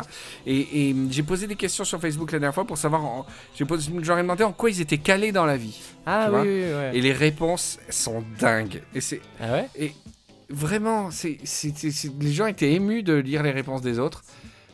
[0.46, 3.90] Et, et j'ai posé des questions sur Facebook la dernière fois pour savoir, j'ai posé,
[4.02, 5.78] j'aurais demandé en quoi ils étaient calés dans la vie.
[6.06, 6.90] Ah oui, oui, oui, ouais.
[6.94, 8.82] Et les réponses sont dingues.
[8.94, 9.68] Et c'est Ah ouais?
[9.78, 9.92] et
[10.50, 11.38] vraiment, c'est-
[12.20, 14.22] les gens étaient émus de lire les réponses des autres.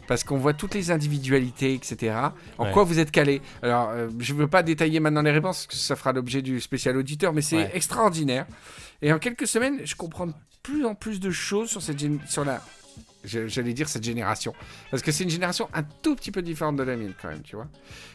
[0.09, 2.17] Parce qu'on voit toutes les individualités, etc.
[2.59, 2.73] En Ouais.
[2.73, 3.41] quoi vous êtes calé?
[3.63, 6.43] Alors, euh, je ne veux pas détailler maintenant les réponses, parce que ça fera l'objet
[6.43, 7.71] du spécial auditeur, mais c'est Ouais.
[7.75, 8.47] extraordinaire.
[9.03, 10.33] Et en quelques semaines, je comprends de
[10.65, 12.61] plus en plus de choses sur, cette sur la...
[13.25, 14.55] J'allais dire cette génération.
[14.91, 17.43] Parce que c'est une génération un tout petit peu différente de la mienne, quand même,
[17.43, 17.67] tu vois.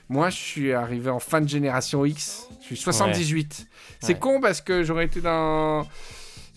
[0.10, 2.48] Moi, je suis arrivé en fin de génération X.
[2.62, 3.68] Je suis 78.
[4.02, 4.20] C'est Ouais.
[4.20, 5.86] con parce que j'aurais été dans...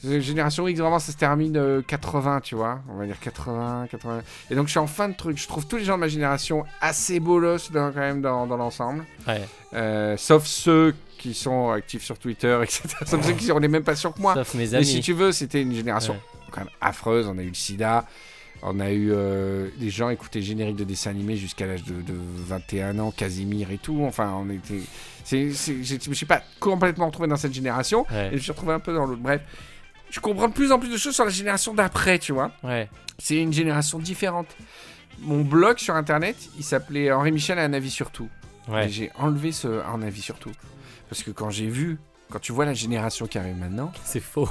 [0.06, 2.80] La génération X, vraiment, ça se termine euh, 80, tu vois.
[2.88, 4.22] On va dire 80, 80.
[4.50, 5.38] Et donc, je suis en fin de truc.
[5.38, 8.56] Je trouve tous les gens de ma génération assez bolos dans, quand même dans, dans
[8.56, 9.04] l'ensemble.
[9.26, 9.40] Ouais.
[9.74, 12.82] Euh, sauf ceux qui sont actifs sur Twitter, etc.
[13.06, 14.34] Sauf ceux qui ont les mêmes passions que moi.
[14.34, 14.86] Sauf mes Mais amis.
[14.86, 16.20] si tu veux, c'était une génération Ouais.
[16.52, 17.26] quand même affreuse.
[17.26, 18.04] On a eu le sida.
[18.62, 22.14] On a eu euh, des gens écoutaient génériques de dessins animés jusqu'à l'âge de, de
[22.46, 24.02] 21 ans, Casimir et tout.
[24.06, 24.80] Enfin, on était.
[25.30, 28.06] je me suis pas complètement retrouvé dans cette génération.
[28.10, 28.28] Ouais.
[28.28, 29.20] Et je me suis retrouvé un peu dans l'autre.
[29.20, 29.42] Bref,
[30.10, 32.52] je comprends de plus en plus de choses sur la génération d'après, tu vois.
[32.62, 32.88] Ouais.
[33.18, 34.48] C'est une génération différente.
[35.20, 38.28] Mon blog sur internet, il s'appelait Henri Michel a un avis sur tout.
[38.68, 38.88] Ouais.
[38.88, 40.50] j'ai enlevé ce un avis sur tout.
[41.08, 41.98] Parce que quand j'ai vu,
[42.30, 44.48] quand tu vois la génération qui arrive maintenant, C'est faux.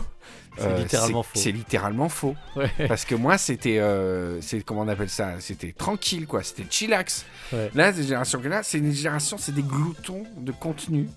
[0.58, 1.32] C'est euh, littéralement faux.
[1.38, 2.36] C'est littéralement faux.
[2.56, 2.72] Ouais.
[2.88, 3.78] Parce que moi, c'était.
[3.80, 6.44] euh, c'est comment on appelle ça C'était tranquille, quoi.
[6.44, 7.26] C'était chillax.
[7.52, 7.70] Ouais.
[7.76, 11.10] Là, cette génération que là, c'est une génération, c'est des gloutons de contenu.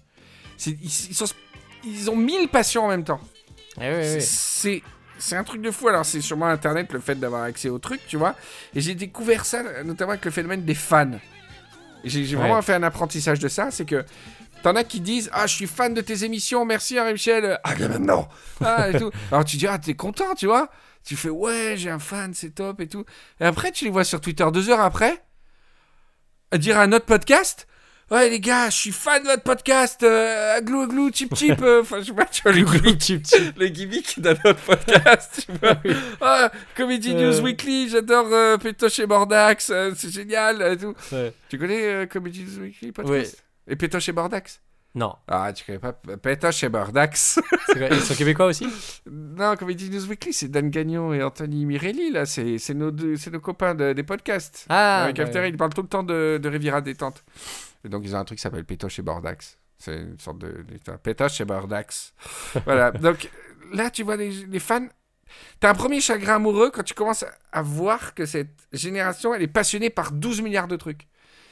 [0.57, 1.27] C'est- Ils, ils sont,
[1.85, 3.21] ils ont mille passions en même temps.
[3.81, 4.21] Eh.
[4.21, 4.83] C'est.
[5.21, 5.89] C'est un truc de fou.
[5.89, 8.37] Alors, c'est sûrement Internet, le fait d'avoir accès au truc, tu vois.
[8.75, 11.11] Et j'ai découvert ça, notamment avec le phénomène des fans.
[12.05, 12.35] J'ai Ouais.
[12.43, 13.73] vraiment fait un apprentissage de ça.
[13.73, 14.05] C'est que
[14.63, 17.59] t'en as qui disent Ah, je suis fan de tes émissions, merci, Henri Michel.
[17.65, 18.29] Ah, bien maintenant.
[18.65, 19.11] Ah, et tout.
[19.33, 20.71] Alors, tu dis Ah, t'es content, tu vois.
[21.05, 23.05] Tu fais Ouais, j'ai un fan, c'est top et tout.
[23.41, 25.25] Et après, tu les vois sur Twitter deux heures après,
[26.57, 27.67] dire à un autre podcast.
[28.11, 31.83] Ouais les gars, je suis fan de votre podcast, euh, aglou aglou, chip chip, euh,
[31.83, 33.13] enfin je sais pas, tu vois les gimmicks,
[33.59, 35.77] les gimmicks d'un autre podcast, tu vois.
[36.23, 37.31] Ah, Comedy Euh.
[37.33, 40.95] News Weekly, j'adore euh, Pétoche et Bordax, euh, c'est génial et tout.
[41.51, 43.45] Tu connais Comedy News Weekly podcast?
[43.67, 44.59] Et Pétoche et Bordax
[44.99, 45.15] Non.
[45.29, 48.67] Ah, tu connais pas Pétoche et quoi Ils sont québécois aussi?
[49.09, 53.41] Non, Comedy News Weekly, c'est Dan Gagnon et Anthony Mirelli, là, c'est nos, deux- nos
[53.41, 54.67] copains de- des podcasts.
[54.69, 55.23] Ah Avec ouais.
[55.25, 57.23] After, ils parlent tout le temps de, de Riviera Détente.
[57.85, 59.57] Et donc, ils ont un truc qui s'appelle Pétoche et Bordax.
[59.79, 60.65] C'est une sorte de.
[61.01, 62.13] Pétoche et Bordax.
[62.65, 62.91] voilà.
[62.91, 63.31] Donc,
[63.73, 64.89] là, tu vois les, les fans.
[65.61, 69.47] T'as un premier chagrin amoureux quand tu commences à, voir que cette génération, elle est
[69.47, 71.07] passionnée par 12 milliards de trucs.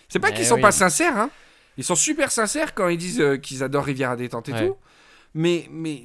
[0.09, 0.63] C'est pas Eh qu'ils sont oui.
[0.63, 1.31] pas sincères, hein.
[1.77, 4.67] Ils sont super sincères quand ils disent euh, qu'ils adorent Riviera Détente et Ouais.
[4.69, 4.77] tout.
[5.35, 5.67] Mais.
[5.71, 6.03] mais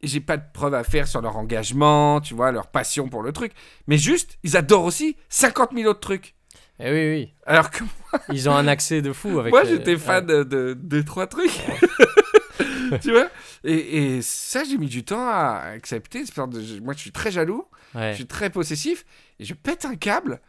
[0.00, 3.32] j'ai pas de preuves à faire sur leur engagement, tu vois, leur passion pour le
[3.32, 3.50] truc.
[3.88, 6.36] Mais juste, ils adorent aussi 50 000 autres trucs.
[6.78, 7.34] Eh oui, oui.
[7.46, 7.82] Alors que
[8.32, 9.52] Ils ont un accès de fou avec.
[9.52, 10.36] moi, les- j'étais fan Ouais.
[10.36, 11.50] de, de, de trois trucs.
[13.02, 13.28] tu vois?
[13.64, 16.22] Et, et ça, j'ai mis du temps à accepter.
[16.22, 18.10] De- moi, je suis très jaloux, Ouais.
[18.12, 19.04] je suis très possessif,
[19.40, 20.40] et je pète un câble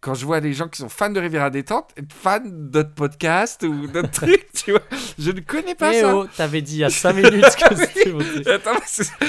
[0.00, 3.86] quand je vois des gens qui sont fans de Riviera Détente fans d'autres podcasts ou
[3.86, 4.82] d'autres trucs, tu vois.
[5.18, 6.16] Je ne connais pas Eh ça.
[6.16, 8.20] oh, t'avais dit il y a 5 minutes que c'était mon.
[8.46, 8.80] Attends,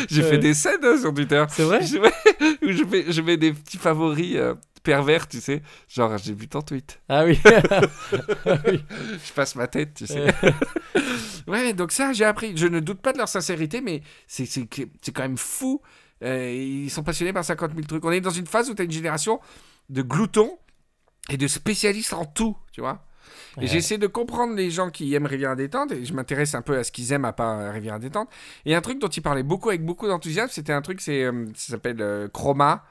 [0.09, 0.30] j'ai Ouais.
[0.30, 1.43] fait des scènes hein, sur Twitter.
[1.49, 2.11] C'est vrai Je, ouais,
[2.61, 4.53] où je, mets, je mets des petits favoris euh,
[4.84, 5.61] pervers, tu sais.
[5.89, 7.01] Genre, j'ai vu ton tweet.
[7.09, 7.38] Ah oui.
[8.45, 8.82] Ah oui.
[9.26, 10.26] Je passe ma tête, tu sais.
[11.47, 12.55] Ouais, donc ça, j'ai appris.
[12.55, 14.47] Je ne doute pas de leur sincérité, mais c'est
[15.13, 15.82] quand même fou.
[16.24, 18.05] Euh, ils sont passionnés par 50 000 trucs.
[18.05, 19.39] On est dans une phase où tu as une génération
[19.92, 20.58] de gloutons
[21.30, 23.06] et de spécialistes en tout, tu vois.
[23.60, 26.78] Et j'essaie de comprendre les gens qui aiment Rivière Détente et je m'intéresse un peu
[26.78, 28.30] à ce qu'ils aiment à part euh, Rivière Détente.
[28.66, 31.46] Et un truc dont ils parlaient beaucoup avec beaucoup d'enthousiasme, c'était un truc, c'est euh,
[31.56, 32.84] ça s'appelle euh, Chroma.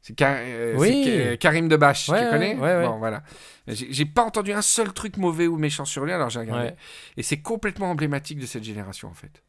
[0.00, 1.36] C'est euh, Oui.
[1.38, 2.54] Karim Debache, Ouais, tu ouais, connais?
[2.56, 2.86] ouais, ouais.
[2.86, 3.22] Bon, voilà.
[3.66, 6.72] J'ai pas entendu un seul truc mauvais ou méchant sur lui, alors j'ai regardé.
[7.16, 9.42] Et c'est complètement emblématique de cette génération, en fait.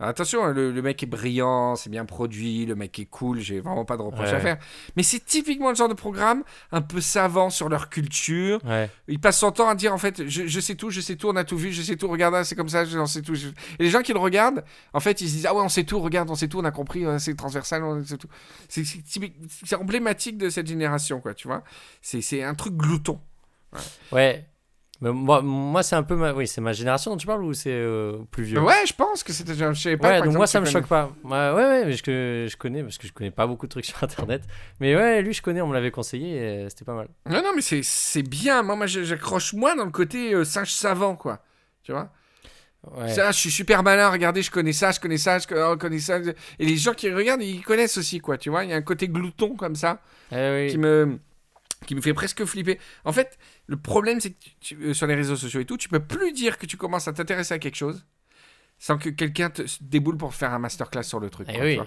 [0.00, 3.60] Attention, hein, le, le mec est brillant, c'est bien produit, le mec est cool, j'ai
[3.60, 4.34] vraiment pas de reproche Ouais.
[4.34, 4.58] à faire.
[4.96, 8.60] Mais c'est typiquement le genre de programme un peu savant sur leur culture.
[8.64, 8.88] Ouais.
[9.08, 11.28] Il passe son temps à dire en fait, je, je sais tout, je sais tout,
[11.28, 13.34] on a tout vu, je sais tout, regarde, c'est comme ça, j'en sais tout.
[13.34, 15.68] je- Et les gens qui le regardent, en fait, ils se disent ah ouais, on
[15.68, 18.28] sait tout, regarde, on sait tout, on a compris, c'est transversal, on sait tout.
[18.68, 21.64] C'est emblématique de cette génération, quoi, tu vois.
[22.02, 23.20] C'est c'est un truc glouton.
[24.12, 24.44] Ouais.
[25.00, 26.32] Mais moi, moi c'est un peu ma...
[26.32, 28.60] Oui, c'est ma génération dont tu parles ou c'est euh, plus vieux?
[28.60, 29.54] Ouais, je pense que c'était.
[29.54, 30.08] Je sais pas.
[30.08, 31.12] Ouais, donc exemple, moi ça me connais- choque pas.
[31.22, 33.84] Ouais, ouais, ouais, mais je, je connais parce que je connais pas beaucoup de trucs
[33.86, 34.42] sur internet.
[34.80, 37.08] Mais ouais, lui je connais, on me l'avait conseillé et c'était pas mal.
[37.30, 38.62] Non, non, mais c'est- bien.
[38.64, 41.42] Moi, moi je- j'accroche moins dans le côté euh, singe savant, quoi.
[41.84, 42.10] Tu vois?
[42.96, 43.08] Ouais.
[43.08, 45.98] Ça, je suis super malin, regardez, je connais ça, je connais ça, je oh, connais
[45.98, 46.18] ça.
[46.58, 48.38] Et les gens qui regardent, ils connaissent aussi, quoi.
[48.38, 50.00] Tu vois, il y a un côté glouton comme ça
[50.32, 50.70] Eh oui.
[50.70, 51.18] qui me
[51.86, 52.78] qui me fait presque flipper.
[53.04, 55.88] En fait, le problème, c'est que tu- euh, sur les réseaux sociaux et tout, tu
[55.88, 58.04] peux plus dire que tu commences à t'intéresser à quelque chose
[58.78, 61.46] sans que quelqu'un te se déboule pour faire un masterclass sur le truc.
[61.50, 61.76] Eh quoi, tu oui.
[61.76, 61.86] vois.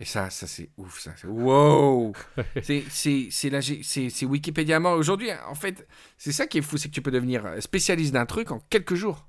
[0.00, 1.12] Et ça, ça c'est ouf, ça.
[1.16, 2.12] C'est wow.
[2.62, 3.60] c'est la
[4.28, 4.96] Wikipédia mort.
[4.98, 5.86] Aujourd'hui, en fait,
[6.18, 8.94] c'est ça qui est fou, c'est que tu peux devenir spécialiste d'un truc en quelques
[8.94, 9.26] jours.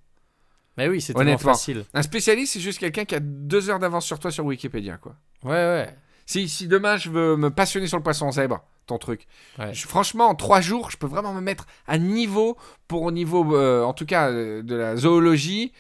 [0.78, 1.86] Mais oui, c'est tellement facile.
[1.94, 5.16] Un spécialiste, c'est juste quelqu'un qui a deux heures d'avance sur toi sur Wikipédia, quoi.
[5.44, 5.96] Ouais, ouais.
[6.26, 9.28] Si, si demain je veux me passionner sur le poisson zèbre, ton truc,
[9.60, 9.74] Ouais.
[9.74, 12.58] je- franchement, en trois jours, je peux vraiment me mettre à niveau
[12.88, 15.72] pour au niveau, euh, en tout cas, euh, de la zoologie,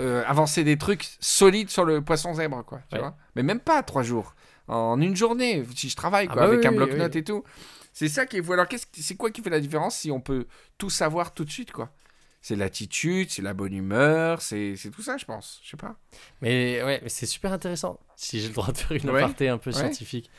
[0.00, 2.80] euh, avancer des trucs solides sur le poisson zèbre, quoi.
[2.88, 3.00] Tu Ouais.
[3.00, 4.34] vois Mais même pas trois jours.
[4.66, 7.20] En une journée, si je travaille, Ah quoi, bah avec oui, un bloc-notes oui.
[7.20, 7.44] et tout.
[7.92, 8.50] C'est ça qui est.
[8.50, 10.46] Alors, c'est quoi qui fait la différence si on peut
[10.78, 11.90] tout savoir tout de suite, quoi?
[12.40, 15.60] C'est l'attitude, c'est la bonne humeur, c'est tout ça, je pense.
[15.62, 15.96] Je sais pas.
[16.42, 18.00] Mais ouais, c'est super intéressant.
[18.16, 19.22] Si j'ai le droit de faire une Ouais.
[19.22, 19.76] aparté un peu Ouais.
[19.76, 20.30] scientifique.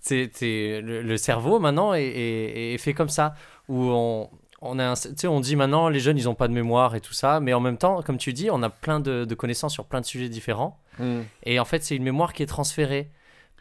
[0.00, 3.34] C'est, c'est- le, le cerveau maintenant est, est- est fait comme ça.
[3.68, 4.30] Où on,
[4.62, 7.12] on, a un- on dit maintenant les jeunes ils ont pas de mémoire et tout
[7.12, 7.40] ça.
[7.40, 10.00] Mais en même temps, comme tu dis, on a plein de, de connaissances sur plein
[10.00, 10.78] de sujets différents.
[11.44, 13.10] Et en fait, c'est une mémoire qui est transférée.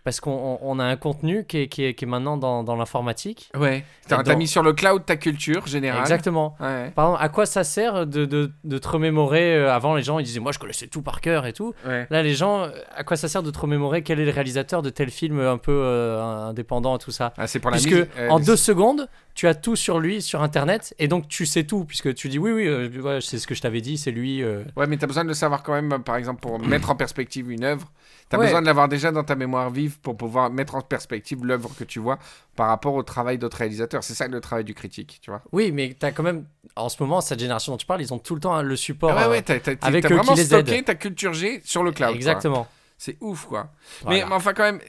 [0.09, 2.63] Parce qu'on on- on a un contenu qui est, qui est, qui est maintenant dans,
[2.63, 3.49] dans l'informatique.
[3.55, 3.83] Ouais.
[4.07, 6.01] T'as dans- mis sur le cloud ta culture générale.
[6.01, 6.55] Exactement.
[6.59, 6.89] Ouais.
[6.95, 10.17] Par exemple, à quoi ça sert de, de, de te remémorer euh, Avant, les gens
[10.19, 11.73] ils disaient Moi, je connaissais tout par cœur et tout.
[11.85, 12.07] Ouais.
[12.09, 14.81] Là, les gens, euh, à quoi ça sert de te remémorer quel est le réalisateur
[14.81, 17.33] de tel film un peu euh, indépendant et tout ça?
[17.37, 20.21] Ah, c'est pour la Puisque mise- euh, en deux secondes, tu as tout sur lui
[20.21, 23.37] sur internet et donc tu sais tout puisque tu dis oui, oui, euh, ouais, c'est
[23.37, 24.41] ce que je t'avais dit, c'est lui.
[24.43, 24.63] euh.
[24.75, 27.51] Ouais, mais t'as besoin de le savoir quand même, par exemple, pour mettre en perspective
[27.51, 27.91] une œuvre.
[28.29, 28.45] T'as Ouais.
[28.45, 31.83] besoin de l'avoir déjà dans ta mémoire vive pour pouvoir mettre en perspective l'œuvre que
[31.83, 32.19] tu vois
[32.55, 34.03] par rapport au travail d'autres réalisateurs.
[34.03, 35.41] C'est ça le travail du critique, tu vois.
[35.51, 38.13] Oui, mais tu as quand même, en ce moment, cette génération dont tu parles, ils
[38.13, 39.09] ont tout le temps hein, le support.
[39.11, 41.83] Ah ouais, euh, ouais, avec t'as eux vraiment qui les stocké ta culture G sur
[41.83, 42.13] le cloud.
[42.15, 42.67] Exactement.
[42.97, 43.71] C'est ouf, quoi.
[44.03, 44.19] Voilà.
[44.19, 44.79] Mais, mais enfin, quand même,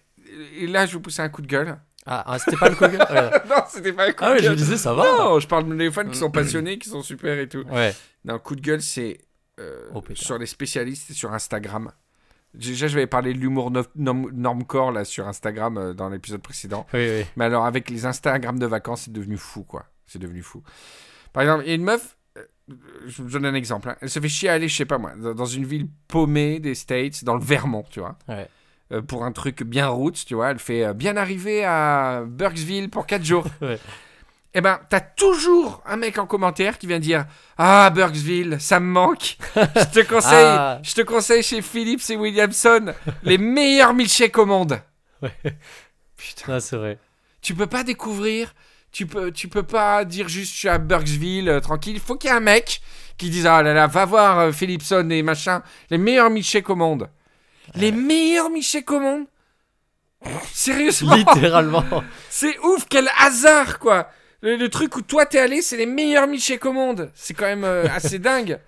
[0.69, 1.79] là, je vous pousser un coup de gueule.
[2.07, 3.31] Ah, ah, c'était pas le coup de gueule Ouais.
[3.49, 4.53] non, c'était pas un coup Ah de ouais, je gueule.
[4.53, 5.03] me disais, ça va.
[5.19, 7.65] Non, je parle des fans qui sont passionnés, qui sont super et tout.
[7.71, 7.95] Ouais.
[8.25, 9.19] Non, coup de gueule, c'est
[9.61, 11.91] euh, Oh, sur les spécialistes et sur Instagram.
[12.55, 13.85] Déjà, je vais parler de l'humour no-
[14.33, 16.87] normcore là sur Instagram euh, dans l'épisode précédent.
[16.93, 17.25] Oui, oui.
[17.37, 19.87] Mais alors, avec les Instagram de vacances, c'est devenu fou, quoi.
[20.07, 20.63] C'est devenu fou.
[21.33, 22.43] Par exemple, il y a une meuf, euh,
[23.07, 23.89] je vous donne un exemple.
[23.89, 23.97] hein.
[24.01, 26.75] Elle se fait chier à aller, je sais pas moi, dans une ville paumée des
[26.75, 28.19] States, dans le Vermont, tu vois.
[28.29, 28.49] Ouais.
[28.93, 30.51] Euh, pour un truc bien route, tu vois.
[30.51, 33.47] Elle fait euh, bien arriver à Burksville pour 4 jours.
[33.61, 33.79] Ouais.
[34.53, 37.25] Eh ben, t'as toujours un mec en commentaire qui vient dire
[37.57, 39.37] Ah, Burksville, ça me manque.
[39.57, 40.81] Je te conseille, Ah.
[40.83, 42.93] je te conseille chez Philips et Williamson
[43.23, 44.81] les meilleurs milkshakes au monde.
[45.23, 45.31] Ouais.
[46.17, 46.55] Putain.
[46.55, 46.99] Ah, c'est vrai.
[47.43, 48.55] Tu peux pas découvrir,
[48.91, 51.95] tu peux, tu peux pas dire juste je suis à Burksville, euh, tranquille.
[51.97, 52.81] Il faut qu'il y ait un mec
[53.19, 56.75] qui dise Ah là là, va voir euh, Philipson et machin, les meilleurs milkshakes au
[56.75, 57.09] monde.
[57.75, 59.27] Les meilleurs milkshakes au monde?
[60.53, 61.15] Sérieusement?
[61.15, 61.85] Littéralement.
[62.31, 64.11] C'est ouf, quel hasard quoi
[64.43, 67.11] le, le truc où toi t'es allé, c'est les meilleurs milkshakes au monde.
[67.15, 68.59] C'est quand même euh, assez dingue.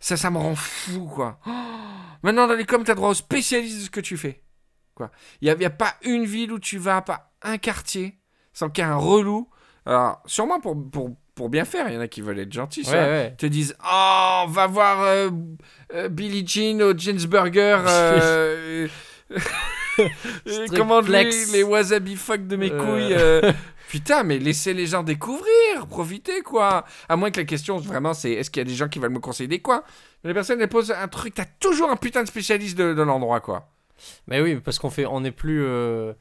[0.00, 1.38] Ça, ça me rend fou quoi.
[1.46, 1.50] Oh
[2.22, 4.42] Maintenant dans les coms, t'as droit aux spécialistes de ce que tu fais.
[4.94, 5.10] Quoi.
[5.40, 8.18] Il n'y a, y a pas une ville où tu vas, pas un quartier,
[8.52, 9.48] sans qu'il y ait un relou.
[9.84, 12.86] Alors, sûrement pour, pour, pour bien faire, il y en a qui veulent être gentils,
[12.86, 13.34] Ouais, ouais.
[13.36, 15.30] Te disent Oh, on va voir euh,
[15.92, 17.78] euh, Billie Jean au Jeans Burger.
[21.04, 21.52] flex.
[21.52, 22.78] les, les wasabi fuck de mes Euh.
[22.78, 23.14] couilles.
[23.14, 23.52] euh.
[23.88, 26.84] Putain, mais laissez les gens découvrir, profitez quoi.
[27.08, 29.12] À moins que la question vraiment c'est est-ce qu'il y a des gens qui veulent
[29.12, 29.82] me conseiller des coins
[30.24, 33.02] Mais les personnes elles posent un truc, t'as toujours un putain de spécialiste de, de
[33.02, 33.68] l'endroit quoi.
[34.26, 36.12] Mais oui, parce qu'on fait, on est plus, euh,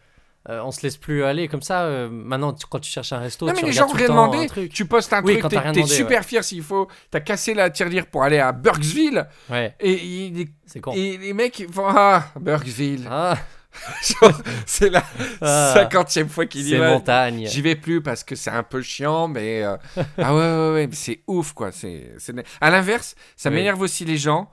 [0.50, 1.82] euh, on se laisse plus aller comme ça.
[1.84, 4.00] euh, maintenant, tu- quand tu cherches un resto, non tu mais les gens tout le
[4.00, 4.44] rien temps demandé.
[4.44, 4.72] un truc.
[4.72, 6.88] Tu postes un Oui, truc, t'es super fier s'il faut.
[7.10, 10.48] T'as cassé la tirelire pour aller à Burksville Ouais, et,
[10.82, 10.92] con.
[10.94, 13.08] et les mecs font ah Burksville.
[13.10, 13.36] Ah,
[14.66, 15.04] c'est la
[15.42, 15.72] Ah.
[15.76, 16.90] cinquantième fois qu'il y c'est va.
[16.92, 17.48] montagne.
[17.48, 19.76] J'y vais plus parce que c'est un peu chiant, mais euh,
[20.18, 21.72] ah ouais ouais ouais, mais c'est ouf quoi.
[21.72, 23.56] C'est c'est à l'inverse, ça Oui.
[23.56, 24.50] m'énerve aussi les gens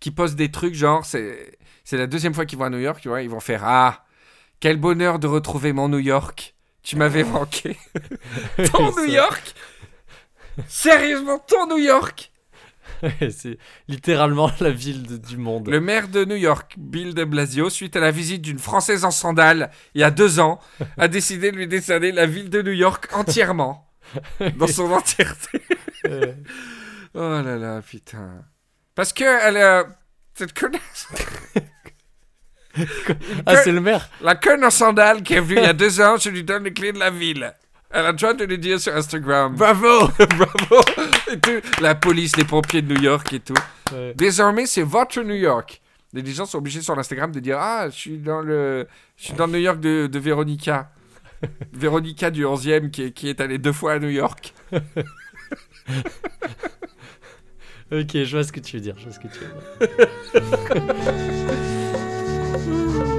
[0.00, 3.00] qui postent des trucs genre c'est c'est la deuxième fois qu'ils vont à New York,
[3.00, 4.04] tu vois, ils vont faire Ah,
[4.60, 6.54] quel bonheur de retrouver mon New York.
[6.82, 7.76] Tu m'avais manqué.
[8.72, 9.54] ton New York
[10.66, 12.30] Sérieusement, ton New York
[13.30, 15.68] c'est littéralement la ville de- du monde.
[15.68, 19.10] Le maire de New York, Bill de Blasio, suite à la visite d'une Française en
[19.10, 20.60] sandales il y a deux ans,
[20.96, 23.84] a décidé de lui décerner la ville de New York entièrement.
[24.56, 25.60] dans son entièreté.
[26.06, 26.32] Euh,
[27.14, 28.44] Oh là là, putain.
[28.94, 29.84] Parce que elle a...
[30.34, 31.08] Cette connasse...
[33.46, 36.00] Ah, c'est le maire La conne en sandales qui est venue il y a deux
[36.00, 37.52] ans, je lui donne les clés de la ville.
[37.90, 39.54] Elle a droit de le dire sur Instagram.
[39.56, 40.84] Bravo Bravo
[41.32, 41.60] Et tout.
[41.80, 43.54] La police, les pompiers de New York et tout.
[43.92, 44.12] Ouais.
[44.16, 45.80] Désormais, c'est votre New York.
[46.12, 48.86] Les gens sont obligés sur l'Instagram de dire Ah, je suis dans le,
[49.16, 50.90] je suis dans le New York de, de Véronica.
[51.72, 54.54] Véronica du 11e qui est, qui est allée deux fois à New York.
[57.90, 59.86] Ok, je vois ce que tu veux dire, je vois ce que tu veux
[63.06, 63.17] dire.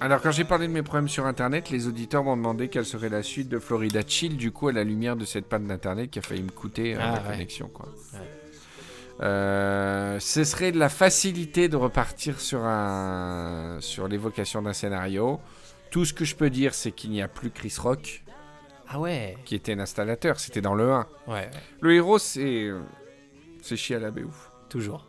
[0.00, 3.08] Alors, quand j'ai parlé de mes problèmes sur Internet, les auditeurs m'ont demandé quelle serait
[3.08, 6.20] la suite de Florida Chill, du coup, à la lumière de cette panne d'Internet qui
[6.20, 7.32] a failli me coûter euh, Ah, ma ouais.
[7.32, 7.68] connexion.
[7.68, 7.86] Quoi.
[8.14, 8.20] Ouais.
[9.20, 15.40] Euh, ce serait de la facilité de repartir sur, un, sur l'évocation d'un scénario.
[15.90, 18.22] Tout ce que je peux dire, c'est qu'il n'y a plus Chris Rock,
[18.88, 20.98] Ah ouais qui était un installateur, c'était dans le 1.
[21.26, 21.50] Ouais, ouais,
[21.80, 22.70] Le héros, c'est.
[23.62, 24.50] C'est chier à la ouf.
[24.68, 25.06] toujours.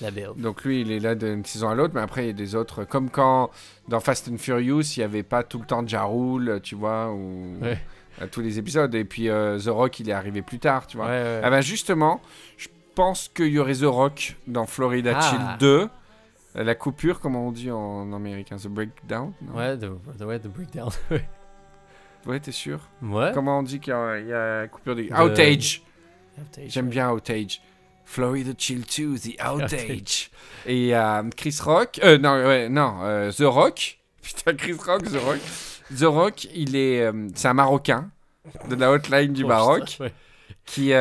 [0.00, 0.34] La BO.
[0.36, 2.54] Donc lui, il est là d'une saison à l'autre, mais après, il y a des
[2.54, 2.84] autres.
[2.84, 3.50] Comme quand
[3.88, 7.10] dans Fast and Furious, il n'y avait pas tout le temps de Jarul, tu vois,
[7.12, 7.58] ou.
[7.60, 7.78] Ouais.
[8.20, 8.92] À tous les épisodes.
[8.96, 11.06] Et puis euh, The Rock, il est arrivé plus tard, tu vois.
[11.06, 11.40] ouais.
[11.42, 12.20] Ah ben justement,
[12.56, 12.66] je
[12.96, 15.20] pense qu'il y aurait The Rock dans Florida Ah.
[15.20, 15.88] Chill 2.
[16.56, 19.86] Euh, La coupure, comment on dit en américain The Breakdown Ouais, the,
[20.18, 20.90] the- ouais, the breakdown.
[21.12, 21.28] ouais.
[22.26, 22.80] Ouais, t'es sûr?
[23.02, 23.30] Ouais.
[23.34, 25.02] Comment on dit qu'il y y a coupure de...
[25.24, 25.82] Outage
[26.66, 27.60] J'aime bien Outage.
[28.10, 30.30] Florida Chill 2, The Outage.
[30.64, 32.00] Et euh, Chris Rock...
[32.02, 33.98] Euh, non, ouais, non, euh, The Rock.
[34.22, 35.38] Putain, Chris Rock, The Rock.
[35.94, 37.02] The Rock, il est...
[37.02, 38.10] euh, c'est un Marocain
[38.68, 39.84] de la hotline du Oh, Maroc.
[39.84, 40.12] putain, ouais.
[40.64, 40.92] qui,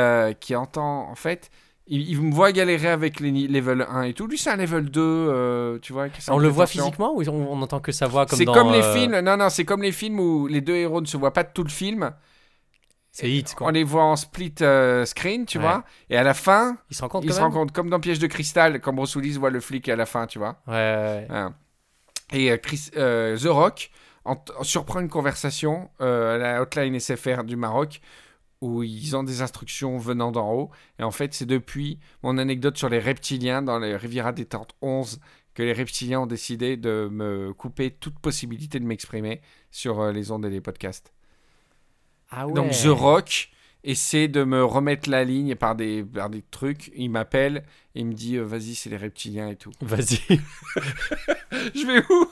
[0.45, 1.49] qui entend, en fait,
[1.87, 4.27] il, il me voit galérer avec les level 1 et tout.
[4.27, 6.07] Lui, c'est un level 2, euh, tu vois.
[6.27, 8.83] On le voit physiquement ou on, on entend que sa voix comme C'est comme les
[8.83, 11.43] films, non, non, c'est comme les films où les deux héros ne se voient pas
[11.43, 12.11] de tout le film.
[13.19, 13.67] C'est Hit, quoi.
[13.67, 15.63] On les voit en split euh, screen, tu Ouais.
[15.63, 15.83] vois.
[16.09, 18.79] Et à la fin, Il se compte ils se compte, comme dans Piège de cristal,
[18.79, 20.61] quand Bruce Willis voit le flic à la fin, tu vois.
[20.67, 21.27] Ouais, ouais, ouais.
[21.29, 21.55] Hein.
[22.31, 23.89] Et euh, Chris, euh, The Rock
[24.25, 28.01] en- en surprend une conversation euh, à la hotline SFR du Maroc
[28.61, 30.69] où ils ont des instructions venant d'en haut.
[30.99, 35.19] Et en fait, c'est depuis mon anecdote sur les reptiliens dans les Riviera Détente 11
[35.55, 39.41] que les reptiliens ont décidé de me couper toute possibilité de m'exprimer
[39.71, 41.13] sur les ondes et les podcasts.
[42.31, 42.53] Ah ouais.
[42.53, 43.49] Donc The Rock
[43.83, 46.91] essaie de me remettre la ligne par des, par des trucs.
[46.95, 47.63] Il m'appelle
[47.95, 49.71] et il me dit euh, vas-y, c'est les reptiliens et tout.
[49.81, 50.19] Vas-y.
[51.51, 52.27] Je vais où?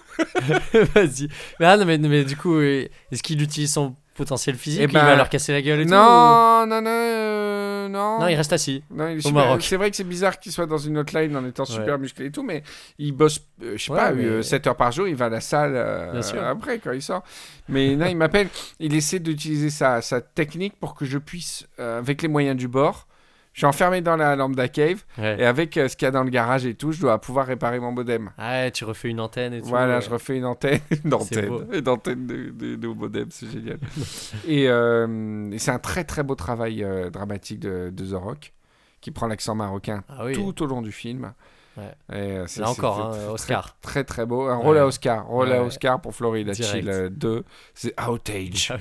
[0.94, 1.30] Vas-y.
[1.60, 4.86] Mais, ah, non, mais, mais du coup, euh, est-ce qu'il utilise son potentiel physique Eh
[4.86, 8.20] Il va ben, leur casser la gueule et tout Non, non, non, euh, non.
[8.20, 8.84] Non, il reste assis.
[8.90, 9.62] Non, il est au super- Maroc.
[9.62, 12.32] C'est vrai que c'est bizarre qu'il soit dans une hotline en étant super musclé et
[12.32, 12.64] tout, mais
[12.98, 15.30] il bosse, euh, je sais Ouais, pas, mais- 7 heures par jour, il va à
[15.30, 17.24] la salle euh, après quand il sort.
[17.70, 18.48] Mais non, il m'appelle,
[18.80, 22.68] il essaie d'utiliser sa, sa technique pour que je puisse, euh, avec les moyens du
[22.68, 23.08] bord,
[23.56, 25.38] je suis enfermé dans la Lambda Cave, Ouais.
[25.40, 27.48] et avec euh, ce qu'il y a dans le garage et tout, je dois pouvoir
[27.48, 28.32] réparer mon modem.
[28.38, 29.68] Ah, tu refais une antenne et tout.
[29.70, 30.02] Voilà, ouais.
[30.02, 33.78] je refais une antenne, une antenne, une antenne de, de, de modem, c'est génial.
[34.48, 38.52] et euh, et c'est un très très beau travail euh, dramatique de, de The Rock,
[39.00, 40.34] qui prend l'accent marocain Ah oui.
[40.34, 41.32] tout au long du film.
[41.78, 41.92] Ouais.
[42.14, 43.76] Et, euh, Là encore, hein, Oscar.
[43.82, 44.44] Très, très beau.
[44.48, 44.82] Un rôle Ouais.
[44.82, 45.28] à Oscar.
[45.28, 45.62] Rôle à.
[45.64, 46.54] Oscar pour Florida.
[46.54, 47.44] Chill euh, 2.
[47.74, 48.72] C'est Outage.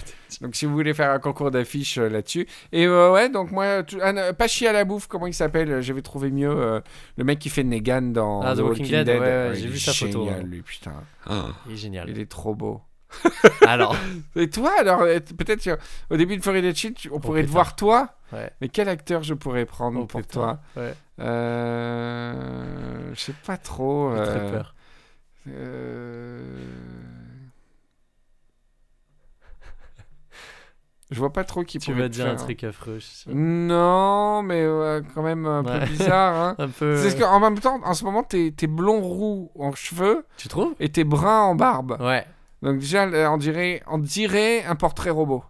[0.41, 2.47] Donc si vous voulez faire un concours d'affiches euh, là-dessus.
[2.73, 5.81] Et euh, ouais, donc moi, ah, pas chier à la bouffe, comment il s'appelle euh,
[5.83, 6.81] J'avais trouvé mieux euh,
[7.17, 9.07] le mec qui fait Negan dans Ah, The Walking Dead,
[9.55, 10.47] j'ai vu sa photo, génial, hein.
[10.47, 10.93] lui, putain.
[11.67, 12.09] Il est génial.
[12.11, 12.81] Il est trop beau.
[13.67, 13.97] Alors,
[14.37, 15.77] Et toi, alors, euh, peut-être euh,
[16.11, 16.43] au début de
[16.73, 18.11] tu- on pourrait te voir toi.
[18.33, 18.51] ouais.
[18.61, 20.33] Mais quel acteur je pourrais prendre Oh, pour putain.
[20.41, 20.95] toi Ouais.
[21.21, 24.13] Euh, Je sais pas trop.
[24.17, 24.75] J'ai très euh, peur.
[25.49, 26.57] euh,
[31.11, 33.31] Je vois pas trop qui Tu pourrait vas te dire un truc affreux, je.
[33.31, 35.81] Non, mais euh, quand même un Ouais.
[35.81, 36.35] peu bizarre.
[36.35, 36.55] Hein.
[36.59, 36.97] Un peu.
[36.97, 40.75] C'est qu'en même temps, en ce moment, t'es t'es blond roux en cheveux Tu trouves?
[40.81, 41.99] et t'es brun en barbe.
[42.01, 42.27] Ouais.
[42.65, 45.45] Donc déjà, euh, on dirait, on dirait un portrait robot.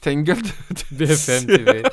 [0.00, 0.50] T'as une gueule de...
[1.04, 1.82] BFM TV.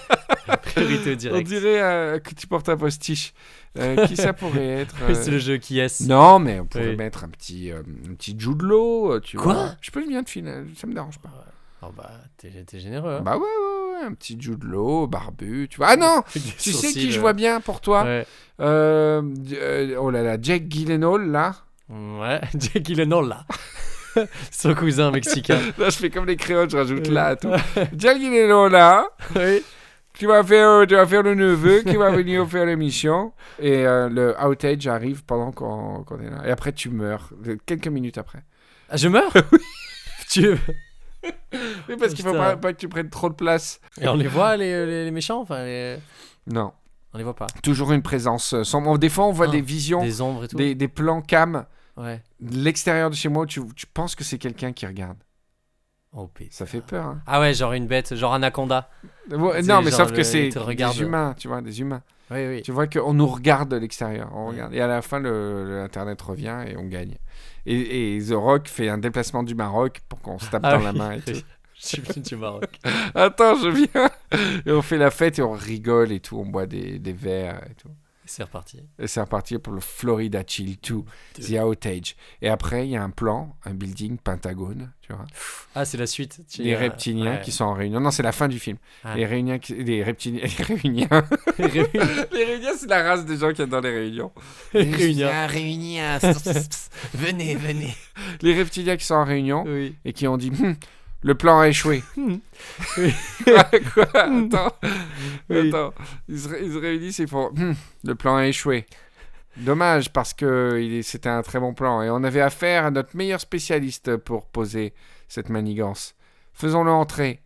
[0.63, 1.47] Priorité au On direct.
[1.47, 3.33] dirait euh, que tu portes un postiche.
[3.77, 6.01] Euh, qui ça pourrait être euh, C'est le jeu qui est.
[6.07, 6.95] Non, mais on pourrait Oui.
[6.95, 7.83] mettre un petit, un
[8.15, 9.75] petit euh, tu Quoi vois.
[9.81, 11.29] Je peux le bien de filer, ça me dérange pas.
[11.81, 13.15] Oh bah, t'es généreux.
[13.19, 13.21] Hein.
[13.23, 15.87] Bah ouais, ouais, ouais, un petit Jude Law, barbu, tu vois.
[15.89, 18.25] Ah non Tu sais qui je vois bien pour toi Ouais.
[18.59, 21.55] Oh là là, Jake Gyllenhaal, là.
[21.89, 22.39] Ouais.
[22.57, 23.45] Jake Gyllenhaal là.
[24.51, 25.59] Son cousin mexicain.
[25.77, 27.49] Là, je fais comme les créoles, je rajoute là à tout.
[27.95, 29.05] Gyllenhaal, là.
[29.35, 29.63] oui.
[30.15, 33.33] Tu vas faire, euh, tu vas faire le neveu qui va venir faire l'émission.
[33.59, 36.47] Et euh, le outage arrive pendant qu'on est là.
[36.47, 37.29] Et après, tu meurs.
[37.65, 38.43] Quelques minutes après.
[38.89, 39.31] Ah, je meurs?
[40.29, 40.49] Tu
[41.23, 42.43] Oui, parce qu'il faut Putain.
[42.43, 43.79] pas, pas que tu prennes trop de place.
[43.99, 45.41] Et on les voit les, les, les méchants?
[45.41, 45.97] Enfin les...
[46.45, 46.73] Non.
[47.13, 47.47] on les voit pas.
[47.63, 48.53] Toujours une présence.
[48.53, 48.97] euh.
[48.97, 50.57] Des fois, on voit Ah, des visions, Des ombres et tout.
[50.57, 51.65] des, des plans cam
[51.95, 52.21] Ouais.
[52.41, 55.17] l'extérieur de chez moi tu, tu penses que c'est quelqu'un qui regarde.
[56.15, 56.29] Oh.
[56.51, 57.05] Ça fait peur.
[57.05, 57.21] Hein.
[57.25, 58.89] Ah ouais, genre une bête, genre anaconda.
[59.31, 62.03] Ouais, non, mais sauf le- que c'est des humains, tu vois, des humains.
[62.29, 62.61] Oui oui.
[62.61, 64.29] Tu vois qu'on nous regarde de l'extérieur.
[64.33, 64.73] On regarde.
[64.73, 67.17] Et à la fin, le, le Internet revient et on gagne.
[67.65, 70.77] Et, et The Rock fait un déplacement du Maroc pour qu'on se tape Ah dans
[70.79, 70.83] oui.
[70.85, 71.31] la main et tout.
[71.75, 72.79] Je suis venu du Maroc.
[73.15, 74.09] Attends, je viens.
[74.65, 76.37] Et on fait la fête et on rigole et tout.
[76.37, 77.89] On boit des, des verres et tout.
[78.35, 78.79] C'est reparti.
[78.97, 81.03] Et c'est reparti pour le Florida Chill 2,
[81.39, 82.15] The Outage.
[82.41, 85.25] Et après, il y a un plan, un building, Pentagone, tu vois.
[85.75, 86.41] Ah, c'est la suite.
[86.49, 87.41] Tu- Les reptiliens ouais.
[87.43, 87.99] qui sont en réunion.
[87.99, 88.77] Non, c'est la fin du film.
[89.03, 89.15] Ah.
[89.15, 91.07] Les réunions, qui- les reptiliens, les réunions.
[91.59, 91.87] Réunion.
[92.31, 94.31] les réunions, c'est la race des gens qui sont dans les réunions.
[94.73, 95.29] Réunion.
[95.47, 96.17] réunion.
[97.13, 97.95] venez, venez.
[98.41, 99.95] Les reptiliens qui sont en réunion Oui.
[100.05, 100.75] et qui ont dit Hum,
[101.23, 102.03] le plan a échoué.
[102.97, 103.13] Oui.
[103.43, 103.63] Quoi,
[103.93, 104.05] quoi?
[104.23, 104.71] Attends.
[105.49, 105.69] Oui.
[105.69, 105.93] Attends.
[106.29, 107.51] Ils se, ré- ils se réunissent et font
[108.03, 108.85] le plan a échoué.
[109.57, 113.39] Dommage parce que c'était un très bon plan et on avait affaire à notre meilleur
[113.41, 114.93] spécialiste pour poser
[115.27, 116.15] cette manigance.
[116.53, 117.41] Faisons-le entrer.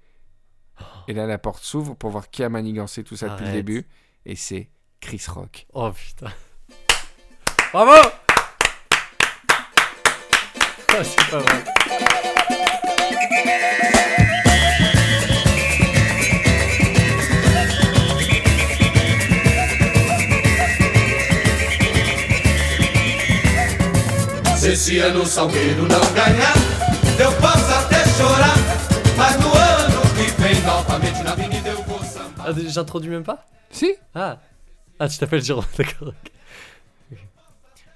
[1.07, 3.85] Et là, la porte s'ouvre pour voir qui a manigancé tout ça depuis le début.
[4.25, 4.69] Et c'est
[5.01, 5.65] Chris Rock.
[5.73, 6.31] Oh putain.
[7.73, 8.09] Bravo
[10.89, 11.63] Ah, c'est pas vrai.
[24.57, 26.53] Se esse ano o Salgueiro não ganhar,
[27.19, 28.55] eu posso até chorar.
[29.17, 32.47] Mas no ano que vem, novamente na avenida eu vou sambar.
[32.47, 33.45] Ah, j'introduis même pas?
[33.69, 34.37] Si Ah
[34.99, 36.09] Ah, tu t'appelles Jérôme, d'accord.
[36.09, 37.17] ok.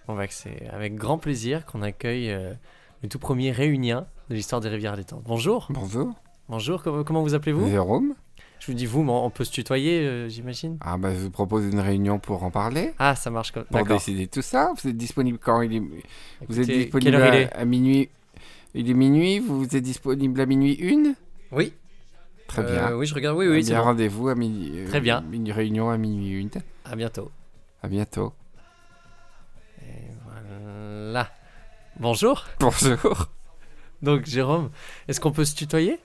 [0.08, 2.54] Bon, bah, c'est avec grand plaisir qu'on accueille euh,
[3.02, 5.24] le tout premier réunien de l'histoire des rivières détentes.
[5.26, 5.68] Bonjour.
[5.70, 6.14] Bonjour.
[6.48, 7.70] Bonjour, comment, comment vous appelez-vous?
[7.70, 8.14] Jérôme
[8.60, 11.30] Je vous dis vous, mais on peut se tutoyer, euh, j'imagine Ah bah je vous
[11.32, 12.94] propose une réunion pour en parler.
[12.98, 14.74] Ah, ça marche comme Pour décider tout ça.
[14.82, 15.84] Vous êtes disponible quand il est...
[16.48, 17.54] Vous êtes disponible il à, est?
[17.54, 18.10] à minuit.
[18.74, 21.16] Il est minuit, vous êtes disponible à minuit une?
[21.52, 21.74] Oui.
[22.48, 22.96] Très Euh, bien.
[22.96, 23.38] oui, je regarde.
[23.38, 23.86] Oui, oui, c'est bien, bon.
[23.88, 24.72] rendez-vous à minuit.
[24.76, 25.24] euh, Très bien.
[25.32, 26.50] Une réunion à minuit une.
[26.86, 27.30] À bientôt.
[27.84, 28.34] À bientôt.
[29.82, 31.30] Et voilà.
[32.00, 32.46] Bonjour.
[32.62, 33.28] Bonjour.
[34.02, 34.70] Donc, Jérôme,
[35.08, 36.00] est-ce qu'on peut se tutoyer?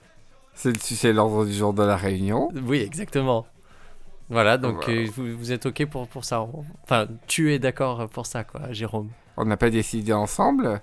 [0.53, 2.49] C'est l'ordre du jour de la réunion.
[2.63, 3.45] Oui, exactement.
[4.29, 5.01] Voilà, donc Voilà.
[5.01, 6.45] euh, vous, vous êtes OK pour, pour ça?
[6.83, 9.09] Enfin, tu es d'accord pour ça, quoi, Jérôme.
[9.37, 10.81] On n'a pas décidé ensemble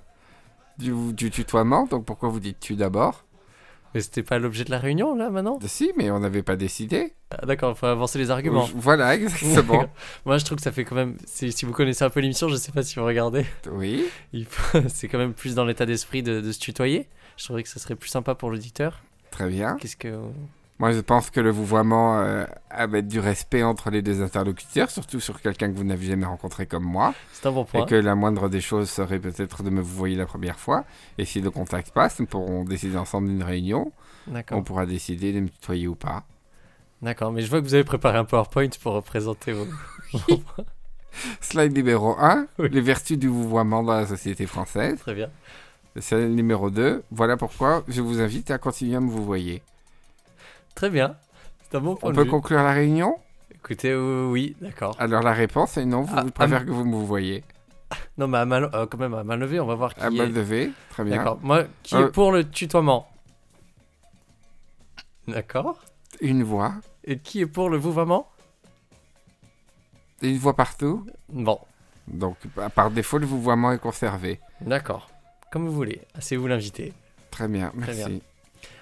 [0.79, 3.25] du, du tutoiement, donc pourquoi vous dites tu d'abord?
[3.95, 5.59] Mais c'était pas l'objet de la réunion, là, maintenant?
[5.67, 7.13] Si, mais on n'avait pas décidé.
[7.31, 8.69] Ah, D'accord, il faut avancer les arguments.
[8.75, 9.87] Voilà, exactement.
[10.27, 11.17] Moi, je trouve que ça fait quand même.
[11.27, 13.47] Si, si vous connaissez un peu l'émission, je sais pas si vous regardez.
[13.73, 14.05] oui.
[14.33, 17.09] il faut- C'est quand même plus dans l'état d'esprit de, de se tutoyer.
[17.37, 19.03] Je trouverais que ça serait plus sympa pour l'auditeur.
[19.31, 19.77] Très bien.
[19.81, 20.19] Qu'est-ce que.
[20.81, 24.91] Moi, je pense que le vouvoiement euh, a mettre du respect entre les deux interlocuteurs,
[24.91, 27.83] surtout sur quelqu'un que vous n'avez jamais rencontré comme moi, C'est un bon point.
[27.85, 30.85] et que la moindre des choses serait peut-être de me vouvoyer la première fois.
[31.17, 33.93] Et si le contact passe, nous pourrons décider ensemble d'une réunion.
[34.27, 34.59] D'accord.
[34.59, 36.25] On pourra décider de me tutoyer ou pas.
[37.03, 39.67] D'accord, mais je vois que vous avez préparé un PowerPoint pour représenter vos.
[41.41, 42.69] Slide numéro 1, Oui.
[42.73, 44.99] les vertus du vouvoiement dans la société française.
[44.99, 45.31] Très bien.
[46.01, 49.63] Slide numéro 2, voilà pourquoi je vous invite à continuer à me vouvoyer.
[50.75, 51.17] Très bien.
[51.63, 52.31] C'est un bon point On de peut vue.
[52.31, 53.17] conclure la réunion
[53.53, 54.95] Écoutez, oui, d'accord.
[54.99, 57.43] Alors la réponse est non, vous Ah, préférez ah, que vous me vouvoyiez.
[58.19, 60.11] Non, mais à euh, quand même, à main levée, on va voir qui À est.
[60.11, 61.17] main levée, très bien.
[61.17, 61.39] D'accord.
[61.43, 62.09] Moi, qui Euh.
[62.09, 63.09] est pour le tutoiement?
[65.29, 65.79] D'accord.
[66.21, 66.75] Une voix.
[67.05, 68.29] Et qui est pour le vouvoiement?
[70.23, 71.07] Une voix partout?
[71.29, 71.59] Bon,
[72.09, 74.41] Donc bah, par défaut, le vouvoiement est conservé.
[74.61, 75.09] d'accord.
[75.51, 76.01] Comme vous voulez.
[76.19, 76.93] C'est vous l'invité.
[77.31, 78.23] Très bien, Très merci.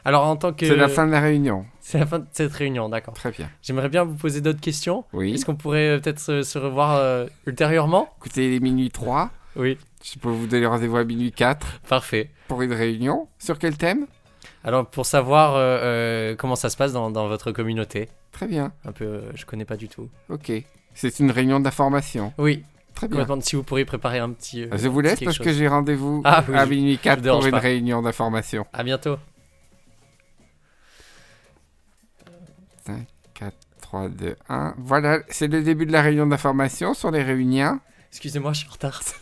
[0.05, 0.67] Alors, en tant que.
[0.67, 1.65] C'est la fin de la réunion.
[1.81, 3.15] C'est la fin de cette réunion, d'accord.
[3.15, 3.49] Très bien.
[3.63, 5.05] J'aimerais bien vous poser d'autres questions.
[5.13, 5.35] Oui.
[5.35, 8.09] Est-ce qu'on pourrait euh, peut-être se, se revoir euh, ultérieurement?
[8.19, 9.31] Écoutez, il est minuit 3.
[9.57, 12.31] Oui, Je peux vous donner rendez-vous à minuit 4 parfait.
[12.49, 13.29] pour une réunion.
[13.39, 14.07] Sur quel thème?
[14.65, 18.73] Alors, pour savoir euh, euh, comment ça se passe dans, dans votre communauté, Très bien.
[18.85, 20.09] un peu, euh, je connais pas du tout.
[20.31, 20.51] Ok.
[20.95, 22.33] C'est une réunion d'information.
[22.39, 22.63] Oui,
[22.95, 23.19] Très bien.
[23.19, 23.43] complètement.
[23.43, 24.63] Si vous pourriez préparer un petit.
[24.65, 25.47] euh, Je vous laisse parce chose.
[25.47, 27.59] que j'ai rendez-vous Ah oui, à je- minuit 4 vous dérange pour une pas.
[27.59, 28.65] réunion d'information.
[28.73, 29.17] À bientôt.
[33.93, 34.75] 3, 2, 1.
[34.79, 37.79] Voilà, c'est le début de la réunion d'information sur les réunions.
[38.11, 39.03] Excusez-moi, je suis en retard.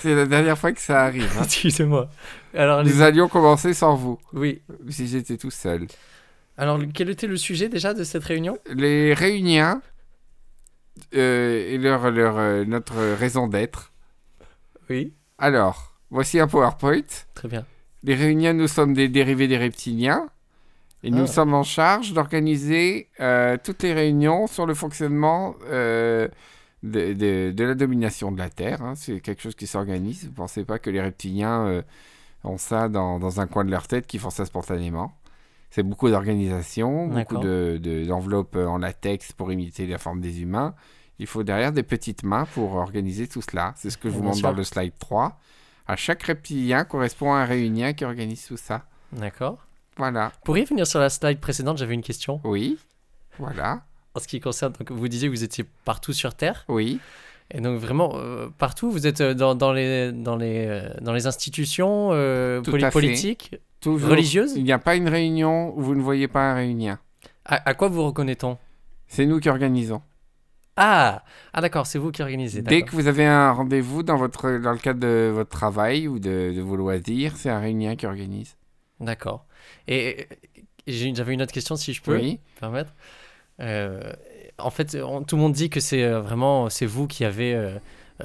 [0.00, 1.30] C'est la dernière fois que ça arrive.
[1.38, 1.42] hein.
[1.44, 2.08] Excusez-moi.
[2.54, 4.62] Alors, les- Nous allions commencer sans vous, oui.
[4.88, 5.86] si j'étais tout seul.
[6.56, 8.58] Alors, quel était le sujet déjà de cette réunion?
[8.74, 9.80] Les réunions
[11.14, 13.92] euh, et leur, leur, euh, notre raison d'être.
[14.90, 15.12] Oui.
[15.38, 17.02] Alors, voici un PowerPoint.
[17.34, 17.64] Très bien.
[18.02, 20.28] Les réunions, nous sommes des dérivés des reptiliens.
[21.04, 21.26] Et nous Ah.
[21.26, 26.28] sommes en charge d'organiser euh, toutes les réunions sur le fonctionnement euh,
[26.82, 28.82] de, de- de la domination de la Terre.
[28.82, 28.94] hein.
[28.94, 30.24] C'est quelque chose qui s'organise.
[30.24, 31.82] Vous ne pensez pas que les reptiliens euh,
[32.44, 35.12] ont ça dans, dans un coin de leur tête, qui font ça spontanément?
[35.70, 40.74] C'est beaucoup d'organisation, beaucoup de- d'enveloppes en latex pour imiter la forme des humains.
[41.18, 43.72] Il faut derrière des petites mains pour organiser tout cela.
[43.76, 44.50] C'est ce que je vous montre sûr.
[44.50, 45.38] dans le slide 3.
[45.86, 48.84] À chaque reptilien correspond un réunien qui organise tout ça.
[49.12, 49.58] D'accord.
[49.96, 50.32] Voilà.
[50.44, 52.40] Pourriez venir sur la slide précédente J'avais une question.
[52.44, 52.78] Oui.
[53.38, 53.82] Voilà.
[54.14, 56.64] En ce qui concerne, donc, vous disiez que vous étiez partout sur Terre.
[56.68, 57.00] Oui.
[57.50, 61.12] Et donc, vraiment, euh, partout, vous êtes euh, dans, dans les, dans, les, euh, dans
[61.12, 64.10] les institutions euh, politiques, Toujours.
[64.10, 64.52] religieuses.
[64.56, 66.98] Il n'y a pas une réunion où vous ne voyez pas un réunien.
[67.44, 68.56] À, à quoi vous reconnaît-on?
[69.06, 70.00] C'est nous qui organisons.
[70.76, 71.22] Ah,
[71.52, 72.62] ah d'accord, c'est vous qui organisez.
[72.62, 76.18] Dès que vous avez un rendez-vous dans, votre, dans le cadre de votre travail ou
[76.18, 78.56] de, de vos loisirs, c'est un réunien qui organise.
[78.98, 79.44] D'accord.
[79.88, 80.26] Et,
[80.86, 82.40] j'avais une autre question, si je peux Oui.
[82.56, 82.92] me permettre.
[83.60, 84.12] Euh,
[84.58, 87.54] en fait, on- tout le monde dit que c'est euh, vraiment c'est vous qui avez
[87.54, 87.78] euh,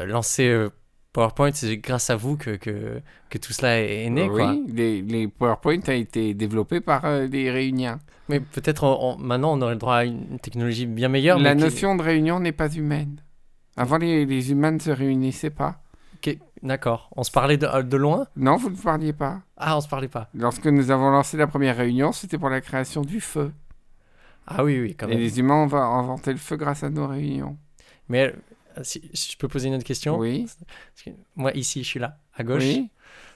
[0.06, 0.66] lancé
[1.14, 1.52] PowerPoint.
[1.54, 4.28] C'est grâce à vous que, que, que tout cela est, né.
[4.28, 4.52] Quoi.
[4.52, 4.66] oui.
[4.74, 8.00] Les, les PowerPoint ont été développés par euh, des réunions.
[8.30, 11.40] Mais peut-être maintenant on aurait le droit à une technologie bien meilleure.
[11.40, 13.22] La qui- notion de réunion n'est pas humaine.
[13.78, 15.82] Avant, les, les humains ne se réunissaient pas.
[16.64, 17.10] D'accord.
[17.16, 19.42] On se parlait de, de loin Non, vous ne parliez pas.
[19.58, 20.30] Ah, on se parlait pas.
[20.34, 23.52] Lorsque nous avons lancé la première réunion, c'était pour la création du feu.
[24.48, 25.20] Ah oui, oui, quand Et même.
[25.20, 27.58] les humains ont inventé le feu grâce à nos réunions.
[28.10, 28.34] Mais
[28.78, 30.48] euh, si, si je peux poser une autre question Oui.
[31.36, 32.64] Moi, ici, je suis là, à gauche.
[32.64, 32.90] Oui.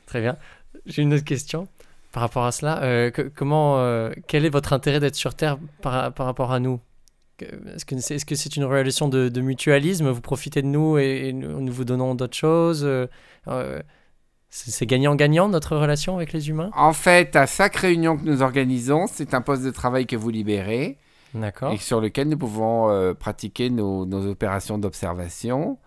[0.06, 0.38] Très bien.
[0.86, 1.68] J'ai une autre question
[2.12, 2.82] par rapport à cela.
[2.84, 6.60] Euh, que- comment, euh, quel est votre intérêt d'être sur Terre par, par rapport à
[6.60, 6.80] nous?
[7.76, 10.10] Est-ce que c'est est -ce c'est une relation de, de mutualisme?
[10.10, 13.08] Vous profitez de nous et, et nous, vous donnons d'autres choses Euh,
[13.48, 13.82] euh,
[14.50, 16.72] C'est gagnant-gagnant notre relation avec les humains?
[16.76, 20.30] En fait, à chaque réunion que nous organisons, c'est un poste de travail que vous
[20.30, 20.98] libérez
[21.34, 21.72] D'accord.
[21.72, 25.78] et sur lequel nous pouvons euh, pratiquer nos, nos opérations d'observation.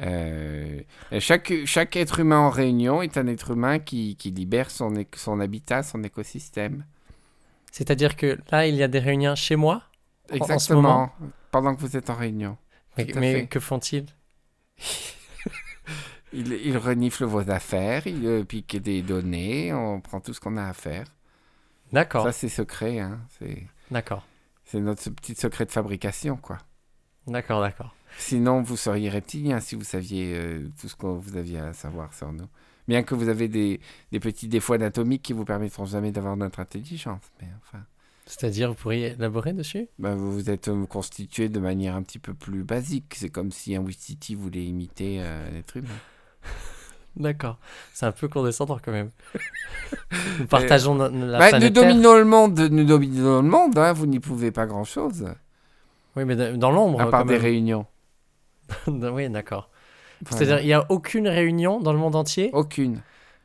[0.00, 0.80] Euh,
[1.18, 5.82] chaque, chaque être humain en réunion est un être humain qui, qui libère son habitat,
[5.82, 6.86] son écosystème.
[7.70, 9.82] C'est-à-dire que là, il y a des réunions chez moi
[10.30, 10.82] en- en ce Exactement.
[10.82, 11.12] moment
[11.50, 12.56] pendant que vous êtes en réunion.
[12.96, 14.06] Mais, que font-ils?
[16.32, 20.56] Il, il renifle vos affaires, il euh, pique des données, on prend tout ce qu'on
[20.56, 21.06] a à faire.
[21.92, 22.22] D'accord.
[22.24, 23.00] Ça, c'est secret.
[23.00, 23.18] Hein.
[23.90, 24.24] D'accord.
[24.64, 26.58] c'est notre petit secret de fabrication, quoi.
[27.26, 27.92] D'accord, d'accord.
[28.16, 32.14] Sinon, vous seriez reptilien si vous saviez euh, tout ce que vous aviez à savoir
[32.14, 32.46] sur nous.
[32.86, 33.80] Bien que vous avez des,
[34.12, 37.22] des petits défauts anatomiques qui vous permettront jamais d'avoir notre intelligence.
[37.40, 37.84] Mais enfin,
[38.30, 39.88] C'est-à-dire, vous pourriez élaborer dessus?
[39.98, 43.14] Ben, vous vous êtes euh, constitué de manière un petit peu plus basique.
[43.16, 45.88] C'est comme si un Wistiti voulait imiter euh, un être humain.
[47.16, 47.58] D'accord.
[47.92, 49.10] C'est un peu condescendant quand même.
[50.38, 51.82] nous partageons la Ben, nous planète Terre.
[51.88, 53.76] dominons le monde, nous dominons le monde.
[53.76, 55.26] hein, vous n'y pouvez pas grand-chose.
[56.14, 57.00] Oui, mais dans l'ombre.
[57.00, 57.42] À part des même.
[57.42, 57.86] réunions.
[58.86, 59.70] oui, d'accord.
[60.22, 60.36] Voilà.
[60.36, 62.50] C'est-à-dire, il n'y a aucune réunion dans le monde entier?
[62.52, 63.00] Aucune.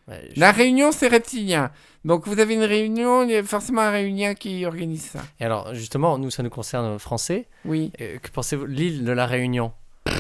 [0.08, 1.72] Ouais, je- La réunion, c'est reptilien.
[2.04, 5.22] Donc vous avez une réunion, il y a forcément un réunien qui organise ça.
[5.40, 7.48] Et alors, justement, nous, ça nous concerne français.
[7.66, 7.92] Oui.
[8.00, 9.72] Euh, que pensez-vous L'île de la Réunion?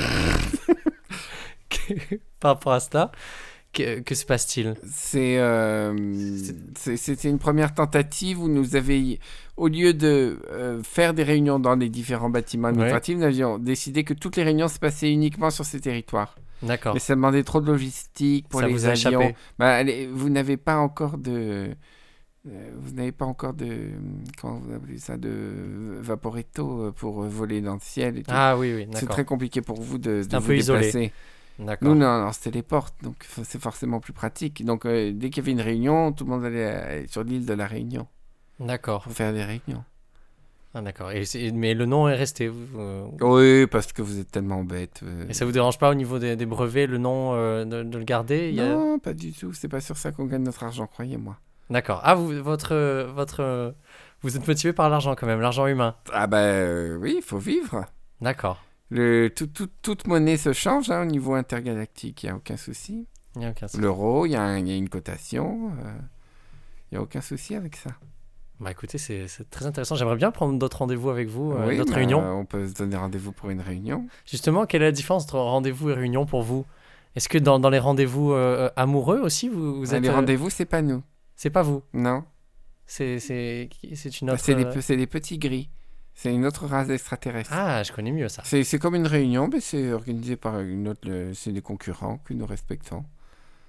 [2.39, 3.11] Par rapport à cela,
[3.73, 4.75] que, que se passe-t-il?
[4.91, 5.95] C'est, euh,
[6.77, 9.17] c'est- c'était une première tentative où nous avions,
[9.57, 14.03] au lieu de euh, faire des réunions dans les différents bâtiments administratifs, nous avions décidé
[14.03, 16.36] que toutes les réunions se passaient uniquement sur ces territoires.
[16.64, 16.93] D'accord.
[16.93, 19.34] Mais ça demandait trop de logistique pour Ça les vous avions.
[19.60, 21.76] Bah, allez, vous n'avez pas encore de...
[22.47, 23.89] euh, Vous n'avez pas encore de...
[24.41, 28.32] Comment vous appelez ça De vaporetto euh, pour euh, voler dans le ciel et tout.
[28.34, 30.86] Ah oui, oui, C'est très compliqué pour vous de, de un vous peu isolé.
[30.88, 31.12] déplacer.
[31.58, 31.88] D'accord.
[31.88, 34.66] Nous, non, on se téléporte, donc f- c'est forcément plus pratique.
[34.66, 37.53] Donc, euh, dès qu'il y avait une réunion, tout le monde allait sur l'île de
[37.53, 38.08] la Réunion
[38.60, 39.03] D'accord.
[39.03, 39.84] pour faire des réunions.
[40.78, 41.09] Ah, d'accord.
[41.53, 42.51] Mais le nom est resté.
[42.78, 44.99] euh, Oui, parce que vous êtes tellement bête.
[45.03, 45.26] euh.
[45.30, 47.97] Et ça vous dérange pas au niveau des, des brevets, le nom, euh, de, de
[47.97, 49.53] le garder il y a- Non, pas du tout.
[49.53, 51.38] C'est pas sur ça qu'on gagne notre argent, croyez-moi.
[51.69, 52.01] D'accord.
[52.03, 52.76] Ah, vous, votre,
[53.15, 53.73] votre,
[54.21, 55.95] vous êtes motivé par l'argent quand même, l'argent humain.
[56.11, 57.86] Ah bah euh, oui, il faut vivre.
[58.19, 58.61] D'accord.
[58.89, 62.57] Le, tout- tout- toute monnaie se change hein, au niveau intergalactique, il n'y a aucun
[62.57, 63.07] souci.
[63.38, 63.82] Il y a aucun souci.
[63.82, 65.71] L'euro, il y, y a une cotation,
[66.91, 67.91] il n'y a aucun souci avec ça.
[68.60, 69.95] Bah écoutez, c'est très intéressant.
[69.95, 72.39] J'aimerais bien prendre d'autres rendez-vous avec vous, euh, d'autres bah, réunions.
[72.39, 74.08] On peut se donner rendez-vous pour une réunion.
[74.26, 76.66] Justement, quelle est la différence entre rendez-vous et réunion pour vous?
[77.16, 80.03] Est-ce que dans, dans les rendez-vous euh, amoureux aussi, vous, vous Ah, êtes.
[80.03, 81.03] les euh, rendez-vous, c'est pas nous.
[81.36, 81.82] C'est pas vous?
[81.93, 82.24] Non,
[82.86, 84.41] C'est une Bah, autre.
[84.43, 85.70] c'est des, euh, pe- c'est des petits gris.
[86.14, 87.51] C'est une autre race extraterrestre.
[87.53, 88.41] Ah, je connais mieux ça.
[88.45, 91.01] C'est comme une réunion, mais c'est organisé par une autre.
[91.34, 93.03] C'est des concurrents que nous respectons.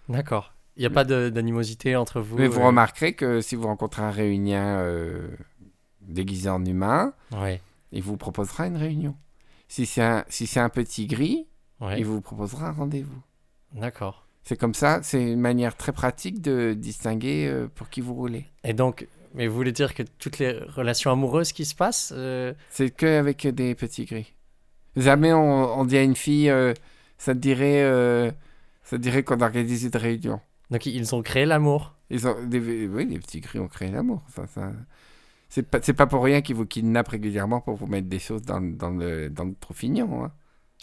[0.08, 0.54] D'accord.
[0.76, 2.36] Il n'y a pas de- d'animosité entre vous.
[2.36, 5.28] mais vous euh, remarquerez que si vous rencontrez un réunien euh,
[6.02, 7.60] déguisé en humain, Ouais.
[7.92, 9.14] il vous proposera une réunion.
[9.68, 11.46] Si c'est un, si c'est un petit gris,
[11.80, 11.98] ouais.
[11.98, 13.20] il vous proposera un rendez-vous.
[13.72, 14.26] D'accord.
[14.44, 18.46] C'est comme ça, c'est une manière très pratique de distinguer euh, pour qui vous roulez.
[18.62, 22.12] Et donc, mais vous voulez dire que toutes les relations amoureuses qui se passent,
[22.70, 24.34] C'est que avec des petits gris.
[24.94, 26.50] Jamais on, on dit à une fille,
[27.18, 27.82] ça te dirait,
[28.82, 30.40] ça te dirait qu'on organise une réunion.
[30.70, 31.94] Donc ils ont créé l'amour.
[32.10, 34.22] Ils ont, des, oui, les petits gris ont créé l'amour.
[34.28, 34.72] Ça, ça,
[35.48, 38.60] c'est pas, pas pour rien qu'ils vous kidnappent régulièrement pour vous mettre des choses dans,
[38.60, 40.24] le- dans le, dans le trophignon.
[40.24, 40.32] Hein.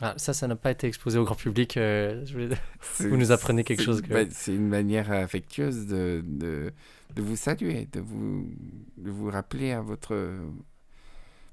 [0.02, 1.78] Ah, ça, ça n'a pas été exposé au grand public.
[1.78, 2.50] euh, je voulais-
[2.82, 6.74] C'est- Vous nous apprenez quelque chose que- C'est une manière affectueuse de, de,
[7.16, 8.50] de vous saluer, de vous,
[8.98, 10.16] de vous rappeler à votre.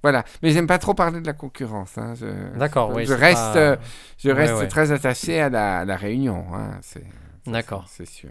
[0.03, 0.25] Voilà.
[0.43, 1.99] Mais j'aime pas trop parler de la concurrence.
[1.99, 2.15] hein.
[2.57, 3.05] D'accord, oui.
[3.05, 3.79] je reste, pas-
[4.19, 4.69] je reste ouais.
[4.69, 6.47] très attaché à la, à la réunion.
[6.55, 6.79] hein.
[6.81, 7.05] C'est,
[7.53, 7.85] D'accord.
[7.89, 8.31] C'est sûr.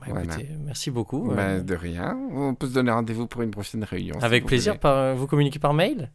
[0.00, 0.22] Bah, voilà.
[0.34, 1.28] écoutez, merci beaucoup.
[1.28, 2.16] Ben, euh, de rien.
[2.32, 4.18] On peut se donner rendez-vous pour une prochaine réunion.
[4.22, 4.78] avec plaisir.
[4.78, 6.10] Par, vous communiquez par mail?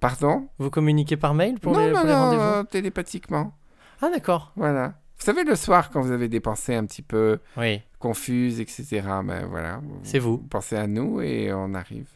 [0.00, 0.48] Pardon?
[0.58, 2.42] Vous communiquez par mail pour Non, les, non, les rendez-vous?
[2.42, 3.54] euh, télépathiquement.
[4.02, 4.52] Ah, d'accord.
[4.56, 4.94] Voilà.
[5.18, 9.02] Vous savez, le soir, quand vous avez des pensées un petit peu Oui, confuses, etc.,
[9.24, 9.80] ben voilà.
[10.02, 10.36] c'est vous.
[10.38, 12.08] Pensez à nous et on arrive.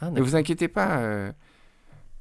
[0.00, 0.98] Ah, Ne vous inquiétez pas.
[0.98, 1.32] euh,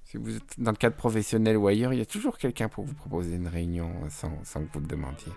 [0.09, 2.85] si vous êtes dans le cadre professionnel ou ailleurs, il y a toujours quelqu'un pour
[2.85, 5.33] vous proposer une réunion sans, sans que vous le demandiez.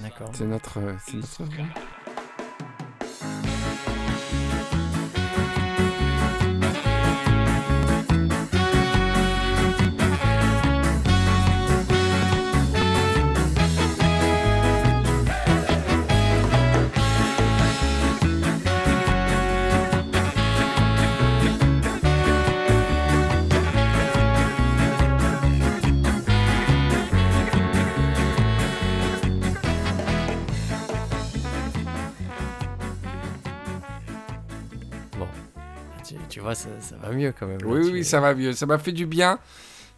[0.00, 0.30] D'accord.
[0.32, 1.44] C'est notre, c'est notre
[37.18, 37.58] mieux quand même.
[37.60, 38.52] là, Oui, tu- oui, ça va mieux.
[38.52, 39.38] Ça m'a fait du bien.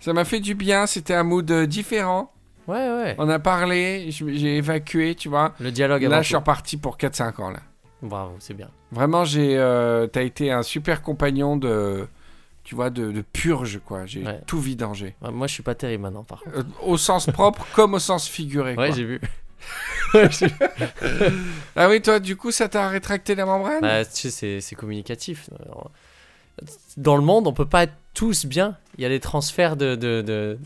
[0.00, 0.86] Ça m'a fait du bien.
[0.86, 2.32] C'était un mood euh, différent.
[2.66, 3.14] Ouais, ouais.
[3.18, 5.54] On a parlé, j'ai évacué, tu vois.
[5.60, 7.60] Le dialogue Là, je suis reparti pour 4-5 ans, là.
[8.02, 8.70] Bravo, c'est bien.
[8.92, 12.06] Vraiment, j'ai, euh, t'as été un super compagnon de,
[12.64, 14.06] tu vois, de, de purge, quoi.
[14.06, 14.40] J'ai Ouais.
[14.46, 15.16] tout vidangé.
[15.20, 16.58] Ouais, Moi, je suis pas terrible maintenant, par contre.
[16.58, 19.20] Euh, au sens propre comme au sens figuré, Ouais, j'ai vu.
[21.76, 23.80] Ah oui, toi, du coup, ça t'a rétracté la membrane?
[23.80, 25.48] Bah, tu sais, c'est- c'est communicatif.
[25.64, 25.90] Alors,
[26.96, 28.76] Dans le monde, on peut pas être tous bien.
[28.98, 30.58] Il y a des transferts de, de, de,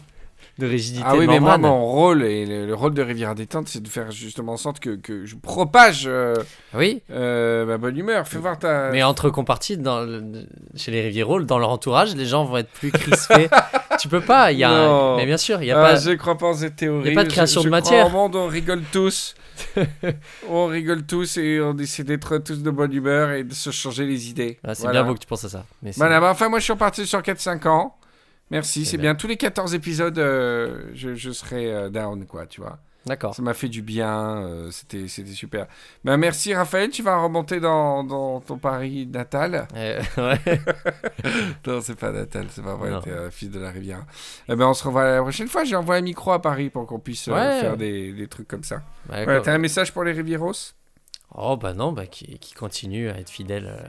[0.59, 1.05] de rigidité.
[1.07, 3.89] Ah oui, mais moi, mon rôle, et le, le rôle de Rivière Détente, c'est de
[3.89, 6.35] faire justement en sorte que, que je propage euh,
[6.75, 8.27] Oui, euh, ma bonne humeur.
[8.29, 8.91] Fais voir ta...
[8.91, 12.71] mais entre compartis, dans le- chez les Rivieros, dans leur entourage, les gens vont être
[12.71, 13.49] plus crispés.
[13.99, 14.53] tu peux pas.
[14.53, 15.17] Il y a un-.
[15.17, 15.97] Mais bien sûr, il y a Ah, pas.
[15.97, 17.09] Je crois pas en cette théorie.
[17.09, 18.07] y a pas de création je de crois matière.
[18.07, 19.35] Au monde, on rigole tous.
[20.49, 24.05] on rigole tous et on essaie d'être tous de bonne humeur et de se changer
[24.05, 24.59] les idées.
[24.65, 25.03] Ah, c'est Voilà.
[25.03, 25.65] bien beau que tu penses à ça.
[25.83, 27.97] Mais Voilà, bah, enfin, moi, je suis reparti sur 4-5 ans.
[28.51, 29.13] Merci, C'est c'est bien.
[29.13, 29.15] bien.
[29.17, 32.79] Tous les 14 épisodes, euh, je, je serai euh, down, quoi, tu vois.
[33.07, 33.35] D'accord.
[33.35, 35.67] Ça m'a fait du bien, euh, c'était c'était super.
[36.05, 39.69] Ben, merci, Raphaël, tu vas remonter dans, dans ton Paris natal.
[39.77, 40.61] Euh, ouais.
[41.67, 44.07] Non, c'est pas natal, c'est pas vrai, t'es un fils de la rivière.
[44.49, 45.65] Eh ben, on se revoit la prochaine fois.
[45.65, 47.61] J'ai envoyé un micro à Paris pour qu'on puisse euh, Ouais.
[47.61, 48.83] faire des, des trucs comme ça.
[49.07, 49.41] Bah, Voilà.
[49.43, 50.53] T'as un message pour les Rivieros?
[51.35, 53.83] Oh bah non, bah qui, qui continue à être fidèle euh,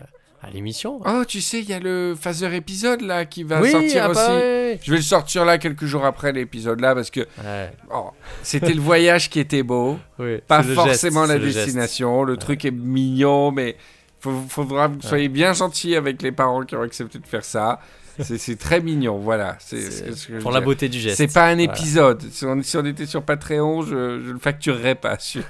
[0.46, 1.02] à l'émission.
[1.06, 4.08] Oh, tu sais, il y a le phaser épisode là qui va oui, sortir ah
[4.10, 4.80] bah aussi.
[4.84, 8.12] Je vais le sortir là quelques jours après l'épisode là parce que Ouais, oh,
[8.44, 12.24] c'était le voyage qui était beau, ouais, pas forcément geste, la le destination.
[12.24, 13.76] Le truc est mignon, mais
[14.20, 17.80] faudra que vous soyez bien gentil avec les parents qui ont accepté de faire ça.
[18.20, 19.58] C'est très mignon, voilà.
[19.60, 21.18] C'est Pour la beauté du geste.
[21.18, 21.64] C'est pas un Voilà.
[21.74, 22.22] épisode.
[22.32, 25.18] Si, on, si on était sur Patreon, je, je le facturerais pas.
[25.20, 25.44] sur-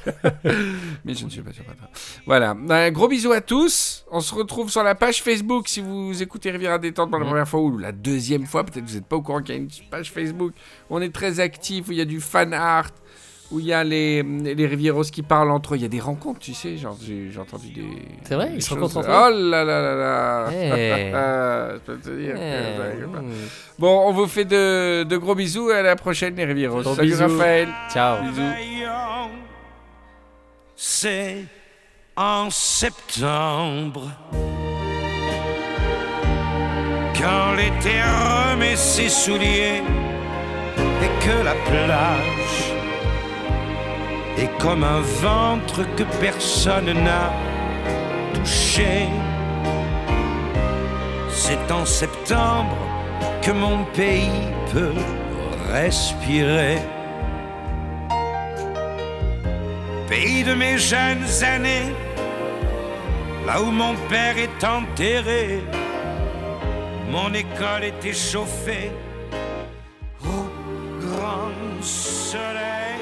[1.06, 1.88] Mais je ne suis pas sur Patreon.
[2.26, 2.56] Voilà.
[2.70, 4.06] Un gros bisou à tous.
[4.12, 7.26] On se retrouve sur la page Facebook si vous écoutez Rivière à détente pour la
[7.26, 7.32] Mhm.
[7.32, 8.64] première fois ou la deuxième fois.
[8.64, 10.54] Peut-être que vous n'êtes pas au courant qu'il y a une page Facebook
[10.90, 12.90] on est très actif, où il y a du fan art,
[13.52, 15.78] où il y a les, les Rivieros qui parlent entre eux.
[15.78, 16.78] Il y a des rencontres, tu sais.
[16.78, 17.86] Genre, j'ai j'ai entendu des.
[18.24, 20.48] C'est vrai, des ils se rencontrent entre Oh là là là là.
[20.52, 21.12] Eh.
[21.76, 22.34] je peux te dire.
[22.34, 23.22] que Eh, ça rigole pas.
[23.22, 23.32] mm.
[23.80, 25.70] Bon, on vous fait de, de gros bisous.
[25.70, 26.82] À la prochaine, les Rivieros.
[26.82, 27.22] Gros Salut bisous.
[27.24, 27.70] Raphaël.
[27.94, 28.22] Ciao.
[28.24, 28.42] Bisous.
[30.76, 31.46] C'est
[32.18, 34.10] en septembre.
[37.20, 39.82] Quand l'été remet ses souliers
[41.02, 42.65] et que la plage
[44.38, 47.32] est comme un ventre que personne n'a
[48.34, 49.08] touché.
[51.30, 52.78] C'est en septembre
[53.42, 54.94] que mon pays peut
[55.72, 56.78] respirer.
[60.08, 61.92] Pays de mes jeunes années,
[63.46, 65.64] là où mon père est enterré,
[67.10, 68.92] mon école était chauffée
[70.24, 70.50] au
[71.02, 72.95] grand soleil.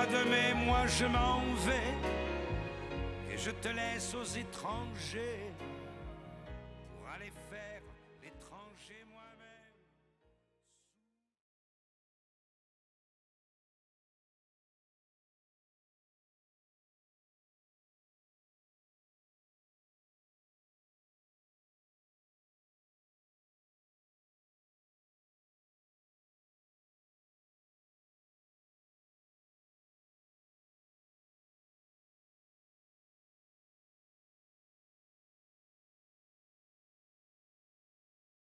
[0.00, 5.49] Au mois de mai, moi je m'en vais et je te laisse aux étrangers.